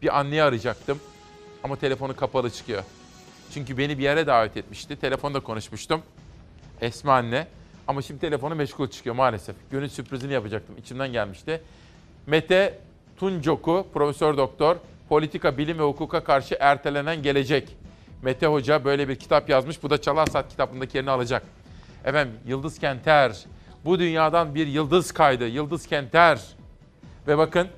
[0.03, 1.01] Bir anneyi arayacaktım
[1.67, 2.83] ama telefonu kapalı çıkıyor.
[3.55, 4.97] Çünkü beni bir yere davet etmişti.
[4.97, 6.03] Telefonda konuşmuştum.
[6.81, 7.47] Esma anne.
[7.89, 9.57] Ama şimdi telefonu meşgul çıkıyor maalesef.
[9.71, 10.79] Gönül sürprizini yapacaktım.
[10.79, 11.63] İçimden gelmişti.
[12.27, 12.79] Mete
[13.17, 14.77] Tuncoku, Profesör Doktor,
[15.09, 17.77] Politika, Bilim ve Hukuka Karşı Ertelenen Gelecek.
[18.23, 19.83] Mete Hoca böyle bir kitap yazmış.
[19.83, 21.43] Bu da Çalar kitabındaki yerini alacak.
[22.05, 23.45] Efendim Yıldız Kenter.
[23.85, 25.49] Bu dünyadan bir yıldız kaydı.
[25.49, 26.41] Yıldız Kenter.
[27.29, 27.69] Ve bakın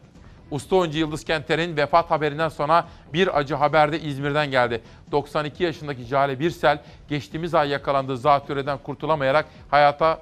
[0.51, 4.83] Usta oyuncu Yıldız Kenter'in vefat haberinden sonra bir acı haber de İzmir'den geldi.
[5.13, 10.21] 92 yaşındaki Jale Birsel geçtiğimiz ay yakalandığı zatürreden kurtulamayarak hayata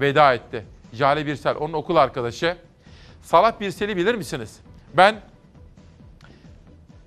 [0.00, 0.64] veda etti.
[0.92, 2.56] Jale Birsel onun okul arkadaşı.
[3.22, 4.60] Salah Birsel'i bilir misiniz?
[4.94, 5.20] Ben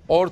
[0.08, 0.28] or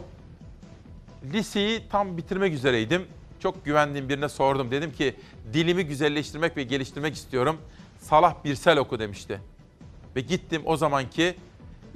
[1.33, 3.07] liseyi tam bitirmek üzereydim.
[3.41, 4.71] Çok güvendiğim birine sordum.
[4.71, 5.15] Dedim ki
[5.53, 7.59] dilimi güzelleştirmek ve geliştirmek istiyorum.
[8.01, 9.41] Salah Birsel oku demişti.
[10.17, 11.35] Ve gittim o zamanki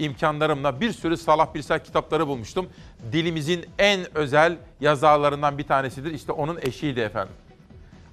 [0.05, 2.69] imkanlarımla bir sürü Salah Birsel kitapları bulmuştum.
[3.13, 6.15] Dilimizin en özel yazarlarından bir tanesidir.
[6.15, 7.35] İşte onun eşiydi efendim.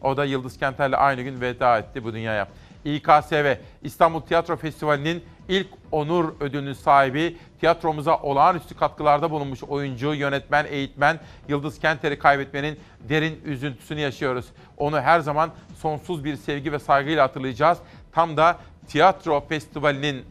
[0.01, 2.47] O da Yıldız Kenter'le aynı gün veda etti bu dünyaya.
[2.85, 11.19] İKSV İstanbul Tiyatro Festivali'nin ilk onur ödülünün sahibi, tiyatromuza olağanüstü katkılarda bulunmuş oyuncu, yönetmen, eğitmen
[11.47, 12.79] Yıldız Kenter'i kaybetmenin
[13.09, 14.45] derin üzüntüsünü yaşıyoruz.
[14.77, 17.77] Onu her zaman sonsuz bir sevgi ve saygıyla hatırlayacağız.
[18.11, 20.25] Tam da tiyatro festivalinin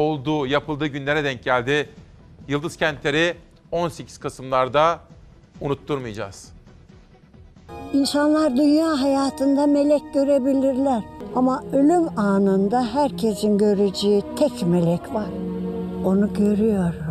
[0.00, 1.88] olduğu, yapıldığı günlere denk geldi.
[2.48, 3.34] Yıldız Kenter'i
[3.72, 5.00] 18 Kasım'larda
[5.60, 6.52] unutturmayacağız.
[7.92, 11.02] İnsanlar dünya hayatında melek görebilirler.
[11.34, 15.30] Ama ölüm anında herkesin göreceği tek melek var.
[16.04, 17.09] Onu görüyorum.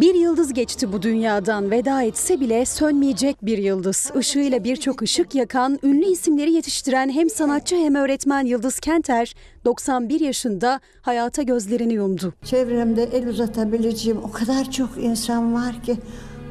[0.00, 4.12] Bir yıldız geçti bu dünyadan veda etse bile sönmeyecek bir yıldız.
[4.20, 9.34] Işığıyla birçok ışık yakan, ünlü isimleri yetiştiren hem sanatçı hem öğretmen Yıldız Kenter
[9.64, 12.34] 91 yaşında hayata gözlerini yumdu.
[12.44, 15.96] Çevremde el uzatabileceğim o kadar çok insan var ki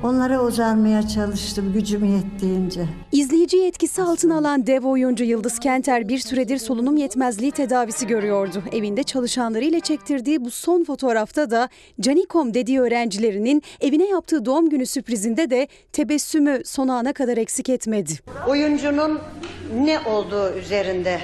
[0.04, 2.86] onlara uzanmaya çalıştım gücüm yettiğince.
[3.12, 8.64] İzleyiciyi etkisi altına alan dev oyuncu Yıldız Kenter bir süredir solunum yetmezliği tedavisi görüyordu.
[8.72, 11.70] Evinde çalışanlarıyla çektirdiği bu son fotoğrafta da
[12.02, 18.14] Canikom dediği öğrencilerinin evine yaptığı doğum günü sürprizinde de tebessümü son ana kadar eksik etmedi.
[18.48, 19.20] Oyuncunun
[19.84, 21.20] ne olduğu üzerinde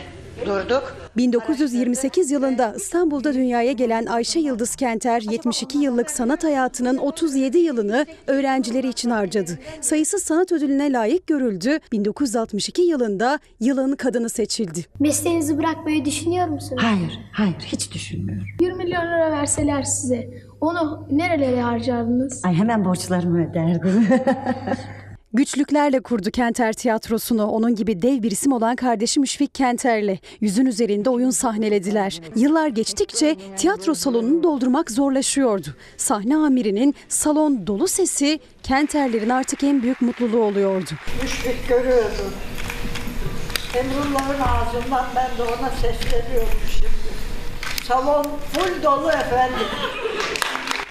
[0.45, 0.95] durduk.
[1.17, 8.89] 1928 yılında İstanbul'da dünyaya gelen Ayşe Yıldız Kenter 72 yıllık sanat hayatının 37 yılını öğrencileri
[8.89, 9.59] için harcadı.
[9.81, 11.79] Sayısız sanat ödülüne layık görüldü.
[11.91, 14.85] 1962 yılında yılın kadını seçildi.
[14.99, 16.83] Mesleğinizi bırakmayı düşünüyor musunuz?
[16.85, 18.47] Hayır, hayır hiç düşünmüyorum.
[18.59, 20.29] 1 milyon lira verseler size
[20.61, 22.45] onu nerelere harcardınız?
[22.45, 24.07] Ay hemen borçlarımı öderdim.
[25.35, 27.45] Güçlüklerle kurdu Kenter tiyatrosunu.
[27.45, 32.21] Onun gibi dev bir isim olan kardeşi Müşfik Kenter'le yüzün üzerinde oyun sahnelediler.
[32.35, 35.67] Yıllar geçtikçe tiyatro salonunu doldurmak zorlaşıyordu.
[35.97, 40.91] Sahne amirinin salon dolu sesi Kenterlerin artık en büyük mutluluğu oluyordu.
[41.21, 42.23] Müşfik görüyordu.
[43.75, 47.13] Emrullah'ın ağzından ben de ona sesleniyorum şimdi.
[47.87, 49.67] Salon full dolu efendim.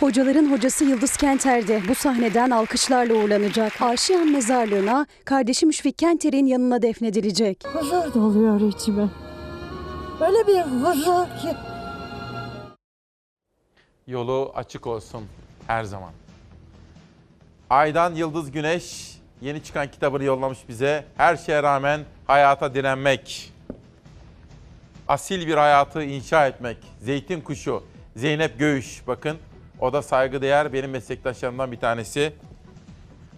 [0.02, 3.82] Hocaların hocası Yıldız Kenter de bu sahneden alkışlarla uğurlanacak.
[3.82, 7.64] Aşiyan mezarlığına kardeşi Müşfik Kenter'in yanına defnedilecek.
[7.66, 9.08] Huzur doluyor içime.
[10.20, 11.56] Öyle bir huzur ki.
[14.06, 15.24] Yolu açık olsun
[15.66, 16.12] her zaman.
[17.70, 21.04] Aydan Yıldız Güneş yeni çıkan kitabını yollamış bize.
[21.16, 23.52] Her şeye rağmen hayata direnmek.
[25.08, 26.76] Asil bir hayatı inşa etmek.
[27.00, 27.82] Zeytin kuşu.
[28.16, 29.38] Zeynep Göğüş bakın.
[29.82, 32.32] O da saygıdeğer benim meslektaşlarımdan bir tanesi.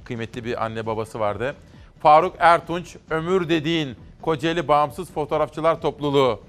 [0.05, 1.55] Kıymetli bir anne babası vardı.
[2.03, 6.41] Faruk Ertunç, Ömür Dediğin, Kocaeli Bağımsız Fotoğrafçılar Topluluğu.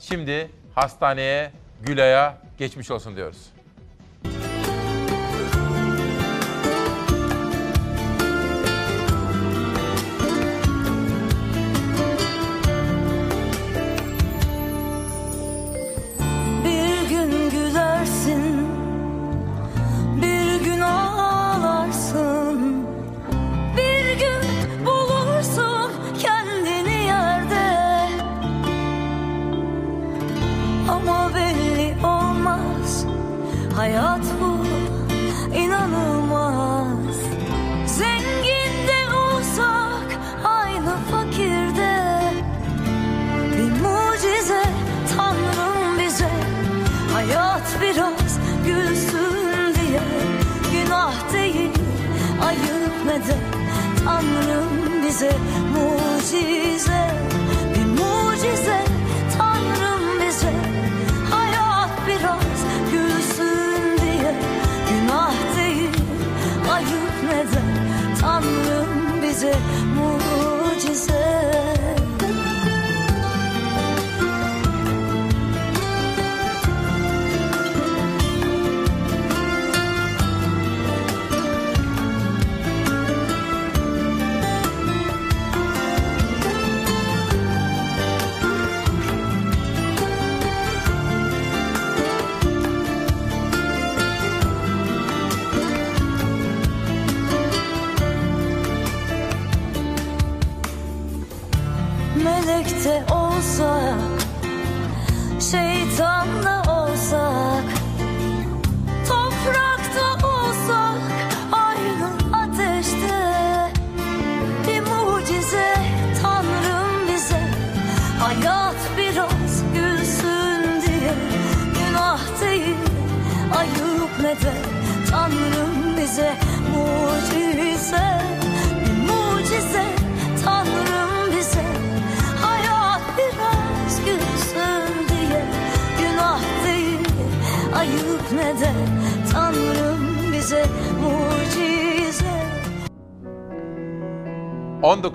[0.00, 1.52] Şimdi hastaneye,
[1.86, 3.46] Gülay'a geçmiş olsun diyoruz.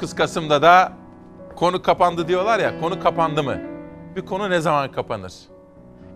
[0.04, 0.94] 19 Kasım'da da
[1.56, 3.58] konu kapandı diyorlar ya, konu kapandı mı?
[4.16, 5.34] Bir konu ne zaman kapanır?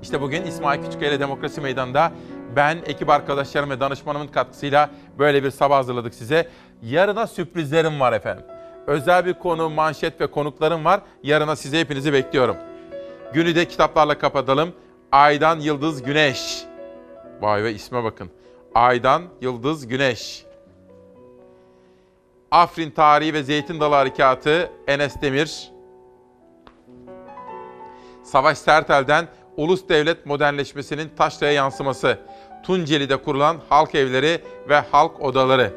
[0.01, 2.11] İşte bugün İsmail Küçükkaya Demokrasi Meydanı'nda
[2.55, 4.89] ben, ekip arkadaşlarım ve danışmanımın katkısıyla
[5.19, 6.49] böyle bir sabah hazırladık size.
[6.81, 8.45] Yarına sürprizlerim var efendim.
[8.87, 11.01] özel bir konu, manşet ve konuklarım var.
[11.23, 12.55] Yarına size hepinizi bekliyorum.
[13.33, 14.73] Günü de kitaplarla kapatalım.
[15.11, 16.63] Aydan Yıldız Güneş.
[17.41, 18.29] Vay be isme bakın.
[18.75, 20.46] Aydan Yıldız Güneş.
[22.51, 25.71] Afrin Tarihi ve Zeytin Dalı Harekatı Enes Demir.
[28.23, 32.19] Savaş Sertel'den ulus devlet modernleşmesinin taşraya yansıması.
[32.63, 35.73] Tunceli'de kurulan halk evleri ve halk odaları.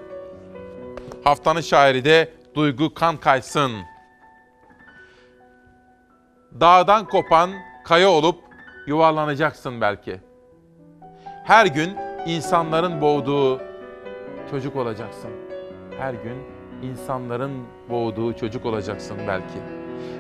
[1.25, 3.73] Haftanın şairi de Duygu Kankaysın.
[6.61, 7.51] Dağdan kopan
[7.85, 8.41] kaya olup
[8.87, 10.21] yuvarlanacaksın belki.
[11.45, 13.61] Her gün insanların boğduğu
[14.51, 15.31] çocuk olacaksın.
[15.99, 16.50] Her gün
[16.83, 17.53] insanların
[17.91, 19.59] boğduğu çocuk olacaksın belki.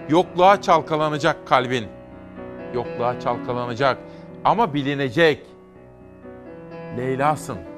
[0.08, 1.86] Yokluğa çalkalanacak kalbin.
[2.74, 3.98] Yokluğa çalkalanacak
[4.44, 5.46] ama bilinecek.
[6.96, 7.69] Leyla'sın.